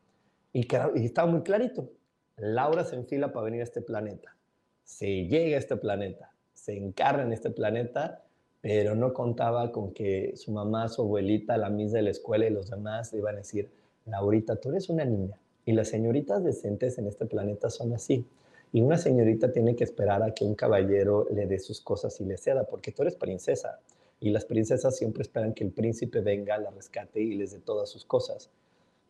Y, 0.53 0.67
y 0.95 1.05
estaba 1.05 1.31
muy 1.31 1.41
clarito. 1.41 1.89
Laura 2.38 2.84
se 2.84 2.95
enfila 2.95 3.31
para 3.31 3.45
venir 3.45 3.62
a 3.62 3.63
este 3.63 3.81
planeta. 3.81 4.36
Se 4.84 5.25
llega 5.25 5.55
a 5.55 5.60
este 5.60 5.77
planeta, 5.77 6.31
se 6.53 6.77
encarna 6.77 7.23
en 7.23 7.34
este 7.34 7.49
planeta, 7.49 8.23
pero 8.62 8.95
no 8.95 9.13
contaba 9.13 9.71
con 9.71 9.91
que 9.91 10.34
su 10.36 10.52
mamá, 10.52 10.88
su 10.88 11.02
abuelita, 11.02 11.58
la 11.58 11.69
misa 11.69 11.97
de 11.97 12.04
la 12.04 12.12
escuela 12.12 12.45
y 12.45 12.52
los 12.52 12.69
demás 12.69 13.12
iban 13.13 13.36
a 13.36 13.39
decir, 13.39 13.69
Laurita, 14.06 14.56
tú 14.56 14.69
eres 14.69 14.89
una 14.89 15.04
niña. 15.04 15.36
Y 15.65 15.74
las 15.74 15.89
señoritas 15.89 16.43
decentes 16.43 16.97
en 16.97 17.08
este 17.08 17.26
planeta 17.26 17.69
son 17.69 17.93
así. 17.93 18.26
Y 18.71 18.82
una 18.82 18.97
señorita 18.97 19.52
tiene 19.52 19.76
que 19.76 19.84
esperar 19.84 20.24
a 20.24 20.34
que 20.34 20.45
un 20.45 20.56
caballero 20.56 21.28
le 21.32 21.45
dé 21.45 21.60
sus 21.60 21.82
cosas 21.82 22.19
y 22.21 22.26
le 22.26 22.38
ceda, 22.38 22.63
porque 22.65 22.91
tú 22.91 23.02
eres 23.02 23.15
princesa. 23.15 23.80
Y 24.19 24.30
las 24.30 24.45
princesas 24.45 24.95
siempre 24.95 25.24
esperan 25.24 25.54
que 25.54 25.63
el 25.63 25.71
príncipe 25.71 26.21
venga, 26.21 26.58
la 26.58 26.69
rescate 26.69 27.19
y 27.19 27.36
les 27.36 27.52
dé 27.52 27.60
todas 27.60 27.89
sus 27.89 28.06
cosas. 28.06 28.50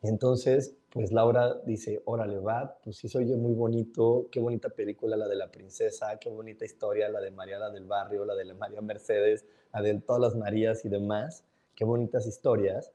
Y 0.02 0.08
entonces, 0.08 0.76
pues 0.90 1.12
Laura 1.12 1.62
dice, 1.66 2.02
órale, 2.06 2.40
va, 2.40 2.80
pues 2.84 2.98
sí 2.98 3.08
soy 3.08 3.30
yo 3.30 3.38
muy 3.38 3.54
bonito, 3.54 4.28
qué 4.32 4.40
bonita 4.40 4.70
película 4.70 5.16
la 5.16 5.28
de 5.28 5.36
la 5.36 5.52
princesa, 5.52 6.18
qué 6.20 6.30
bonita 6.30 6.66
historia 6.66 7.08
la 7.10 7.22
de 7.22 7.32
María 7.32 7.60
la 7.60 7.70
del 7.70 7.86
barrio, 7.86 8.26
la 8.26 8.36
de 8.36 8.46
la 8.46 8.54
María 8.56 8.82
Mercedes, 8.82 9.46
la 9.74 9.82
de 9.82 9.94
todas 10.00 10.22
las 10.22 10.36
Marías 10.36 10.84
y 10.86 10.90
demás, 10.90 11.44
qué 11.76 11.86
bonitas 11.86 12.26
historias. 12.26 12.92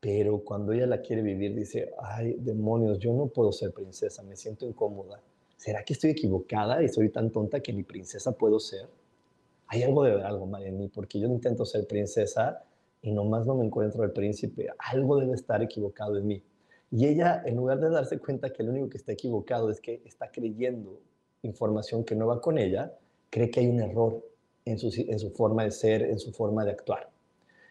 Pero 0.00 0.42
cuando 0.44 0.72
ella 0.72 0.86
la 0.86 1.00
quiere 1.00 1.22
vivir, 1.22 1.54
dice, 1.54 1.92
ay, 2.00 2.36
demonios, 2.40 2.98
yo 2.98 3.12
no 3.12 3.28
puedo 3.28 3.52
ser 3.52 3.72
princesa, 3.72 4.22
me 4.22 4.36
siento 4.36 4.66
incómoda 4.66 5.22
¿será 5.62 5.84
que 5.84 5.92
estoy 5.92 6.10
equivocada 6.10 6.82
y 6.82 6.88
soy 6.88 7.08
tan 7.10 7.30
tonta 7.30 7.60
que 7.60 7.72
ni 7.72 7.84
princesa 7.84 8.32
puedo 8.32 8.58
ser? 8.58 8.88
Hay 9.68 9.84
algo 9.84 10.02
de 10.02 10.20
algo 10.20 10.44
mal 10.44 10.64
en 10.64 10.76
mí, 10.76 10.88
porque 10.88 11.20
yo 11.20 11.28
intento 11.28 11.64
ser 11.64 11.86
princesa 11.86 12.64
y 13.02 13.12
nomás 13.12 13.46
no 13.46 13.54
me 13.54 13.64
encuentro 13.64 14.04
el 14.04 14.12
príncipe. 14.12 14.68
Algo 14.78 15.18
debe 15.18 15.34
estar 15.34 15.62
equivocado 15.62 16.16
en 16.16 16.26
mí. 16.26 16.42
Y 16.90 17.06
ella, 17.06 17.42
en 17.44 17.56
lugar 17.56 17.80
de 17.80 17.90
darse 17.90 18.18
cuenta 18.18 18.52
que 18.52 18.62
lo 18.62 18.70
único 18.70 18.88
que 18.88 18.98
está 18.98 19.12
equivocado 19.12 19.70
es 19.70 19.80
que 19.80 20.02
está 20.04 20.30
creyendo 20.30 21.00
información 21.42 22.04
que 22.04 22.14
no 22.14 22.26
va 22.26 22.40
con 22.40 22.58
ella, 22.58 22.96
cree 23.30 23.50
que 23.50 23.60
hay 23.60 23.66
un 23.68 23.80
error 23.80 24.24
en 24.64 24.78
su, 24.78 24.90
en 24.96 25.18
su 25.18 25.30
forma 25.30 25.64
de 25.64 25.70
ser, 25.70 26.02
en 26.02 26.18
su 26.18 26.32
forma 26.32 26.64
de 26.64 26.70
actuar. 26.70 27.10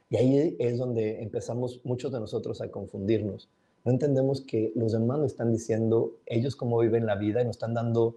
Y 0.09 0.17
ahí 0.17 0.55
es 0.59 0.77
donde 0.77 1.21
empezamos 1.21 1.79
muchos 1.83 2.11
de 2.11 2.19
nosotros 2.19 2.61
a 2.61 2.69
confundirnos 2.69 3.49
no 3.83 3.91
entendemos 3.91 4.41
que 4.41 4.71
los 4.75 4.91
demás 4.91 5.19
nos 5.19 5.31
están 5.31 5.51
diciendo 5.51 6.13
ellos 6.27 6.55
cómo 6.55 6.79
viven 6.79 7.05
la 7.05 7.15
vida 7.15 7.41
y 7.41 7.45
nos 7.45 7.55
están 7.55 7.73
dando 7.73 8.15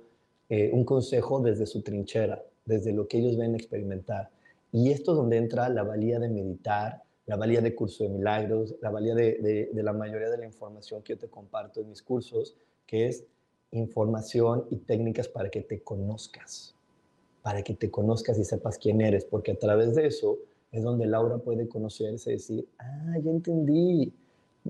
eh, 0.50 0.70
un 0.72 0.84
consejo 0.84 1.40
desde 1.40 1.66
su 1.66 1.80
trinchera, 1.80 2.42
desde 2.66 2.92
lo 2.92 3.08
que 3.08 3.18
ellos 3.18 3.36
ven 3.36 3.54
experimentar. 3.54 4.30
Y 4.72 4.90
esto 4.90 5.12
es 5.12 5.16
donde 5.16 5.38
entra 5.38 5.68
la 5.70 5.82
valía 5.82 6.18
de 6.18 6.28
meditar, 6.28 7.03
la 7.26 7.36
valía 7.36 7.60
de 7.60 7.74
curso 7.74 8.04
de 8.04 8.10
milagros, 8.10 8.74
la 8.80 8.90
valía 8.90 9.14
de, 9.14 9.70
de, 9.72 9.82
la 9.82 9.92
mayoría 9.92 10.28
de 10.28 10.38
la 10.38 10.44
información 10.44 11.02
que 11.02 11.14
yo 11.14 11.18
te 11.18 11.28
comparto 11.28 11.80
en 11.80 11.88
mis 11.88 12.02
cursos, 12.02 12.56
que 12.86 13.06
es 13.06 13.24
información 13.70 14.66
y 14.70 14.76
técnicas 14.76 15.28
para 15.28 15.48
que 15.48 15.62
te 15.62 15.82
conozcas, 15.82 16.74
para 17.42 17.62
que 17.62 17.74
te 17.74 17.90
conozcas 17.90 18.38
y 18.38 18.44
sepas 18.44 18.78
quién 18.78 19.00
eres, 19.00 19.24
porque 19.24 19.52
a 19.52 19.58
través 19.58 19.94
de 19.94 20.06
eso 20.06 20.38
es 20.70 20.82
donde 20.82 21.06
Laura 21.06 21.38
puede 21.38 21.68
conocerse 21.68 22.30
y 22.30 22.34
decir, 22.34 22.68
ah, 22.78 23.16
ya 23.22 23.30
entendí, 23.30 24.12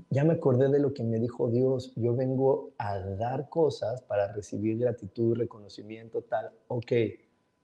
ya 0.09 0.23
me 0.23 0.33
acordé 0.33 0.69
de 0.69 0.79
lo 0.79 0.93
que 0.93 1.03
me 1.03 1.19
dijo 1.19 1.49
Dios, 1.49 1.93
yo 1.95 2.15
vengo 2.15 2.71
a 2.77 2.99
dar 2.99 3.49
cosas 3.49 4.01
para 4.01 4.31
recibir 4.31 4.77
gratitud, 4.77 5.35
reconocimiento, 5.35 6.21
tal, 6.21 6.51
ok, 6.67 6.91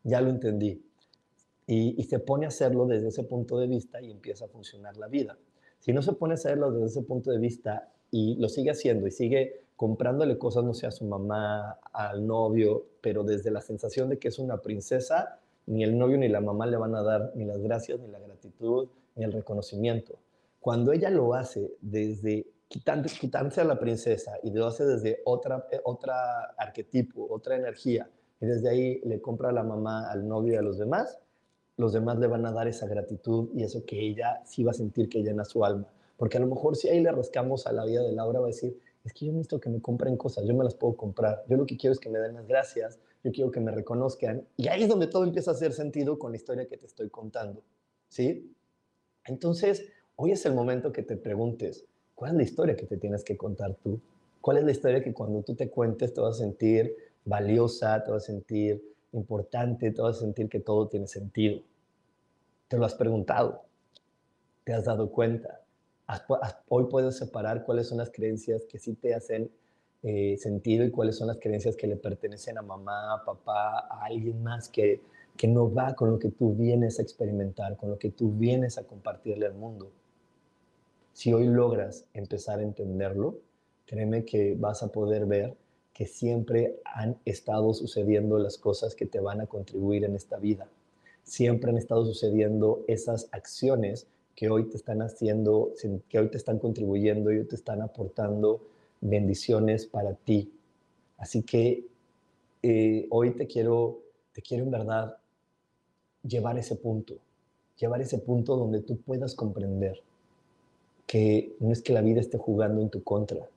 ya 0.03 0.21
lo 0.21 0.29
entendí. 0.29 0.83
Y, 1.73 2.03
se 2.03 2.19
pone 2.19 2.45
a 2.45 2.49
hacerlo 2.49 2.85
desde 2.85 3.07
ese 3.07 3.23
punto 3.23 3.57
de 3.57 3.67
vista 3.67 4.01
y 4.01 4.11
empieza 4.11 4.45
a 4.45 4.47
funcionar 4.49 4.97
la 4.97 5.07
vida. 5.07 5.37
Si 5.79 5.93
no 5.93 6.01
se 6.01 6.11
pone 6.11 6.33
a 6.33 6.35
hacerlo 6.35 6.69
desde 6.71 6.87
ese 6.87 7.01
punto 7.03 7.31
de 7.31 7.37
vista 7.37 7.89
y 8.11 8.35
lo 8.35 8.49
sigue 8.49 8.71
haciendo 8.71 9.07
y 9.07 9.11
sigue 9.11 9.63
comprándole 9.77 10.37
cosas, 10.37 10.65
no 10.65 10.73
sé, 10.73 10.87
a 10.87 10.91
su 10.91 11.05
mamá, 11.05 11.79
al 11.93 12.27
novio, 12.27 12.87
pero 12.99 13.23
desde 13.23 13.51
la 13.51 13.61
sensación 13.61 14.09
de 14.09 14.19
que 14.19 14.27
es 14.27 14.37
una 14.37 14.57
princesa, 14.57 15.39
ni 15.65 15.83
el 15.83 15.97
novio 15.97 16.17
ni 16.17 16.27
la 16.27 16.41
mamá 16.41 16.65
le 16.65 16.75
van 16.75 16.93
a 16.93 17.03
dar 17.03 17.31
ni 17.35 17.45
las 17.45 17.61
gracias, 17.61 17.99
ni 18.01 18.07
la 18.09 18.19
gratitud, 18.19 18.89
ni 19.15 19.23
el 19.23 19.31
reconocimiento 19.31 20.19
cuando 20.61 20.93
ella 20.93 21.09
lo 21.09 21.33
hace 21.33 21.75
desde 21.81 22.45
quitándose 22.67 23.59
a 23.59 23.65
la 23.65 23.79
princesa 23.79 24.37
y 24.43 24.51
lo 24.51 24.67
hace 24.67 24.85
desde 24.85 25.21
otra, 25.25 25.67
eh, 25.71 25.81
otra 25.83 26.53
arquetipo, 26.55 27.27
otra 27.29 27.57
energía, 27.57 28.09
y 28.39 28.45
desde 28.45 28.69
ahí 28.69 29.01
le 29.03 29.19
compra 29.19 29.49
a 29.49 29.51
la 29.51 29.63
mamá, 29.63 30.09
al 30.09 30.25
novio 30.25 30.53
y 30.53 30.55
a 30.55 30.61
los 30.61 30.77
demás, 30.77 31.19
los 31.77 31.93
demás 31.93 32.19
le 32.19 32.27
van 32.27 32.45
a 32.45 32.51
dar 32.51 32.67
esa 32.67 32.87
gratitud 32.87 33.49
y 33.53 33.63
eso 33.63 33.85
que 33.85 33.99
ella 33.99 34.41
sí 34.45 34.63
va 34.63 34.71
a 34.71 34.75
sentir 34.75 35.09
que 35.09 35.21
llena 35.21 35.45
su 35.45 35.63
alma. 35.65 35.87
Porque 36.17 36.37
a 36.37 36.39
lo 36.39 36.47
mejor 36.47 36.75
si 36.75 36.87
ahí 36.87 37.01
le 37.01 37.11
rascamos 37.11 37.65
a 37.65 37.71
la 37.71 37.85
vida 37.85 38.03
de 38.03 38.11
Laura, 38.11 38.39
va 38.39 38.45
a 38.45 38.49
decir, 38.49 38.79
es 39.03 39.13
que 39.13 39.25
yo 39.25 39.31
necesito 39.31 39.59
que 39.59 39.69
me 39.69 39.81
compren 39.81 40.17
cosas, 40.17 40.45
yo 40.45 40.53
me 40.53 40.63
las 40.63 40.75
puedo 40.75 40.95
comprar, 40.95 41.43
yo 41.47 41.57
lo 41.57 41.65
que 41.65 41.77
quiero 41.77 41.93
es 41.93 41.99
que 41.99 42.09
me 42.09 42.19
den 42.19 42.35
las 42.35 42.47
gracias, 42.47 42.99
yo 43.23 43.31
quiero 43.31 43.51
que 43.51 43.59
me 43.59 43.71
reconozcan. 43.71 44.47
Y 44.57 44.67
ahí 44.67 44.83
es 44.83 44.89
donde 44.89 45.07
todo 45.07 45.23
empieza 45.23 45.51
a 45.51 45.53
hacer 45.55 45.73
sentido 45.73 46.19
con 46.19 46.31
la 46.31 46.37
historia 46.37 46.67
que 46.67 46.77
te 46.77 46.85
estoy 46.85 47.09
contando. 47.09 47.63
¿Sí? 48.07 48.53
Entonces, 49.25 49.87
hoy 50.15 50.31
es 50.31 50.45
el 50.45 50.53
momento 50.53 50.91
que 50.91 51.03
te 51.03 51.17
preguntes, 51.17 51.85
¿cuál 52.13 52.31
es 52.31 52.37
la 52.37 52.43
historia 52.43 52.75
que 52.75 52.85
te 52.85 52.97
tienes 52.97 53.23
que 53.23 53.37
contar 53.37 53.75
tú? 53.75 53.99
¿Cuál 54.41 54.57
es 54.57 54.63
la 54.63 54.71
historia 54.71 55.03
que 55.03 55.13
cuando 55.13 55.41
tú 55.43 55.55
te 55.55 55.69
cuentes 55.69 56.13
te 56.13 56.21
vas 56.21 56.35
a 56.35 56.39
sentir 56.39 56.95
valiosa, 57.25 58.03
te 58.03 58.11
vas 58.11 58.23
a 58.23 58.27
sentir 58.27 58.83
importante, 59.13 59.91
te 59.91 60.01
vas 60.01 60.17
a 60.17 60.21
sentir 60.21 60.49
que 60.49 60.59
todo 60.59 60.87
tiene 60.87 61.07
sentido? 61.07 61.61
¿Te 62.67 62.77
lo 62.77 62.85
has 62.85 62.95
preguntado? 62.95 63.63
¿Te 64.63 64.73
has 64.73 64.85
dado 64.85 65.09
cuenta? 65.11 65.61
Hoy 66.67 66.85
puedes 66.85 67.17
separar 67.17 67.63
cuáles 67.63 67.87
son 67.87 67.97
las 67.97 68.09
creencias 68.09 68.65
que 68.65 68.79
sí 68.79 68.93
te 68.93 69.13
hacen 69.13 69.49
eh, 70.03 70.35
sentido 70.37 70.83
y 70.83 70.91
cuáles 70.91 71.17
son 71.17 71.27
las 71.27 71.37
creencias 71.37 71.75
que 71.75 71.87
le 71.87 71.95
pertenecen 71.95 72.57
a 72.57 72.61
mamá, 72.61 73.21
papá, 73.25 73.87
a 73.89 74.05
alguien 74.05 74.41
más 74.41 74.67
que, 74.67 75.01
que 75.37 75.47
no 75.47 75.71
va 75.71 75.93
con 75.93 76.09
lo 76.09 76.19
que 76.19 76.29
tú 76.29 76.55
vienes 76.55 76.99
a 76.99 77.03
experimentar, 77.03 77.77
con 77.77 77.89
lo 77.89 77.99
que 77.99 78.09
tú 78.09 78.31
vienes 78.31 78.77
a 78.77 78.83
compartirle 78.83 79.45
al 79.45 79.53
mundo. 79.53 79.91
Si 81.13 81.31
hoy 81.33 81.45
logras 81.45 82.05
empezar 82.13 82.59
a 82.59 82.63
entenderlo, 82.63 83.37
créeme 83.85 84.25
que 84.25 84.55
vas 84.57 84.81
a 84.81 84.91
poder 84.91 85.25
ver 85.25 85.55
que 86.01 86.07
siempre 86.07 86.79
han 86.83 87.19
estado 87.25 87.75
sucediendo 87.75 88.39
las 88.39 88.57
cosas 88.57 88.95
que 88.95 89.05
te 89.05 89.19
van 89.19 89.39
a 89.39 89.45
contribuir 89.45 90.03
en 90.03 90.15
esta 90.15 90.37
vida. 90.37 90.67
Siempre 91.21 91.69
han 91.69 91.77
estado 91.77 92.07
sucediendo 92.07 92.83
esas 92.87 93.29
acciones 93.31 94.07
que 94.35 94.49
hoy 94.49 94.67
te 94.67 94.77
están 94.77 95.03
haciendo, 95.03 95.73
que 96.09 96.17
hoy 96.17 96.31
te 96.31 96.37
están 96.37 96.57
contribuyendo 96.57 97.31
y 97.31 97.45
te 97.45 97.53
están 97.53 97.83
aportando 97.83 98.63
bendiciones 98.99 99.85
para 99.85 100.15
ti. 100.15 100.51
Así 101.19 101.43
que 101.43 101.85
eh, 102.63 103.05
hoy 103.11 103.35
te 103.35 103.45
quiero, 103.45 103.99
te 104.33 104.41
quiero 104.41 104.63
en 104.63 104.71
verdad 104.71 105.17
llevar 106.23 106.57
ese 106.57 106.77
punto, 106.77 107.13
llevar 107.77 108.01
ese 108.01 108.17
punto 108.17 108.57
donde 108.57 108.81
tú 108.81 108.97
puedas 108.97 109.35
comprender 109.35 110.01
que 111.05 111.55
no 111.59 111.71
es 111.71 111.83
que 111.83 111.93
la 111.93 112.01
vida 112.01 112.21
esté 112.21 112.39
jugando 112.39 112.81
en 112.81 112.89
tu 112.89 113.03
contra, 113.03 113.47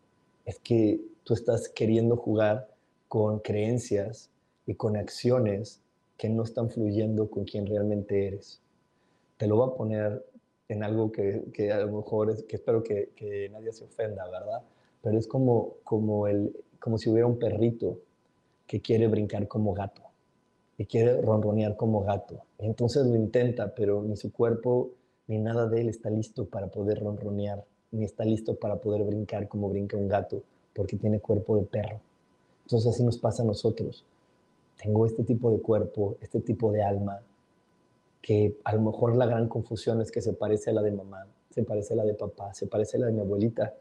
es 0.44 0.58
que 0.58 1.13
tú 1.24 1.34
estás 1.34 1.68
queriendo 1.68 2.16
jugar 2.16 2.68
con 3.08 3.40
creencias 3.40 4.30
y 4.66 4.74
con 4.74 4.96
acciones 4.96 5.80
que 6.16 6.28
no 6.28 6.42
están 6.42 6.70
fluyendo 6.70 7.28
con 7.30 7.44
quien 7.44 7.66
realmente 7.66 8.26
eres. 8.26 8.60
Te 9.36 9.46
lo 9.46 9.56
voy 9.56 9.70
a 9.70 9.74
poner 9.74 10.24
en 10.68 10.82
algo 10.82 11.10
que, 11.10 11.44
que 11.52 11.72
a 11.72 11.80
lo 11.80 11.96
mejor 11.98 12.30
es, 12.30 12.42
que 12.44 12.56
espero 12.56 12.82
que, 12.82 13.10
que, 13.16 13.48
nadie 13.50 13.72
se 13.72 13.84
ofenda, 13.84 14.28
¿verdad? 14.30 14.62
Pero 15.02 15.18
es 15.18 15.26
como, 15.26 15.74
como, 15.82 16.26
el, 16.28 16.54
como 16.78 16.98
si 16.98 17.10
hubiera 17.10 17.26
un 17.26 17.38
perrito 17.38 17.98
que 18.66 18.80
quiere 18.80 19.08
brincar 19.08 19.48
como 19.48 19.74
gato 19.74 20.02
y 20.78 20.86
quiere 20.86 21.20
ronronear 21.20 21.76
como 21.76 22.02
gato. 22.02 22.42
entonces 22.58 23.06
lo 23.06 23.16
intenta, 23.16 23.74
pero 23.74 24.02
ni 24.02 24.16
su 24.16 24.32
cuerpo 24.32 24.90
ni 25.26 25.38
nada 25.38 25.66
de 25.68 25.80
él 25.82 25.88
está 25.88 26.10
listo 26.10 26.46
para 26.46 26.68
poder 26.68 27.00
ronronear, 27.00 27.64
ni 27.92 28.04
está 28.04 28.24
listo 28.24 28.56
para 28.56 28.76
poder 28.76 29.04
brincar 29.04 29.48
como 29.48 29.68
brinca 29.68 29.96
un 29.96 30.08
gato, 30.08 30.42
porque 30.74 30.96
tiene 30.96 31.20
cuerpo 31.20 31.56
de 31.56 31.64
perro. 31.64 32.00
Entonces 32.64 32.92
así 32.92 33.02
nos 33.02 33.18
pasa 33.18 33.42
a 33.42 33.46
nosotros. 33.46 34.04
Tengo 34.82 35.06
este 35.06 35.22
tipo 35.22 35.50
de 35.50 35.60
cuerpo, 35.60 36.16
este 36.20 36.40
tipo 36.40 36.72
de 36.72 36.82
alma, 36.82 37.20
que 38.20 38.56
a 38.64 38.74
lo 38.74 38.82
mejor 38.82 39.16
la 39.16 39.26
gran 39.26 39.48
confusión 39.48 40.00
es 40.00 40.10
que 40.10 40.22
se 40.22 40.32
parece 40.32 40.70
a 40.70 40.72
la 40.72 40.82
de 40.82 40.90
mamá, 40.90 41.26
se 41.50 41.62
parece 41.62 41.92
a 41.92 41.98
la 41.98 42.04
de 42.04 42.14
papá, 42.14 42.54
se 42.54 42.66
parece 42.66 42.96
a 42.96 43.00
la 43.00 43.06
de 43.06 43.12
mi 43.12 43.20
abuelita, 43.20 43.74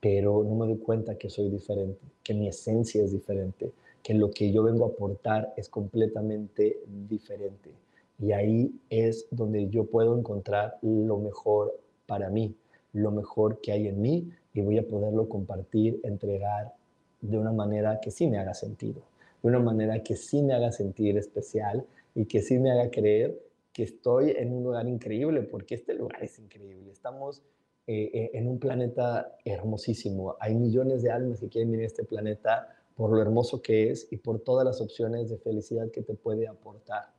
pero 0.00 0.42
no 0.42 0.54
me 0.54 0.66
doy 0.66 0.78
cuenta 0.78 1.16
que 1.16 1.30
soy 1.30 1.48
diferente, 1.50 2.00
que 2.22 2.34
mi 2.34 2.48
esencia 2.48 3.02
es 3.02 3.12
diferente, 3.12 3.72
que 4.02 4.14
lo 4.14 4.30
que 4.30 4.50
yo 4.50 4.62
vengo 4.62 4.84
a 4.84 4.88
aportar 4.88 5.54
es 5.56 5.68
completamente 5.68 6.80
diferente. 7.08 7.70
Y 8.18 8.32
ahí 8.32 8.74
es 8.90 9.26
donde 9.30 9.68
yo 9.68 9.84
puedo 9.84 10.18
encontrar 10.18 10.78
lo 10.82 11.18
mejor 11.18 11.78
para 12.06 12.30
mí, 12.30 12.54
lo 12.92 13.10
mejor 13.10 13.60
que 13.60 13.72
hay 13.72 13.88
en 13.88 14.00
mí 14.00 14.30
y 14.54 14.62
voy 14.62 14.78
a 14.78 14.86
poderlo 14.86 15.28
compartir, 15.28 16.00
entregar 16.04 16.72
de 17.20 17.38
una 17.38 17.52
manera 17.52 18.00
que 18.00 18.10
sí 18.10 18.26
me 18.28 18.38
haga 18.38 18.54
sentido, 18.54 19.02
de 19.42 19.48
una 19.48 19.58
manera 19.58 20.02
que 20.02 20.16
sí 20.16 20.42
me 20.42 20.54
haga 20.54 20.72
sentir 20.72 21.18
especial 21.18 21.84
y 22.14 22.26
que 22.26 22.40
sí 22.40 22.58
me 22.58 22.70
haga 22.70 22.90
creer 22.90 23.38
que 23.72 23.82
estoy 23.82 24.30
en 24.30 24.52
un 24.52 24.62
lugar 24.62 24.86
increíble, 24.86 25.42
porque 25.42 25.74
este 25.74 25.94
lugar 25.94 26.22
es 26.22 26.38
increíble. 26.38 26.92
Estamos 26.92 27.42
eh, 27.88 28.10
eh, 28.14 28.30
en 28.34 28.48
un 28.48 28.60
planeta 28.60 29.36
hermosísimo. 29.44 30.36
Hay 30.38 30.54
millones 30.54 31.02
de 31.02 31.10
almas 31.10 31.40
que 31.40 31.48
quieren 31.48 31.72
venir 31.72 31.84
a 31.84 31.88
este 31.88 32.04
planeta 32.04 32.68
por 32.94 33.10
lo 33.10 33.20
hermoso 33.20 33.60
que 33.60 33.90
es 33.90 34.06
y 34.12 34.18
por 34.18 34.38
todas 34.38 34.64
las 34.64 34.80
opciones 34.80 35.28
de 35.28 35.38
felicidad 35.38 35.90
que 35.90 36.02
te 36.02 36.14
puede 36.14 36.46
aportar. 36.46 37.12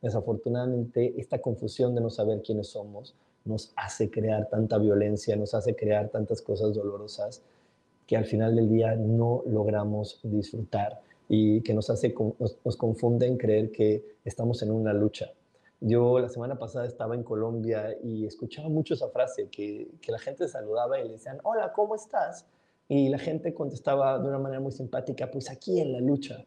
Desafortunadamente, 0.00 1.14
esta 1.20 1.38
confusión 1.38 1.94
de 1.94 2.00
no 2.00 2.08
saber 2.08 2.40
quiénes 2.40 2.68
somos 2.68 3.14
nos 3.48 3.72
hace 3.76 4.10
crear 4.10 4.48
tanta 4.48 4.78
violencia, 4.78 5.34
nos 5.34 5.54
hace 5.54 5.74
crear 5.74 6.10
tantas 6.10 6.42
cosas 6.42 6.74
dolorosas 6.74 7.42
que 8.06 8.16
al 8.16 8.24
final 8.24 8.54
del 8.54 8.68
día 8.68 8.94
no 8.94 9.42
logramos 9.46 10.20
disfrutar 10.22 11.00
y 11.28 11.60
que 11.62 11.74
nos 11.74 11.90
hace, 11.90 12.14
nos, 12.38 12.76
confunde 12.76 13.26
en 13.26 13.36
creer 13.36 13.70
que 13.70 14.16
estamos 14.24 14.62
en 14.62 14.70
una 14.70 14.92
lucha. 14.92 15.30
Yo 15.80 16.18
la 16.18 16.28
semana 16.28 16.58
pasada 16.58 16.86
estaba 16.86 17.14
en 17.14 17.22
Colombia 17.22 17.96
y 18.02 18.26
escuchaba 18.26 18.68
mucho 18.68 18.94
esa 18.94 19.08
frase, 19.08 19.48
que, 19.48 19.90
que 20.00 20.12
la 20.12 20.18
gente 20.18 20.48
saludaba 20.48 20.98
y 21.00 21.04
le 21.04 21.12
decían, 21.12 21.38
hola, 21.42 21.72
¿cómo 21.72 21.94
estás? 21.94 22.46
Y 22.88 23.10
la 23.10 23.18
gente 23.18 23.52
contestaba 23.52 24.18
de 24.18 24.28
una 24.28 24.38
manera 24.38 24.60
muy 24.60 24.72
simpática, 24.72 25.30
pues 25.30 25.50
aquí 25.50 25.80
en 25.80 25.92
la 25.92 26.00
lucha. 26.00 26.44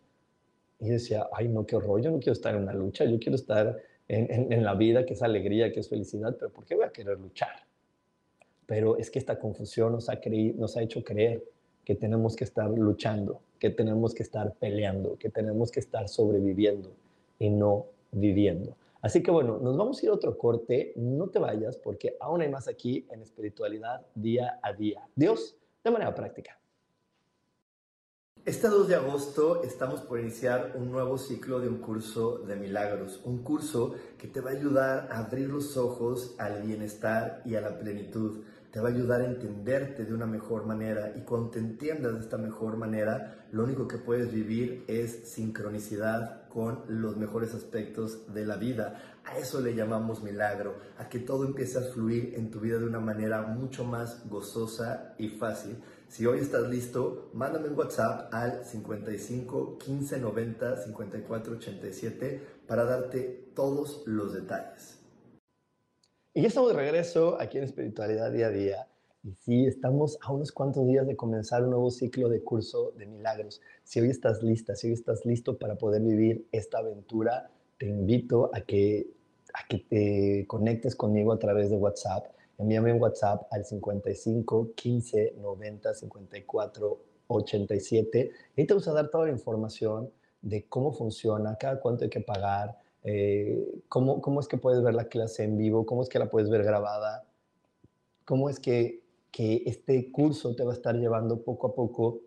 Y 0.80 0.90
decía, 0.90 1.30
ay, 1.32 1.48
no, 1.48 1.66
qué 1.66 1.76
horror, 1.76 2.02
yo 2.02 2.10
no 2.10 2.18
quiero 2.18 2.34
estar 2.34 2.56
en 2.56 2.64
una 2.64 2.74
lucha, 2.74 3.06
yo 3.06 3.20
quiero 3.20 3.36
estar 3.36 3.78
en, 4.12 4.64
la 4.64 4.76
vida, 4.76 5.06
que 5.06 5.14
es 5.14 5.22
alegría, 5.22 5.72
que 5.72 5.80
es 5.80 5.88
felicidad, 5.88 6.36
pero 6.38 6.52
¿por 6.52 6.66
qué 6.66 6.76
voy 6.76 6.86
a 6.86 6.92
querer 6.92 7.18
luchar? 7.20 7.66
Pero 8.66 8.98
es 8.98 9.10
que 9.10 9.20
esta 9.20 9.40
confusión 9.40 9.94
nos 9.94 10.10
ha, 10.10 10.20
nos 10.56 10.78
ha 10.78 10.82
hecho 10.82 11.04
creer 11.04 11.44
que 11.86 11.96
tenemos 11.96 12.36
que 12.36 12.44
estar 12.44 12.70
luchando, 12.70 13.42
que 13.58 13.70
tenemos 13.70 14.14
que 14.14 14.24
estar 14.24 14.54
peleando, 14.56 15.18
que 15.18 15.30
tenemos 15.30 15.72
que 15.72 15.80
estar 15.80 16.10
sobreviviendo 16.10 16.92
y 17.40 17.50
no 17.50 17.86
viviendo. 18.12 18.76
Así 19.02 19.24
que 19.24 19.32
bueno, 19.32 19.58
nos 19.58 19.78
vamos 19.78 20.02
a 20.02 20.06
ir 20.06 20.10
a 20.12 20.14
otro 20.14 20.38
corte, 20.38 20.94
no 20.96 21.30
te 21.30 21.40
vayas 21.40 21.78
porque 21.78 22.18
aún 22.20 22.42
hay 22.42 22.50
más 22.50 22.68
aquí 22.68 23.08
en 23.10 23.22
espiritualidad 23.22 24.06
día 24.14 24.60
a 24.62 24.74
día. 24.74 25.02
Dios, 25.16 25.56
de 25.84 25.92
manera 25.92 26.14
práctica. 26.14 26.61
Este 28.44 28.70
2 28.70 28.88
de 28.88 28.96
agosto 28.96 29.62
estamos 29.62 30.02
por 30.02 30.20
iniciar 30.20 30.74
un 30.76 30.92
nuevo 30.92 31.20
ciclo 31.20 31.60
de 31.60 31.70
un 31.70 31.78
curso 31.78 32.40
de 32.40 32.56
milagros, 32.56 33.22
un 33.24 33.44
curso 33.44 33.94
que 34.18 34.28
te 34.28 34.42
va 34.42 34.50
a 34.50 34.54
ayudar 34.54 35.10
a 35.12 35.20
abrir 35.20 35.48
los 35.48 35.78
ojos 35.78 36.34
al 36.40 36.64
bienestar 36.64 37.44
y 37.46 37.54
a 37.54 37.62
la 37.62 37.78
plenitud 37.78 38.44
te 38.72 38.80
va 38.80 38.88
a 38.88 38.92
ayudar 38.94 39.22
a 39.22 39.26
entenderte 39.26 40.06
de 40.06 40.14
una 40.14 40.26
mejor 40.26 40.66
manera 40.66 41.14
y 41.16 41.22
cuando 41.22 41.50
te 41.50 41.60
entiendas 41.60 42.14
de 42.14 42.20
esta 42.22 42.38
mejor 42.38 42.78
manera, 42.78 43.46
lo 43.52 43.66
único 43.66 43.88
que 43.88 43.98
puedes 43.98 44.32
vivir 44.32 44.86
es 44.88 45.30
sincronicidad 45.30 46.48
con 46.48 46.84
los 46.88 47.18
mejores 47.18 47.54
aspectos 47.54 48.34
de 48.34 48.46
la 48.46 48.56
vida. 48.56 49.20
A 49.26 49.38
eso 49.38 49.60
le 49.60 49.76
llamamos 49.76 50.24
milagro, 50.24 50.78
a 50.98 51.10
que 51.10 51.20
todo 51.20 51.46
empiece 51.46 51.80
a 51.80 51.82
fluir 51.94 52.34
en 52.36 52.50
tu 52.50 52.62
vida 52.62 52.80
de 52.80 52.86
una 52.86 53.02
manera 53.02 53.42
mucho 53.42 53.84
más 53.84 54.28
gozosa 54.30 55.16
y 55.18 55.30
fácil. 55.30 55.78
Si 56.12 56.26
hoy 56.26 56.40
estás 56.40 56.68
listo, 56.68 57.30
mándame 57.32 57.70
un 57.70 57.78
WhatsApp 57.78 58.34
al 58.34 58.66
55 58.66 59.78
15 59.78 60.20
90 60.20 60.84
54 60.84 61.54
87 61.54 62.42
para 62.68 62.84
darte 62.84 63.52
todos 63.56 64.04
los 64.06 64.34
detalles. 64.34 65.00
Y 66.34 66.42
ya 66.42 66.50
estamos 66.50 66.74
de 66.74 66.76
regreso 66.76 67.40
aquí 67.40 67.60
en 67.60 67.64
Espiritualidad 67.64 68.30
Día 68.30 68.48
a 68.48 68.50
Día. 68.50 68.88
Y 69.24 69.36
sí, 69.36 69.66
estamos 69.66 70.18
a 70.22 70.34
unos 70.34 70.52
cuantos 70.52 70.86
días 70.86 71.08
de 71.08 71.16
comenzar 71.16 71.64
un 71.64 71.70
nuevo 71.70 71.90
ciclo 71.90 72.28
de 72.28 72.44
curso 72.44 72.92
de 72.98 73.06
milagros. 73.06 73.62
Si 73.86 74.02
hoy 74.02 74.10
estás 74.10 74.44
lista, 74.44 74.76
si 74.76 74.88
hoy 74.88 74.94
estás 74.94 75.26
listo 75.26 75.58
para 75.58 75.76
poder 75.76 76.02
vivir 76.02 76.46
esta 76.52 76.80
aventura, 76.80 77.52
te 77.78 77.86
invito 77.86 78.50
a 78.54 78.60
que, 78.60 79.14
a 79.54 79.66
que 79.66 79.78
te 79.78 80.46
conectes 80.46 80.94
conmigo 80.94 81.32
a 81.32 81.40
través 81.40 81.70
de 81.70 81.78
WhatsApp. 81.78 82.26
Envíame 82.62 82.94
un 82.94 83.02
WhatsApp 83.02 83.48
al 83.52 83.66
55 83.66 84.74
15 84.76 85.36
90 85.42 85.94
54 85.96 87.00
87. 87.28 88.32
Y 88.56 88.66
te 88.66 88.74
vamos 88.74 88.88
a 88.88 88.94
dar 88.94 89.10
toda 89.10 89.26
la 89.26 89.32
información 89.32 90.12
de 90.42 90.68
cómo 90.68 90.92
funciona, 90.92 91.56
cada 91.58 91.80
cuánto 91.80 92.04
hay 92.04 92.10
que 92.10 92.20
pagar, 92.20 92.78
eh, 93.04 93.82
¿cómo, 93.88 94.22
¿cómo, 94.22 94.40
es 94.40 94.48
que 94.48 94.58
puedes 94.58 94.84
ver 94.84 94.94
la 94.94 95.06
clase 95.06 95.44
en 95.44 95.58
vivo, 95.58 95.86
cómo 95.86 96.04
es 96.04 96.10
que 96.10 96.20
la 96.20 96.30
puedes 96.30 96.50
ver 96.50 96.64
grabada, 96.64 97.26
cómo 98.26 98.50
es 98.50 98.60
que, 98.60 99.02
que 99.32 99.64
este 99.66 100.12
curso 100.12 100.56
te 100.56 100.64
va 100.64 100.72
a 100.72 100.76
estar 100.76 100.96
llevando 100.96 101.42
poco 101.42 101.68
a 101.68 101.76
poco 101.76 102.20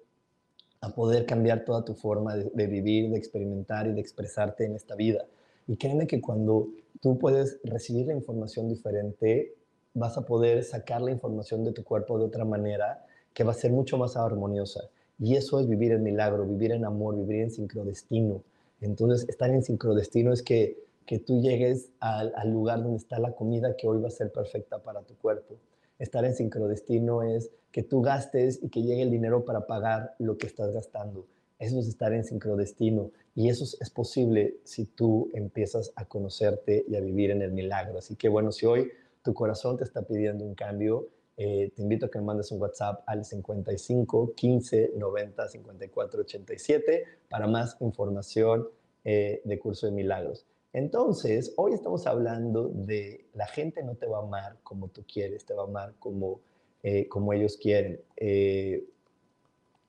a 0.81 0.91
poder 0.91 1.27
cambiar 1.27 1.65
toda 1.65 1.85
tu 1.85 1.95
forma 1.95 2.37
de, 2.37 2.51
de, 2.53 2.67
vivir, 2.67 3.11
de 3.11 3.19
experimentar 3.19 3.87
y 3.87 3.93
de 3.93 4.01
expresarte 4.01 4.65
en 4.65 4.75
esta 4.75 4.95
vida. 4.95 5.27
Y 5.67 5.77
créeme 5.77 6.07
que 6.07 6.21
cuando 6.21 6.69
tú 7.01 7.19
puedes 7.19 7.59
recibir 7.65 8.07
la 8.07 8.15
información 8.15 8.69
diferente, 8.69 9.55
vas 9.95 10.19
a 10.19 10.27
poder 10.27 10.63
sacar 10.65 11.01
la 11.01 11.11
información 11.11 11.65
de 11.65 11.73
tu 11.73 11.85
cuerpo 11.85 12.19
de 12.19 12.27
otra 12.27 12.45
manera 12.45 13.05
que 13.33 13.45
va 13.45 13.53
a 13.53 13.55
ser 13.55 13.73
mucho 13.73 13.97
más 13.97 14.17
armoniosa. 14.17 14.83
Y 15.19 15.37
eso 15.37 15.61
es 15.61 15.69
vivir 15.69 15.93
en 15.93 16.03
milagro, 16.03 16.45
vivir 16.45 16.73
en 16.73 16.85
amor, 16.85 17.17
vivir 17.17 17.43
en 17.43 17.51
sincrodestino. 17.51 18.43
Entonces, 18.81 19.29
estar 19.29 19.51
en 19.51 19.63
sincrodestino 19.63 20.33
es 20.33 20.43
que 20.43 20.85
que 21.07 21.19
tú 21.19 21.41
llegues 21.41 21.91
al, 22.01 22.33
al, 22.37 22.51
lugar 22.51 22.83
donde 22.83 22.99
está 22.99 23.19
la 23.19 23.33
comida 23.33 23.77
que 23.77 23.87
hoy 23.87 24.01
va 24.01 24.09
a 24.09 24.11
ser 24.11 24.33
perfecta 24.33 24.79
para 24.83 25.03
tu 25.03 25.15
cuerpo. 25.17 25.57
Estar 25.99 26.25
en 26.25 26.35
sincrodestino 26.35 27.23
es 27.23 27.51
que 27.71 27.83
tú 27.83 28.01
gastes 28.03 28.61
y 28.63 28.69
que 28.69 28.83
llegue 28.83 29.03
el 29.03 29.11
dinero 29.11 29.45
para 29.45 29.67
pagar 29.67 30.15
lo 30.19 30.39
que 30.39 30.47
estás 30.47 30.73
gastando. 30.73 31.27
Eso 31.59 31.79
es 31.79 31.87
estar 31.87 32.13
en 32.13 32.25
sincrodestino 32.25 33.11
y 33.35 33.49
eso 33.49 33.65
es 33.65 33.91
posible 33.91 34.57
si 34.65 34.87
tú 34.87 35.31
empiezas 35.35 35.93
a 35.95 36.05
conocerte 36.05 36.85
y 36.89 36.97
a 36.97 37.01
vivir 37.01 37.31
en 37.31 37.43
el 37.43 37.53
milagro. 37.53 37.99
Así 37.99 38.17
que 38.17 38.29
bueno, 38.29 38.51
si 38.51 38.67
hoy 38.67 38.91
tu 39.25 39.33
corazón 39.33 39.79
te 39.79 39.85
está 39.85 40.03
pidiendo 40.03 40.45
un 40.45 40.55
cambio, 40.55 41.09
eh, 41.37 41.73
te 41.75 41.83
invito 41.83 42.07
a 42.07 42.11
que 42.11 42.21
mandes 42.21 42.53
un 42.53 42.61
WhatsApp 42.61 43.03
al 43.07 43.25
55 43.25 44.35
15 44.35 44.93
90 44.97 45.49
54 45.49 46.21
87 46.21 47.05
para 47.31 47.49
más 47.49 47.77
información 47.81 48.69
eh, 49.03 49.41
de 49.45 49.59
Curso 49.59 49.87
de 49.87 49.93
Milagros. 49.93 50.47
Entonces, 50.75 51.55
hoy 51.57 51.73
estamos 51.73 52.07
hablando 52.07 52.69
de 52.69 53.25
la 53.33 53.47
gente 53.47 53.83
no 53.83 53.95
te 53.95 54.07
va 54.07 54.19
a 54.19 54.23
amar 54.23 54.59
como 54.63 54.89
tú 54.89 55.05
quieres, 55.11 55.47
te 55.47 55.55
va 55.55 55.63
a 55.63 55.67
amar 55.67 55.95
como, 55.99 56.41
eh, 56.83 57.09
como 57.09 57.33
ellos 57.33 57.57
quieren. 57.57 58.01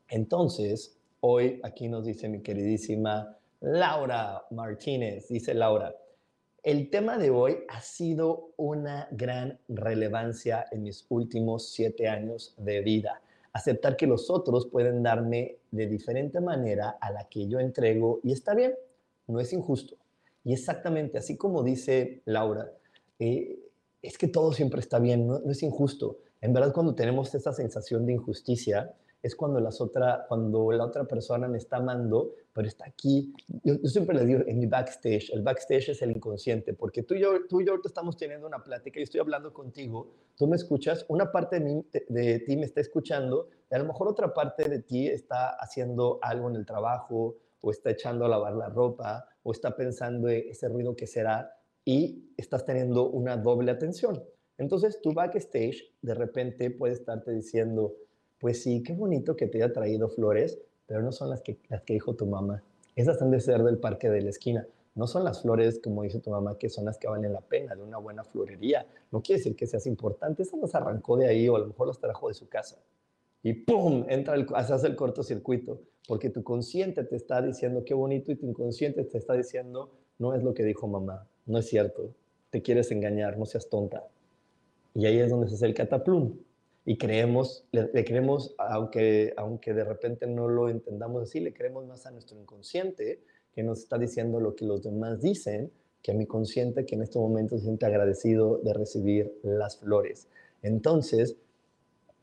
entonces, 0.08 0.98
hoy 1.20 1.60
aquí 1.64 1.90
nos 1.90 2.06
dice 2.06 2.30
mi 2.30 2.42
queridísima 2.42 3.38
Laura 3.60 4.46
Martínez, 4.52 5.28
dice 5.28 5.54
Laura, 5.54 5.94
el 6.66 6.90
tema 6.90 7.20
de 7.20 7.30
hoy 7.30 7.60
ha 7.68 7.80
sido 7.80 8.50
una 8.58 9.08
gran 9.12 9.60
relevancia 9.68 10.66
en 10.72 10.82
mis 10.82 11.06
últimos 11.10 11.70
siete 11.70 12.08
años 12.08 12.56
de 12.58 12.82
vida. 12.82 13.22
Aceptar 13.54 13.96
que 13.96 14.08
los 14.08 14.32
otros 14.32 14.66
pueden 14.66 15.04
darme 15.04 15.60
de 15.70 15.86
diferente 15.86 16.42
manera 16.42 16.98
a 17.00 17.12
la 17.12 17.30
que 17.30 17.48
yo 17.48 17.60
entrego 17.60 18.20
y 18.24 18.32
está 18.32 18.56
bien, 18.56 18.74
no 19.28 19.40
es 19.40 19.54
injusto. 19.54 19.96
Y 20.44 20.54
exactamente 20.54 21.20
así 21.20 21.38
como 21.38 21.62
dice 21.62 22.24
Laura, 22.26 22.72
eh, 23.20 23.60
es 24.02 24.18
que 24.18 24.28
todo 24.28 24.52
siempre 24.52 24.80
está 24.80 24.98
bien, 24.98 25.28
no, 25.28 25.38
no 25.38 25.52
es 25.52 25.62
injusto. 25.62 26.18
En 26.42 26.52
verdad, 26.52 26.74
cuando 26.74 26.96
tenemos 26.96 27.34
esa 27.36 27.54
sensación 27.54 28.08
de 28.08 28.14
injusticia, 28.14 28.92
es 29.26 29.36
cuando, 29.36 29.60
las 29.60 29.82
otra, 29.82 30.26
cuando 30.28 30.72
la 30.72 30.86
otra 30.86 31.04
persona 31.06 31.48
me 31.48 31.58
está 31.58 31.78
amando, 31.78 32.36
pero 32.54 32.68
está 32.68 32.86
aquí. 32.86 33.34
Yo, 33.64 33.74
siempre 33.86 34.16
le 34.16 34.24
digo 34.24 34.42
en 34.46 34.60
mi 34.60 34.68
backstage, 34.68 35.32
el 35.34 35.42
backstage 35.42 35.90
es 35.90 36.02
el 36.04 36.12
inconsciente, 36.12 36.76
porque 36.76 37.02
tú 37.02 37.16
y, 37.16 37.22
yo, 37.22 37.48
tú 37.48 37.60
y 37.60 37.66
yo 37.66 37.74
estamos 37.84 38.18
teniendo 38.18 38.46
una 38.46 38.64
plática 38.64 39.00
y 39.00 39.04
estoy 39.04 39.22
hablando 39.22 39.52
contigo, 39.52 40.12
tú 40.36 40.46
me 40.46 40.56
escuchas, 40.56 41.06
una 41.08 41.32
parte 41.32 41.60
de, 41.60 41.66
mí, 41.66 41.86
de, 42.08 42.40
ti 42.42 42.56
me 42.56 42.66
está 42.66 42.82
escuchando, 42.82 43.50
y 43.72 43.74
a 43.74 43.80
lo 43.80 43.86
mejor 43.86 44.08
otra 44.08 44.32
parte 44.32 44.70
de 44.70 44.84
ti 44.84 45.08
está 45.08 45.56
haciendo 45.56 46.20
algo 46.22 46.48
en 46.52 46.58
el 46.58 46.66
trabajo, 46.68 47.36
o 47.62 47.72
está 47.72 47.90
echando 47.90 48.26
a 48.26 48.30
lavar 48.30 48.54
la 48.54 48.70
ropa, 48.70 49.28
o 49.42 49.54
está 49.54 49.76
pensando 49.76 50.30
en 50.30 50.50
ese 50.50 50.70
ruido 50.70 50.96
que 50.96 51.08
será, 51.08 51.52
y 51.84 52.30
estás 52.38 52.64
teniendo 52.64 53.10
una 53.10 53.38
doble 53.38 53.72
atención. 53.72 54.24
Entonces, 54.60 55.02
tu 55.02 55.14
backstage 55.14 55.84
de 56.04 56.14
repente 56.14 56.70
puede 56.70 56.94
estarte 56.94 57.32
diciendo, 57.32 57.96
pues 58.40 58.62
sí, 58.62 58.84
qué 58.84 58.94
bonito 58.94 59.36
que 59.36 59.48
te 59.48 59.62
haya 59.64 59.74
traído 59.74 60.10
flores, 60.10 60.60
pero 60.88 61.02
no 61.02 61.12
son 61.12 61.30
las 61.30 61.42
que, 61.42 61.58
las 61.70 61.82
que 61.82 61.94
dijo 61.94 62.16
tu 62.16 62.26
mamá. 62.26 62.64
Esas 62.96 63.22
han 63.22 63.32
de 63.32 63.40
ser 63.40 63.64
del 63.64 63.78
parque 63.78 64.10
de 64.10 64.22
la 64.22 64.30
esquina. 64.30 64.68
No 64.94 65.08
son 65.08 65.26
las 65.26 65.42
flores, 65.42 65.80
como 65.84 66.04
dice 66.04 66.20
tu 66.20 66.30
mamá, 66.30 66.58
que 66.58 66.70
son 66.70 66.86
las 66.86 66.98
que 66.98 67.08
valen 67.08 67.34
la 67.34 67.42
pena 67.42 67.76
de 67.76 67.82
una 67.82 67.98
buena 67.98 68.24
florería. 68.24 68.86
No 69.12 69.22
quiere 69.22 69.40
decir 69.40 69.56
que 69.56 69.68
seas 69.68 69.86
importante. 69.88 70.44
Eso 70.44 70.56
nos 70.56 70.74
arrancó 70.74 71.18
de 71.18 71.28
ahí 71.28 71.50
o 71.50 71.58
a 71.58 71.60
lo 71.60 71.68
mejor 71.68 71.88
los 71.88 72.00
trajo 72.00 72.30
de 72.30 72.34
su 72.34 72.48
casa. 72.48 72.78
Y 73.44 73.54
¡pum! 73.54 74.06
Entra 74.08 74.36
el, 74.36 74.48
hace 74.54 74.88
el 74.88 74.96
cortocircuito. 74.96 75.82
Porque 76.08 76.30
tu 76.30 76.44
consciente 76.44 77.04
te 77.04 77.16
está 77.16 77.42
diciendo 77.42 77.84
qué 77.84 77.94
bonito 77.94 78.32
y 78.32 78.36
tu 78.36 78.46
inconsciente 78.46 79.04
te 79.04 79.18
está 79.18 79.34
diciendo 79.34 79.92
no 80.18 80.34
es 80.34 80.44
lo 80.44 80.54
que 80.54 80.64
dijo 80.64 80.88
mamá. 80.88 81.28
No 81.46 81.58
es 81.58 81.68
cierto. 81.68 82.14
Te 82.50 82.62
quieres 82.62 82.90
engañar, 82.92 83.38
no 83.38 83.46
seas 83.46 83.68
tonta. 83.70 84.08
Y 84.94 85.06
ahí 85.08 85.18
es 85.20 85.30
donde 85.30 85.50
se 85.50 85.56
hace 85.56 85.66
el 85.66 85.74
cataplum 85.74 86.38
y 86.86 86.98
creemos, 86.98 87.66
le, 87.72 88.06
creemos, 88.06 88.54
aunque, 88.60 89.34
aunque 89.38 89.74
de 89.74 89.84
repente 89.84 90.28
no 90.28 90.48
lo 90.48 90.70
entendamos 90.70 91.24
así, 91.24 91.40
le 91.40 91.52
creemos 91.52 91.86
más 91.88 92.06
a 92.06 92.12
nuestro 92.12 92.40
inconsciente 92.40 93.22
que 93.54 93.64
nos 93.64 93.80
está 93.80 93.98
diciendo 93.98 94.40
lo 94.40 94.56
que 94.56 94.66
los 94.66 94.84
demás 94.84 95.20
dicen, 95.20 95.72
que 96.04 96.12
a 96.12 96.14
mi 96.14 96.28
consciente 96.28 96.86
que 96.86 96.94
en 96.94 97.02
este 97.02 97.18
momento 97.18 97.58
se 97.58 97.64
siente 97.64 97.88
agradecido 97.88 98.60
de 98.60 98.74
recibir 98.74 99.34
las 99.42 99.78
flores. 99.78 100.28
Entonces, 100.62 101.38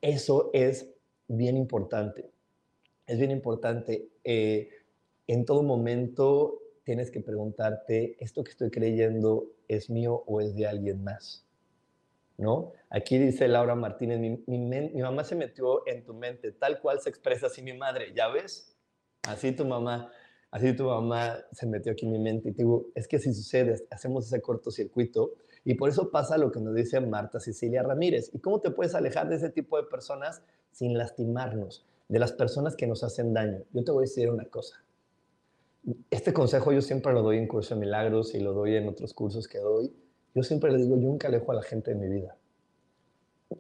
eso 0.00 0.50
es 0.52 0.88
bien 1.26 1.56
importante. 1.56 2.30
Es 3.08 3.18
bien 3.18 3.32
importante. 3.32 4.08
Eh, 4.22 4.70
en 5.26 5.44
todo 5.44 5.64
momento 5.64 6.60
tienes 6.84 7.10
que 7.10 7.20
preguntarte, 7.20 8.16
¿esto 8.20 8.44
que 8.44 8.52
estoy 8.52 8.70
creyendo 8.70 9.46
es 9.66 9.90
mío 9.90 10.22
o 10.26 10.40
es 10.40 10.54
de 10.54 10.66
alguien 10.66 11.02
más? 11.02 11.44
¿No? 12.43 12.72
Aquí 12.90 13.16
dice 13.18 13.49
Laura 13.49 13.74
Martínez, 13.74 14.18
mi, 14.18 15.01
mamá 15.01 15.24
se 15.24 15.34
metió 15.34 15.86
en 15.86 16.05
tu 16.05 16.12
mente, 16.12 16.53
tal 16.53 16.80
cual 16.80 17.01
se 17.01 17.09
expresa 17.09 17.47
así 17.47 17.62
mi 17.62 17.72
madre, 17.72 18.12
¿ya 18.14 18.28
ves? 18.28 18.76
Así 19.22 19.53
tu 19.53 19.64
mamá, 19.64 20.12
así 20.51 20.74
tu 20.74 20.84
mamá 20.84 21.38
se 21.53 21.66
metió 21.66 21.93
aquí 21.93 22.05
en 22.05 22.12
mi 22.12 22.18
mente. 22.18 22.51
Y 22.51 22.53
digo, 22.53 22.88
es 22.95 23.09
que 23.09 23.18
si 23.18 23.32
sucede, 23.32 23.86
hacemos 23.90 24.26
ese 24.26 24.43
cortocircuito 24.43 25.34
y 25.64 25.74
por 25.74 25.88
eso 25.88 26.11
pasa 26.11 26.36
lo 26.36 26.51
que 26.51 26.61
nos 26.61 26.74
dice 26.74 27.01
Marta 27.01 27.38
Cecilia 27.38 27.82
Ramírez. 27.82 28.30
¿Y 28.34 28.40
cómo 28.40 28.61
te 28.61 28.70
puedes 28.70 28.95
alejar 28.95 29.28
de 29.28 29.36
ese 29.36 29.49
tipo 29.49 29.76
de 29.76 29.84
personas 29.84 30.43
sin 30.72 30.99
lastimarnos? 30.99 31.86
De 32.09 32.18
las 32.18 32.32
personas 32.32 32.74
que 32.74 32.88
nos 32.88 33.05
hacen 33.05 33.32
daño. 33.32 33.62
Yo 33.72 33.84
te 33.84 33.93
voy 33.93 34.03
a 34.03 34.09
decir 34.09 34.28
una 34.28 34.45
cosa. 34.47 34.84
Este 36.11 36.32
consejo 36.32 36.72
yo 36.72 36.82
siempre 36.82 37.12
lo 37.12 37.22
doy 37.22 37.38
en 37.38 37.47
Curso 37.47 37.74
de 37.74 37.80
Milagros 37.80 38.34
y 38.34 38.40
lo 38.40 38.53
doy 38.53 38.74
en 38.74 38.88
otros 38.88 39.14
cursos 39.14 39.49
que 39.49 39.59
doy 39.59 39.93
yo 40.35 40.43
siempre 40.43 40.70
le 40.70 40.78
digo, 40.78 40.97
yo 40.97 41.03
nunca 41.03 41.28
alejo 41.28 41.53
a 41.53 41.57
la 41.57 41.62
gente 41.62 41.93
de 41.93 41.97
mi 41.97 42.09
vida. 42.09 42.37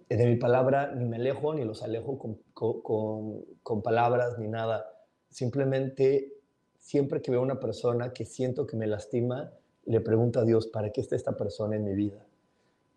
De 0.08 0.26
mi 0.26 0.36
palabra 0.36 0.94
ni 0.94 1.04
me 1.04 1.16
alejo 1.16 1.54
ni 1.54 1.64
los 1.64 1.82
alejo 1.82 2.18
con, 2.18 2.38
con, 2.54 3.44
con 3.62 3.82
palabras 3.82 4.38
ni 4.38 4.48
nada. 4.48 4.90
Simplemente, 5.28 6.32
siempre 6.78 7.20
que 7.20 7.30
veo 7.30 7.42
una 7.42 7.60
persona 7.60 8.12
que 8.12 8.24
siento 8.24 8.66
que 8.66 8.76
me 8.76 8.86
lastima, 8.86 9.52
le 9.84 10.00
pregunto 10.00 10.40
a 10.40 10.44
Dios, 10.44 10.68
¿para 10.68 10.90
qué 10.90 11.00
está 11.00 11.16
esta 11.16 11.36
persona 11.36 11.76
en 11.76 11.84
mi 11.84 11.94
vida? 11.94 12.24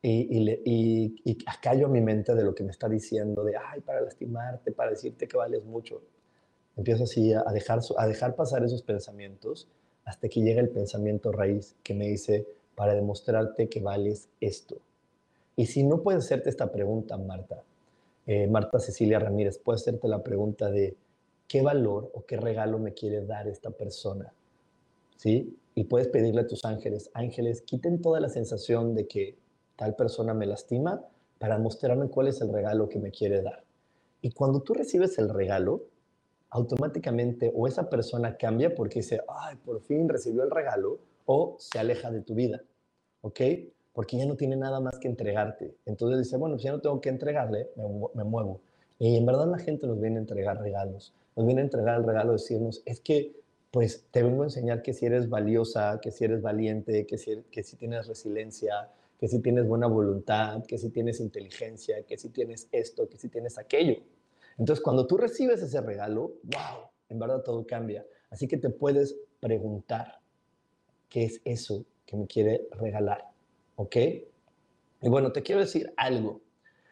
Y, 0.01 0.37
y, 0.37 0.43
le, 0.43 0.61
y, 0.63 1.15
y 1.25 1.37
acallo 1.47 1.89
mi 1.89 1.99
mente 1.99 2.35
de 2.35 2.43
lo 2.43 2.53
que 2.53 2.63
me 2.63 2.71
está 2.71 2.87
diciendo, 2.87 3.43
de, 3.43 3.55
ay, 3.57 3.81
para 3.81 4.01
lastimarte, 4.01 4.71
para 4.71 4.91
decirte 4.91 5.27
que 5.27 5.35
vales 5.35 5.65
mucho. 5.65 6.03
Empiezo 6.77 7.05
así 7.05 7.33
a 7.33 7.43
dejar, 7.51 7.79
a 7.97 8.07
dejar 8.07 8.35
pasar 8.35 8.63
esos 8.63 8.83
pensamientos 8.83 9.67
hasta 10.03 10.29
que 10.29 10.41
llega 10.41 10.61
el 10.61 10.69
pensamiento 10.69 11.31
raíz 11.31 11.75
que 11.83 11.93
me 11.93 12.07
dice, 12.07 12.47
para 12.75 12.93
demostrarte 12.93 13.69
que 13.69 13.79
vales 13.79 14.29
esto. 14.41 14.77
Y 15.55 15.67
si 15.67 15.83
no 15.83 16.01
puedes 16.01 16.25
hacerte 16.25 16.49
esta 16.49 16.71
pregunta, 16.71 17.17
Marta, 17.17 17.63
eh, 18.27 18.47
Marta 18.47 18.79
Cecilia 18.79 19.19
Ramírez, 19.19 19.57
puedes 19.57 19.81
hacerte 19.81 20.07
la 20.07 20.23
pregunta 20.23 20.69
de 20.69 20.95
qué 21.47 21.61
valor 21.61 22.11
o 22.13 22.25
qué 22.25 22.37
regalo 22.37 22.79
me 22.79 22.93
quiere 22.93 23.25
dar 23.25 23.47
esta 23.47 23.71
persona. 23.71 24.33
¿Sí? 25.17 25.57
Y 25.75 25.85
puedes 25.85 26.09
pedirle 26.09 26.41
a 26.41 26.47
tus 26.47 26.65
ángeles, 26.65 27.09
ángeles, 27.13 27.61
quiten 27.61 28.01
toda 28.01 28.19
la 28.19 28.29
sensación 28.29 28.95
de 28.95 29.07
que 29.07 29.37
tal 29.75 29.95
persona 29.95 30.33
me 30.33 30.45
lastima 30.45 31.01
para 31.39 31.57
mostrarme 31.57 32.09
cuál 32.09 32.27
es 32.27 32.41
el 32.41 32.51
regalo 32.51 32.89
que 32.89 32.99
me 32.99 33.11
quiere 33.11 33.41
dar. 33.41 33.63
Y 34.21 34.31
cuando 34.31 34.61
tú 34.61 34.73
recibes 34.73 35.17
el 35.17 35.29
regalo, 35.29 35.83
automáticamente 36.49 37.51
o 37.53 37.67
esa 37.67 37.89
persona 37.89 38.37
cambia 38.37 38.73
porque 38.73 38.99
dice, 38.99 39.21
ay, 39.27 39.57
por 39.57 39.81
fin 39.81 40.07
recibió 40.07 40.43
el 40.43 40.51
regalo, 40.51 40.99
o 41.25 41.57
se 41.59 41.79
aleja 41.79 42.11
de 42.11 42.21
tu 42.21 42.35
vida, 42.35 42.61
¿ok? 43.21 43.41
Porque 43.93 44.17
ya 44.17 44.25
no 44.25 44.35
tiene 44.35 44.55
nada 44.55 44.79
más 44.79 44.99
que 44.99 45.07
entregarte. 45.07 45.75
Entonces 45.85 46.19
dice, 46.19 46.37
bueno, 46.37 46.57
si 46.57 46.65
ya 46.65 46.71
no 46.71 46.81
tengo 46.81 46.99
que 47.01 47.09
entregarle, 47.09 47.69
me, 48.13 48.23
muevo. 48.23 48.61
Y 48.99 49.17
en 49.17 49.25
verdad 49.25 49.47
la 49.47 49.57
gente 49.57 49.87
nos 49.87 49.99
viene 49.99 50.17
a 50.17 50.19
entregar 50.19 50.59
regalos. 50.59 51.13
Nos 51.35 51.45
viene 51.45 51.61
a 51.61 51.65
entregar 51.65 51.99
el 51.99 52.05
regalo 52.05 52.31
de 52.31 52.37
decirnos, 52.37 52.81
es 52.85 52.99
que 52.99 53.35
pues 53.71 54.05
te 54.11 54.23
vengo 54.23 54.43
a 54.43 54.45
enseñar 54.45 54.81
que 54.81 54.93
si 54.93 55.05
eres 55.05 55.27
valiosa, 55.27 55.99
que 56.01 56.11
si 56.11 56.23
eres 56.23 56.41
valiente, 56.41 57.05
que 57.05 57.17
si, 57.17 57.43
que 57.51 57.61
si 57.61 57.75
tienes 57.75 58.07
resiliencia, 58.07 58.89
que 59.19 59.27
si 59.27 59.41
tienes 59.41 59.67
buena 59.67 59.87
voluntad, 59.87 60.63
que 60.65 60.77
si 60.77 60.89
tienes 60.89 61.19
inteligencia, 61.19 62.03
que 62.03 62.17
si 62.17 62.29
tienes 62.29 62.69
esto, 62.71 63.09
que 63.09 63.17
si 63.17 63.27
tienes 63.27 63.57
aquello. 63.57 63.97
Entonces, 64.57 64.81
cuando 64.81 65.05
tú 65.05 65.17
recibes 65.17 65.61
ese 65.61 65.81
regalo, 65.81 66.35
wow, 66.43 66.89
en 67.09 67.19
verdad 67.19 67.41
todo 67.41 67.65
cambia. 67.65 68.05
Así 68.29 68.47
que 68.47 68.57
te 68.57 68.69
puedes 68.69 69.17
preguntar, 69.39 70.19
qué 71.15 71.23
es 71.23 71.41
eso 71.45 71.85
que 72.05 72.17
me 72.17 72.27
quiere 72.27 72.67
regalar. 72.71 73.23
¿Ok? 73.77 73.95
Y 73.95 75.07
bueno, 75.07 75.31
te 75.31 75.43
quiero 75.43 75.61
decir 75.61 75.93
algo. 75.95 76.41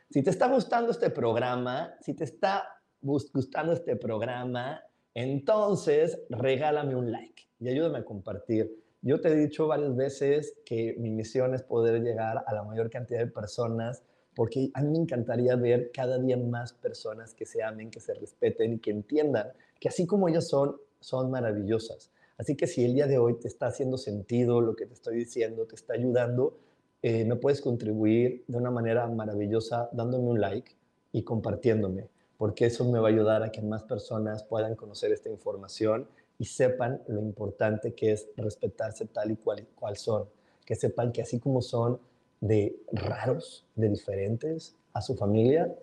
Si 0.09 0.23
te 0.23 0.29
está 0.29 0.47
gustando 0.47 0.91
este 0.91 1.09
programa, 1.09 1.93
si 1.99 2.13
te 2.13 2.23
está 2.23 2.63
gustando 3.01 3.73
este 3.73 3.97
programa, 3.97 4.81
entonces 5.13 6.17
regálame 6.29 6.95
un 6.95 7.11
like 7.11 7.43
y 7.59 7.67
ayúdame 7.67 7.97
a 7.97 8.05
compartir. 8.05 8.73
Yo 9.01 9.19
te 9.19 9.27
he 9.27 9.35
dicho 9.35 9.67
varias 9.67 9.93
veces 9.93 10.55
que 10.65 10.95
mi 10.97 11.09
misión 11.09 11.53
es 11.53 11.61
poder 11.61 12.01
llegar 12.01 12.45
a 12.47 12.53
la 12.53 12.63
mayor 12.63 12.89
cantidad 12.89 13.19
de 13.19 13.27
personas 13.27 14.03
porque 14.35 14.71
a 14.73 14.81
mí 14.81 14.89
me 14.89 14.99
encantaría 14.99 15.57
ver 15.57 15.91
cada 15.91 16.17
día 16.17 16.37
más 16.37 16.71
personas 16.71 17.33
que 17.33 17.45
se 17.45 17.61
amen, 17.61 17.91
que 17.91 17.99
se 17.99 18.13
respeten 18.13 18.75
y 18.75 18.79
que 18.79 18.91
entiendan 18.91 19.51
que 19.81 19.89
así 19.89 20.07
como 20.07 20.29
ellas 20.29 20.47
son, 20.47 20.77
son 21.01 21.29
maravillosas 21.29 22.13
Así 22.37 22.55
que 22.55 22.67
si 22.67 22.83
el 22.83 22.93
día 22.93 23.07
de 23.07 23.17
hoy 23.17 23.35
te 23.35 23.47
está 23.47 23.67
haciendo 23.67 23.97
sentido 23.97 24.61
lo 24.61 24.75
que 24.75 24.85
te 24.85 24.93
estoy 24.93 25.17
diciendo, 25.17 25.65
te 25.65 25.75
está 25.75 25.93
ayudando, 25.93 26.57
eh, 27.01 27.25
me 27.25 27.35
puedes 27.35 27.61
contribuir 27.61 28.43
de 28.47 28.57
una 28.57 28.71
manera 28.71 29.07
maravillosa 29.07 29.89
dándome 29.91 30.29
un 30.29 30.41
like 30.41 30.75
y 31.11 31.23
compartiéndome, 31.23 32.09
porque 32.37 32.65
eso 32.65 32.89
me 32.89 32.99
va 32.99 33.09
a 33.09 33.11
ayudar 33.11 33.43
a 33.43 33.51
que 33.51 33.61
más 33.61 33.83
personas 33.83 34.43
puedan 34.43 34.75
conocer 34.75 35.11
esta 35.11 35.29
información 35.29 36.07
y 36.39 36.45
sepan 36.45 37.01
lo 37.07 37.21
importante 37.21 37.93
que 37.93 38.13
es 38.13 38.27
respetarse 38.35 39.05
tal 39.05 39.31
y 39.31 39.35
cual, 39.35 39.67
cual 39.75 39.97
son, 39.97 40.27
que 40.65 40.75
sepan 40.75 41.11
que 41.11 41.21
así 41.21 41.39
como 41.39 41.61
son 41.61 41.99
de 42.41 42.75
raros, 42.91 43.65
de 43.75 43.89
diferentes 43.89 44.75
a 44.93 45.01
su 45.01 45.15
familia, 45.15 45.73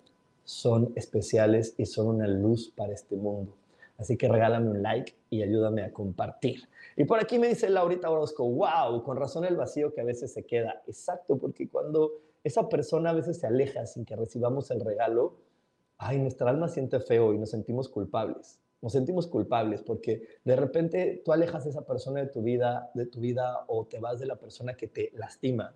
son 0.43 0.91
especiales 0.95 1.75
y 1.77 1.85
son 1.85 2.07
una 2.07 2.27
luz 2.27 2.71
para 2.75 2.93
este 2.93 3.15
mundo. 3.15 3.53
Así 4.01 4.17
que 4.17 4.27
regálame 4.27 4.71
un 4.71 4.81
like 4.81 5.15
y 5.29 5.43
ayúdame 5.43 5.83
a 5.83 5.93
compartir. 5.93 6.67
Y 6.97 7.05
por 7.05 7.19
aquí 7.19 7.37
me 7.37 7.47
dice 7.47 7.69
Laurita 7.69 8.09
Orozco, 8.09 8.43
wow, 8.49 9.03
con 9.03 9.15
razón 9.15 9.45
el 9.45 9.55
vacío 9.55 9.93
que 9.93 10.01
a 10.01 10.03
veces 10.03 10.33
se 10.33 10.43
queda. 10.43 10.81
Exacto, 10.87 11.37
porque 11.37 11.69
cuando 11.69 12.13
esa 12.43 12.67
persona 12.67 13.11
a 13.11 13.13
veces 13.13 13.37
se 13.37 13.45
aleja 13.45 13.85
sin 13.85 14.03
que 14.03 14.15
recibamos 14.15 14.71
el 14.71 14.81
regalo, 14.81 15.37
ay, 15.99 16.17
nuestra 16.17 16.49
alma 16.49 16.67
siente 16.67 16.99
feo 16.99 17.31
y 17.31 17.37
nos 17.37 17.51
sentimos 17.51 17.89
culpables. 17.89 18.59
Nos 18.81 18.93
sentimos 18.93 19.27
culpables 19.27 19.83
porque 19.83 20.23
de 20.43 20.55
repente 20.55 21.21
tú 21.23 21.31
alejas 21.31 21.67
a 21.67 21.69
esa 21.69 21.85
persona 21.85 22.21
de 22.21 22.27
tu 22.27 22.41
vida, 22.41 22.89
de 22.95 23.05
tu 23.05 23.19
vida 23.19 23.65
o 23.67 23.85
te 23.85 23.99
vas 23.99 24.19
de 24.19 24.25
la 24.25 24.37
persona 24.37 24.73
que 24.73 24.87
te 24.87 25.11
lastima 25.13 25.75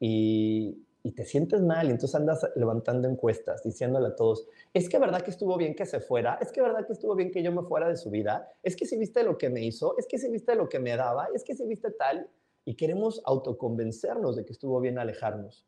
y, 0.00 0.82
y 1.06 1.12
te 1.12 1.26
sientes 1.26 1.60
mal 1.60 1.86
y 1.86 1.90
entonces 1.90 2.14
andas 2.14 2.50
levantando 2.56 3.06
encuestas 3.06 3.62
diciéndole 3.62 4.08
a 4.08 4.16
todos, 4.16 4.48
es 4.72 4.88
que 4.88 4.98
verdad 4.98 5.20
que 5.20 5.30
estuvo 5.30 5.56
bien 5.58 5.74
que 5.74 5.84
se 5.84 6.00
fuera, 6.00 6.38
es 6.40 6.50
que 6.50 6.62
verdad 6.62 6.86
que 6.86 6.94
estuvo 6.94 7.14
bien 7.14 7.30
que 7.30 7.42
yo 7.42 7.52
me 7.52 7.62
fuera 7.62 7.88
de 7.88 7.98
su 7.98 8.10
vida, 8.10 8.50
es 8.62 8.74
que 8.74 8.86
si 8.86 8.96
viste 8.96 9.22
lo 9.22 9.36
que 9.36 9.50
me 9.50 9.62
hizo, 9.62 9.96
es 9.98 10.06
que 10.06 10.18
si 10.18 10.30
viste 10.30 10.54
lo 10.56 10.66
que 10.70 10.78
me 10.78 10.96
daba, 10.96 11.28
es 11.34 11.44
que 11.44 11.54
si 11.54 11.66
viste 11.66 11.90
tal, 11.90 12.26
y 12.64 12.74
queremos 12.74 13.20
autoconvencernos 13.26 14.34
de 14.34 14.46
que 14.46 14.52
estuvo 14.52 14.80
bien 14.80 14.98
alejarnos, 14.98 15.66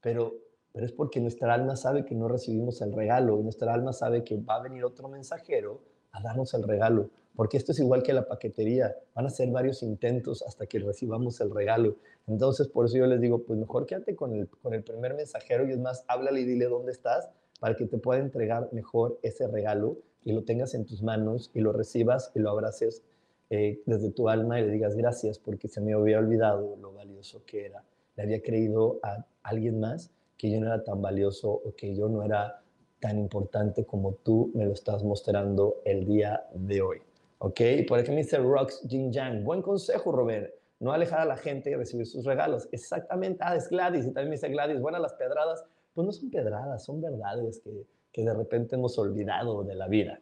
pero, 0.00 0.36
pero 0.72 0.86
es 0.86 0.92
porque 0.92 1.20
nuestra 1.20 1.52
alma 1.52 1.74
sabe 1.74 2.04
que 2.04 2.14
no 2.14 2.28
recibimos 2.28 2.80
el 2.80 2.92
regalo 2.92 3.40
y 3.40 3.42
nuestra 3.42 3.74
alma 3.74 3.92
sabe 3.92 4.22
que 4.22 4.36
va 4.36 4.54
a 4.54 4.62
venir 4.62 4.84
otro 4.84 5.08
mensajero 5.08 5.80
a 6.12 6.22
darnos 6.22 6.54
el 6.54 6.62
regalo 6.62 7.10
porque 7.36 7.58
esto 7.58 7.72
es 7.72 7.78
igual 7.78 8.02
que 8.02 8.14
la 8.14 8.26
paquetería, 8.26 8.96
van 9.14 9.26
a 9.26 9.30
ser 9.30 9.50
varios 9.50 9.82
intentos 9.82 10.42
hasta 10.42 10.66
que 10.66 10.78
recibamos 10.78 11.40
el 11.40 11.50
regalo. 11.50 11.96
Entonces, 12.26 12.66
por 12.66 12.86
eso 12.86 12.96
yo 12.96 13.06
les 13.06 13.20
digo, 13.20 13.44
pues 13.44 13.58
mejor 13.58 13.86
quédate 13.86 14.16
con 14.16 14.34
el, 14.34 14.48
con 14.48 14.72
el 14.72 14.82
primer 14.82 15.14
mensajero 15.14 15.68
y 15.68 15.72
es 15.72 15.78
más, 15.78 16.04
háblale 16.08 16.40
y 16.40 16.44
dile 16.44 16.64
dónde 16.64 16.92
estás 16.92 17.28
para 17.60 17.76
que 17.76 17.86
te 17.86 17.98
pueda 17.98 18.20
entregar 18.20 18.68
mejor 18.72 19.18
ese 19.22 19.46
regalo 19.46 19.98
y 20.24 20.32
lo 20.32 20.44
tengas 20.44 20.74
en 20.74 20.86
tus 20.86 21.02
manos 21.02 21.50
y 21.54 21.60
lo 21.60 21.72
recibas 21.72 22.32
y 22.34 22.40
lo 22.40 22.50
abraces 22.50 23.02
eh, 23.50 23.80
desde 23.86 24.10
tu 24.10 24.28
alma 24.28 24.58
y 24.58 24.64
le 24.64 24.72
digas 24.72 24.96
gracias 24.96 25.38
porque 25.38 25.68
se 25.68 25.80
me 25.80 25.92
había 25.92 26.18
olvidado 26.18 26.76
lo 26.80 26.92
valioso 26.92 27.42
que 27.46 27.66
era. 27.66 27.84
Le 28.16 28.22
había 28.24 28.42
creído 28.42 28.98
a 29.02 29.24
alguien 29.42 29.78
más 29.78 30.10
que 30.36 30.50
yo 30.50 30.58
no 30.60 30.66
era 30.66 30.82
tan 30.82 31.00
valioso 31.00 31.50
o 31.50 31.74
que 31.76 31.94
yo 31.94 32.08
no 32.08 32.22
era 32.22 32.62
tan 32.98 33.18
importante 33.18 33.84
como 33.84 34.14
tú 34.14 34.50
me 34.54 34.64
lo 34.64 34.72
estás 34.72 35.04
mostrando 35.04 35.76
el 35.84 36.04
día 36.06 36.46
de 36.54 36.82
hoy. 36.82 37.05
¿Ok? 37.38 37.60
Por 37.86 37.98
aquí 37.98 38.10
me 38.10 38.18
dice 38.18 38.38
Rox 38.38 38.82
Jin 38.88 39.12
Yang. 39.12 39.44
Buen 39.44 39.62
consejo, 39.62 40.12
Robert. 40.12 40.54
No 40.78 40.92
alejar 40.92 41.20
a 41.20 41.24
la 41.24 41.36
gente 41.36 41.70
y 41.70 41.74
recibir 41.74 42.06
sus 42.06 42.24
regalos. 42.24 42.68
Exactamente. 42.72 43.40
Ah, 43.42 43.56
es 43.56 43.68
Gladys. 43.68 44.06
Y 44.06 44.12
también 44.12 44.30
me 44.30 44.36
dice 44.36 44.48
Gladys, 44.48 44.80
buenas 44.80 45.00
las 45.00 45.14
pedradas. 45.14 45.64
Pues 45.94 46.06
no 46.06 46.12
son 46.12 46.30
pedradas, 46.30 46.84
son 46.84 47.00
verdades 47.00 47.60
que, 47.60 47.86
que 48.12 48.22
de 48.22 48.34
repente 48.34 48.76
hemos 48.76 48.98
olvidado 48.98 49.64
de 49.64 49.74
la 49.74 49.88
vida. 49.88 50.20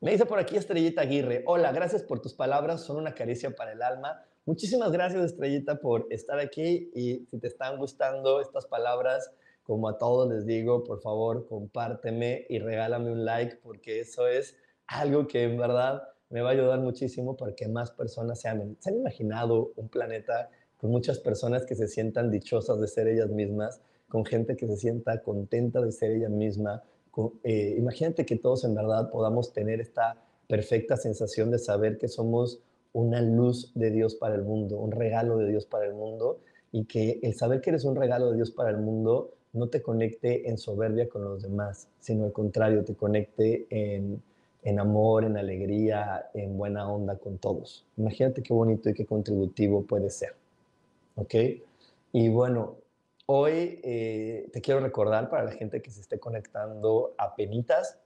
Me 0.00 0.10
dice 0.10 0.26
por 0.26 0.38
aquí 0.38 0.56
Estrellita 0.56 1.02
Aguirre. 1.02 1.42
Hola, 1.46 1.72
gracias 1.72 2.02
por 2.02 2.20
tus 2.20 2.34
palabras. 2.34 2.82
Son 2.82 2.96
una 2.96 3.14
caricia 3.14 3.54
para 3.54 3.72
el 3.72 3.80
alma. 3.80 4.22
Muchísimas 4.46 4.92
gracias, 4.92 5.24
Estrellita, 5.24 5.76
por 5.76 6.06
estar 6.10 6.38
aquí. 6.38 6.90
Y 6.94 7.26
si 7.30 7.38
te 7.38 7.46
están 7.46 7.78
gustando 7.78 8.42
estas 8.42 8.66
palabras, 8.66 9.30
como 9.62 9.88
a 9.88 9.96
todos 9.96 10.30
les 10.30 10.44
digo, 10.44 10.84
por 10.84 11.00
favor, 11.00 11.46
compárteme 11.46 12.44
y 12.50 12.58
regálame 12.58 13.10
un 13.10 13.24
like, 13.24 13.56
porque 13.62 14.00
eso 14.00 14.26
es 14.26 14.56
algo 14.86 15.26
que 15.26 15.44
en 15.44 15.56
verdad 15.56 16.02
me 16.34 16.42
va 16.42 16.48
a 16.48 16.52
ayudar 16.52 16.80
muchísimo 16.80 17.36
para 17.36 17.54
que 17.54 17.68
más 17.68 17.92
personas 17.92 18.40
se 18.40 18.48
amen. 18.48 18.76
¿Se 18.80 18.90
han 18.90 18.96
imaginado 18.96 19.70
un 19.76 19.88
planeta 19.88 20.50
con 20.76 20.90
muchas 20.90 21.20
personas 21.20 21.64
que 21.64 21.76
se 21.76 21.86
sientan 21.86 22.28
dichosas 22.28 22.80
de 22.80 22.88
ser 22.88 23.06
ellas 23.06 23.30
mismas, 23.30 23.80
con 24.08 24.24
gente 24.24 24.56
que 24.56 24.66
se 24.66 24.76
sienta 24.76 25.22
contenta 25.22 25.80
de 25.80 25.92
ser 25.92 26.10
ella 26.10 26.28
misma? 26.28 26.82
Eh, 27.44 27.76
imagínate 27.78 28.26
que 28.26 28.34
todos 28.34 28.64
en 28.64 28.74
verdad 28.74 29.12
podamos 29.12 29.52
tener 29.52 29.80
esta 29.80 30.16
perfecta 30.48 30.96
sensación 30.96 31.52
de 31.52 31.60
saber 31.60 31.98
que 31.98 32.08
somos 32.08 32.58
una 32.92 33.22
luz 33.22 33.70
de 33.76 33.92
Dios 33.92 34.16
para 34.16 34.34
el 34.34 34.42
mundo, 34.42 34.78
un 34.78 34.90
regalo 34.90 35.38
de 35.38 35.48
Dios 35.48 35.66
para 35.66 35.86
el 35.86 35.94
mundo, 35.94 36.40
y 36.72 36.86
que 36.86 37.20
el 37.22 37.34
saber 37.34 37.60
que 37.60 37.70
eres 37.70 37.84
un 37.84 37.94
regalo 37.94 38.30
de 38.30 38.38
Dios 38.38 38.50
para 38.50 38.70
el 38.70 38.78
mundo 38.78 39.34
no 39.52 39.68
te 39.68 39.82
conecte 39.82 40.48
en 40.48 40.58
soberbia 40.58 41.08
con 41.08 41.22
los 41.22 41.44
demás, 41.44 41.86
sino 42.00 42.24
al 42.24 42.32
contrario, 42.32 42.82
te 42.82 42.96
conecte 42.96 43.68
en 43.70 44.20
en 44.64 44.80
amor, 44.80 45.24
en 45.24 45.36
alegría, 45.36 46.30
en 46.32 46.56
buena 46.56 46.90
onda 46.90 47.16
con 47.18 47.38
todos. 47.38 47.86
Imagínate 47.98 48.42
qué 48.42 48.52
bonito 48.52 48.88
y 48.88 48.94
qué 48.94 49.04
contributivo 49.04 49.82
puede 49.84 50.08
ser. 50.10 50.34
¿Ok? 51.16 51.34
Y 52.12 52.28
bueno, 52.30 52.76
hoy 53.26 53.80
eh, 53.84 54.48
te 54.52 54.62
quiero 54.62 54.80
recordar 54.80 55.28
para 55.28 55.44
la 55.44 55.52
gente 55.52 55.82
que 55.82 55.90
se 55.90 56.00
esté 56.00 56.18
conectando 56.18 57.14
a 57.18 57.36
penitas, 57.36 57.98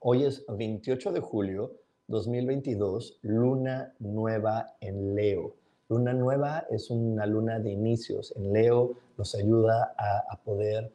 hoy 0.00 0.24
es 0.24 0.44
28 0.48 1.12
de 1.12 1.20
julio 1.20 1.72
2022, 2.08 3.18
luna 3.22 3.94
nueva 3.98 4.74
en 4.80 5.14
Leo. 5.14 5.54
Luna 5.90 6.14
nueva 6.14 6.66
es 6.70 6.90
una 6.90 7.26
luna 7.26 7.58
de 7.58 7.70
inicios. 7.70 8.32
En 8.36 8.54
Leo 8.54 8.96
nos 9.18 9.34
ayuda 9.34 9.94
a, 9.98 10.24
a 10.30 10.36
poder 10.42 10.90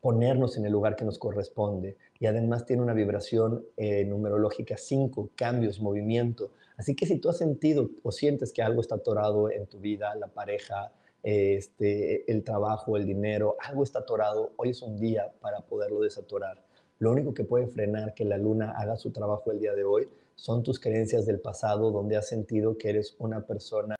ponernos 0.00 0.56
en 0.56 0.64
el 0.64 0.72
lugar 0.72 0.96
que 0.96 1.04
nos 1.04 1.18
corresponde. 1.18 1.96
Y 2.18 2.26
además 2.26 2.64
tiene 2.64 2.82
una 2.82 2.94
vibración 2.94 3.64
eh, 3.76 4.04
numerológica 4.04 4.76
5, 4.76 5.30
cambios, 5.34 5.80
movimiento. 5.80 6.52
Así 6.76 6.94
que 6.94 7.06
si 7.06 7.18
tú 7.18 7.28
has 7.28 7.38
sentido 7.38 7.90
o 8.02 8.12
sientes 8.12 8.52
que 8.52 8.62
algo 8.62 8.80
está 8.80 8.96
atorado 8.96 9.50
en 9.50 9.66
tu 9.66 9.78
vida, 9.78 10.14
la 10.14 10.28
pareja, 10.28 10.92
este, 11.22 12.30
el 12.30 12.44
trabajo, 12.44 12.96
el 12.96 13.06
dinero, 13.06 13.56
algo 13.60 13.82
está 13.82 14.00
atorado, 14.00 14.52
hoy 14.56 14.70
es 14.70 14.82
un 14.82 14.98
día 14.98 15.32
para 15.40 15.60
poderlo 15.60 16.00
desatorar. 16.00 16.62
Lo 16.98 17.10
único 17.10 17.34
que 17.34 17.44
puede 17.44 17.66
frenar 17.66 18.14
que 18.14 18.24
la 18.24 18.38
luna 18.38 18.72
haga 18.72 18.96
su 18.96 19.10
trabajo 19.10 19.52
el 19.52 19.58
día 19.58 19.74
de 19.74 19.84
hoy 19.84 20.08
son 20.34 20.62
tus 20.62 20.78
creencias 20.78 21.26
del 21.26 21.40
pasado, 21.40 21.90
donde 21.90 22.16
has 22.16 22.28
sentido 22.28 22.78
que 22.78 22.90
eres 22.90 23.16
una 23.18 23.44
persona 23.44 23.96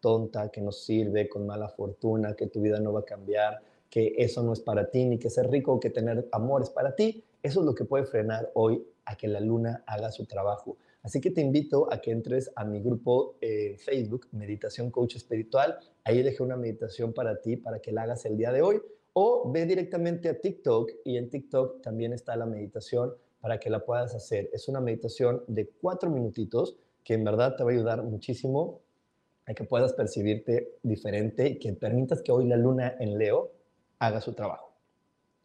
tonta, 0.00 0.50
que 0.50 0.60
no 0.60 0.70
sirve, 0.70 1.28
con 1.28 1.46
mala 1.46 1.68
fortuna, 1.68 2.34
que 2.34 2.46
tu 2.46 2.60
vida 2.60 2.78
no 2.78 2.92
va 2.92 3.00
a 3.00 3.04
cambiar, 3.04 3.60
que 3.88 4.14
eso 4.18 4.42
no 4.42 4.52
es 4.52 4.60
para 4.60 4.90
ti, 4.90 5.04
ni 5.04 5.18
que 5.18 5.30
ser 5.30 5.50
rico 5.50 5.72
o 5.72 5.80
que 5.80 5.90
tener 5.90 6.28
amor 6.32 6.62
es 6.62 6.70
para 6.70 6.94
ti, 6.94 7.24
eso 7.46 7.60
es 7.60 7.66
lo 7.66 7.74
que 7.74 7.84
puede 7.84 8.04
frenar 8.04 8.50
hoy 8.54 8.84
a 9.04 9.16
que 9.16 9.28
la 9.28 9.38
luna 9.38 9.84
haga 9.86 10.10
su 10.10 10.26
trabajo. 10.26 10.76
Así 11.02 11.20
que 11.20 11.30
te 11.30 11.40
invito 11.40 11.86
a 11.92 12.00
que 12.00 12.10
entres 12.10 12.50
a 12.56 12.64
mi 12.64 12.80
grupo 12.80 13.36
eh, 13.40 13.76
Facebook, 13.78 14.26
Meditación 14.32 14.90
Coach 14.90 15.14
Espiritual. 15.14 15.78
Ahí 16.02 16.22
dejé 16.22 16.42
una 16.42 16.56
meditación 16.56 17.12
para 17.12 17.40
ti, 17.40 17.56
para 17.56 17.78
que 17.78 17.92
la 17.92 18.02
hagas 18.02 18.24
el 18.24 18.36
día 18.36 18.50
de 18.50 18.62
hoy. 18.62 18.82
O 19.12 19.48
ve 19.50 19.64
directamente 19.64 20.28
a 20.28 20.40
TikTok 20.40 20.90
y 21.04 21.16
en 21.16 21.30
TikTok 21.30 21.82
también 21.82 22.12
está 22.12 22.34
la 22.34 22.46
meditación 22.46 23.14
para 23.40 23.60
que 23.60 23.70
la 23.70 23.84
puedas 23.84 24.12
hacer. 24.14 24.50
Es 24.52 24.66
una 24.66 24.80
meditación 24.80 25.44
de 25.46 25.68
cuatro 25.68 26.10
minutitos 26.10 26.76
que 27.04 27.14
en 27.14 27.22
verdad 27.22 27.54
te 27.56 27.62
va 27.62 27.70
a 27.70 27.74
ayudar 27.74 28.02
muchísimo 28.02 28.80
a 29.46 29.54
que 29.54 29.62
puedas 29.62 29.92
percibirte 29.92 30.78
diferente 30.82 31.46
y 31.46 31.58
que 31.60 31.72
permitas 31.74 32.22
que 32.22 32.32
hoy 32.32 32.46
la 32.46 32.56
luna 32.56 32.96
en 32.98 33.16
Leo 33.16 33.52
haga 34.00 34.20
su 34.20 34.32
trabajo 34.32 34.66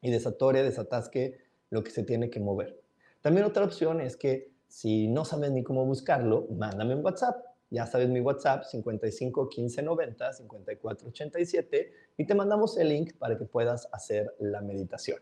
y 0.02 0.10
desatore, 0.12 0.64
desatasque 0.64 1.38
lo 1.72 1.84
que 1.84 1.90
se 1.92 2.04
tiene 2.04 2.30
que 2.30 2.40
mover. 2.40 2.80
También 3.22 3.46
otra 3.46 3.66
opción 3.66 4.00
es 4.00 4.16
que 4.16 4.52
si 4.68 5.08
no 5.08 5.26
sabes 5.26 5.52
ni 5.52 5.64
cómo 5.64 5.86
buscarlo, 5.86 6.48
mándame 6.52 6.96
un 6.96 7.04
WhatsApp. 7.04 7.44
Ya 7.72 7.86
sabes 7.88 8.10
mi 8.10 8.20
WhatsApp 8.20 8.66
55 8.66 9.50
15 9.50 9.82
90 9.82 10.34
54 10.34 11.08
87 11.08 11.94
y 12.18 12.26
te 12.26 12.36
mandamos 12.36 12.78
el 12.78 12.90
link 12.90 13.14
para 13.18 13.38
que 13.38 13.46
puedas 13.46 13.90
hacer 13.92 14.36
la 14.40 14.62
meditación. 14.62 15.20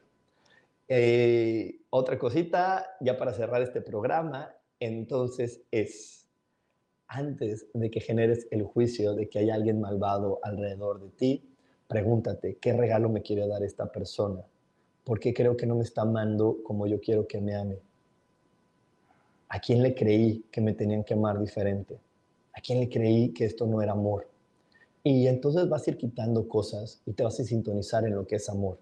Eh, 0.87 1.79
otra 1.91 2.19
cosita, 2.19 2.97
ya 2.99 3.17
para 3.17 3.33
cerrar 3.33 3.61
este 3.61 3.81
programa, 3.81 4.55
entonces 4.79 5.61
es, 5.71 6.27
antes 7.07 7.67
de 7.73 7.89
que 7.91 7.99
generes 7.99 8.47
el 8.49 8.63
juicio 8.63 9.13
de 9.13 9.29
que 9.29 9.39
hay 9.39 9.51
alguien 9.51 9.79
malvado 9.79 10.39
alrededor 10.43 10.99
de 10.99 11.09
ti, 11.09 11.49
Pregúntate, 11.89 12.59
¿qué 12.61 12.71
regalo 12.71 13.09
me 13.09 13.23
quiere 13.23 13.47
dar 13.47 13.63
esta 13.63 13.91
persona? 13.91 14.43
¿Por 15.09 15.19
qué 15.19 15.33
creo 15.33 15.57
que 15.57 15.65
no 15.65 15.73
me 15.73 15.81
está 15.81 16.03
amando 16.03 16.59
como 16.63 16.85
yo 16.85 17.01
quiero 17.01 17.25
que 17.25 17.41
me 17.41 17.55
ame? 17.55 17.79
¿A 19.47 19.59
quién 19.59 19.81
le 19.81 19.95
creí 19.95 20.45
que 20.51 20.61
me 20.61 20.75
tenían 20.75 21.03
que 21.03 21.15
amar 21.15 21.39
diferente? 21.39 21.99
¿A 22.53 22.61
quién 22.61 22.79
le 22.79 22.89
creí 22.89 23.33
que 23.33 23.45
esto 23.45 23.65
no 23.65 23.81
era 23.81 23.93
amor? 23.93 24.29
Y 25.01 25.25
entonces 25.25 25.67
vas 25.67 25.87
a 25.87 25.89
ir 25.89 25.97
quitando 25.97 26.47
cosas 26.47 27.01
y 27.07 27.13
te 27.13 27.23
vas 27.23 27.39
a 27.39 27.43
sintonizar 27.43 28.05
en 28.05 28.13
lo 28.13 28.27
que 28.27 28.35
es 28.35 28.49
amor. 28.49 28.77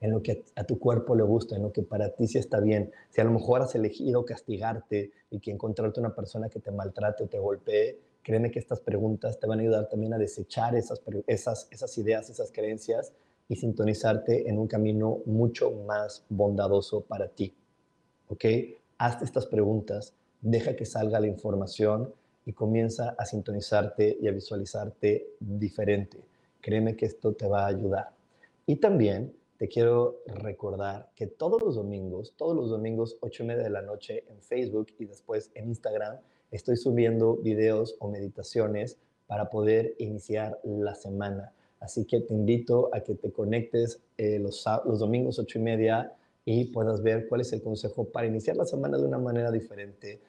en 0.00 0.10
lo 0.10 0.20
que 0.20 0.44
a 0.56 0.64
tu 0.64 0.80
cuerpo 0.80 1.14
le 1.14 1.22
gusta, 1.22 1.54
en 1.54 1.62
lo 1.62 1.70
que 1.70 1.84
para 1.84 2.12
ti 2.12 2.26
sí 2.26 2.38
está 2.38 2.58
bien. 2.58 2.90
Si 3.10 3.20
a 3.20 3.24
lo 3.24 3.30
mejor 3.30 3.62
has 3.62 3.76
elegido 3.76 4.24
castigarte 4.24 5.12
y 5.30 5.38
que 5.38 5.52
encontrarte 5.52 6.00
una 6.00 6.12
persona 6.12 6.48
que 6.48 6.58
te 6.58 6.72
maltrate 6.72 7.22
o 7.22 7.28
te 7.28 7.38
golpee, 7.38 8.00
créeme 8.24 8.50
que 8.50 8.58
estas 8.58 8.80
preguntas 8.80 9.38
te 9.38 9.46
van 9.46 9.60
a 9.60 9.62
ayudar 9.62 9.88
también 9.88 10.12
a 10.12 10.18
desechar 10.18 10.74
esas 10.74 11.98
ideas, 11.98 12.30
esas 12.30 12.50
creencias 12.50 13.12
y 13.48 13.56
sintonizarte 13.56 14.48
en 14.48 14.58
un 14.58 14.66
camino 14.66 15.22
mucho 15.26 15.70
más 15.86 16.24
bondadoso 16.28 17.00
para 17.00 17.28
ti. 17.28 17.54
¿Ok? 18.28 18.44
Hazte 18.98 19.24
estas 19.24 19.46
preguntas, 19.46 20.14
deja 20.40 20.76
que 20.76 20.84
salga 20.84 21.18
la 21.18 21.26
información 21.26 22.12
y 22.44 22.52
comienza 22.52 23.14
a 23.18 23.24
sintonizarte 23.24 24.18
y 24.20 24.28
a 24.28 24.32
visualizarte 24.32 25.34
diferente. 25.40 26.18
Créeme 26.60 26.96
que 26.96 27.06
esto 27.06 27.32
te 27.32 27.46
va 27.46 27.64
a 27.64 27.68
ayudar. 27.68 28.10
Y 28.66 28.76
también 28.76 29.34
te 29.58 29.68
quiero 29.68 30.20
recordar 30.26 31.10
que 31.16 31.26
todos 31.26 31.60
los 31.60 31.74
domingos, 31.74 32.34
todos 32.36 32.54
los 32.54 32.70
domingos, 32.70 33.16
8 33.20 33.42
y 33.42 33.46
media 33.46 33.64
de 33.64 33.70
la 33.70 33.82
noche 33.82 34.24
en 34.28 34.40
Facebook 34.40 34.88
y 34.98 35.06
después 35.06 35.50
en 35.54 35.68
Instagram, 35.68 36.18
estoy 36.50 36.76
subiendo 36.76 37.36
videos 37.36 37.96
o 37.98 38.08
meditaciones 38.08 38.98
para 39.26 39.50
poder 39.50 39.94
iniciar 39.98 40.60
la 40.64 40.94
semana. 40.94 41.52
Así 41.80 42.04
que 42.04 42.20
te 42.20 42.34
invito 42.34 42.90
a 42.92 43.00
que 43.00 43.14
te 43.14 43.30
conectes 43.30 44.00
eh, 44.16 44.38
los, 44.38 44.64
domingos 44.98 45.38
8 45.38 45.58
y 45.58 45.62
media 45.62 46.12
y 46.44 46.66
puedas 46.66 47.02
ver 47.02 47.28
cuál 47.28 47.42
es 47.42 47.52
el 47.52 47.62
consejo 47.62 48.04
para 48.04 48.26
iniciar 48.26 48.56
la 48.56 48.64
semana 48.64 48.98
de 48.98 49.04
una 49.04 49.18
manera 49.18 49.50
diferente, 49.50 50.20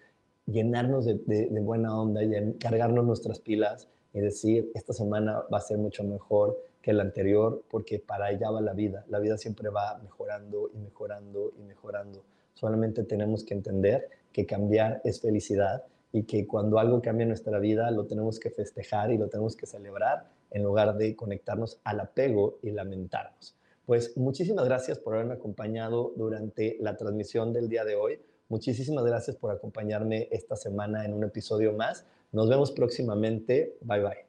llenarnos 0.45 1.06
de, 1.06 1.16
de 1.16 1.60
buena 1.62 2.00
onda 2.00 2.24
y 2.24 2.54
cargarnos 2.60 3.06
nuestras 3.06 3.39
pilas 3.39 3.88
y 4.14 4.20
decir, 4.20 4.72
esta 4.74 4.93
semana 4.93 5.43
va 5.52 5.60
a 5.60 5.62
ser 5.62 5.78
mucho 5.78 6.04
mejor 6.04 6.58
que 6.82 6.93
la 6.93 7.04
anterior, 7.04 7.64
porque 7.70 8.00
para 8.00 8.28
allá 8.28 8.50
va 8.50 8.62
la 8.62 8.74
vida. 8.74 9.06
La 9.10 9.20
vida 9.20 9.38
siempre 9.38 9.70
va 9.70 10.00
mejorando 10.02 10.70
y 10.74 10.78
mejorando 10.78 11.54
y 11.58 11.64
mejorando. 11.64 12.24
Solamente 12.54 13.04
tenemos 13.04 13.43
que 13.43 13.54
entender 13.54 14.10
que 14.32 14.45
cambiar 14.45 15.02
es 15.04 15.22
felicidad 15.22 15.84
y 16.12 16.24
que 16.24 16.47
cuando 16.47 16.80
algo 16.80 17.02
cambia 17.02 17.24
en 17.24 17.30
nuestra 17.30 17.60
vida 17.60 17.91
lo 17.91 18.06
tenemos 18.06 18.39
que 18.39 18.50
festejar 18.50 19.12
y 19.12 19.18
lo 19.18 19.28
tenemos 19.28 19.56
que 19.56 19.66
celebrar 19.66 20.28
en 20.52 20.64
lugar 20.64 20.97
de 20.97 21.16
conectarnos 21.16 21.80
al 21.84 22.00
apego 22.00 22.60
y 22.62 22.72
lamentarnos. 22.72 23.56
Pues 23.86 24.16
muchísimas 24.18 24.66
gracias 24.66 25.00
por 25.00 25.16
haberme 25.16 25.34
acompañado 25.34 26.14
durante 26.16 26.78
la 26.80 26.95
transmisión 26.95 27.54
del 27.54 27.70
día 27.70 27.86
de 27.86 27.95
hoy. 27.95 28.20
Muchísimas 28.47 29.04
gracias 29.04 29.36
por 29.36 29.52
acompañarme 29.52 30.28
esta 30.32 30.56
semana 30.56 31.06
en 31.06 31.14
un 31.14 31.24
episodio 31.24 31.74
más. 31.74 32.06
Nos 32.32 32.50
vemos 32.50 32.72
próximamente. 32.72 33.78
Bye 33.82 34.02
bye. 34.02 34.28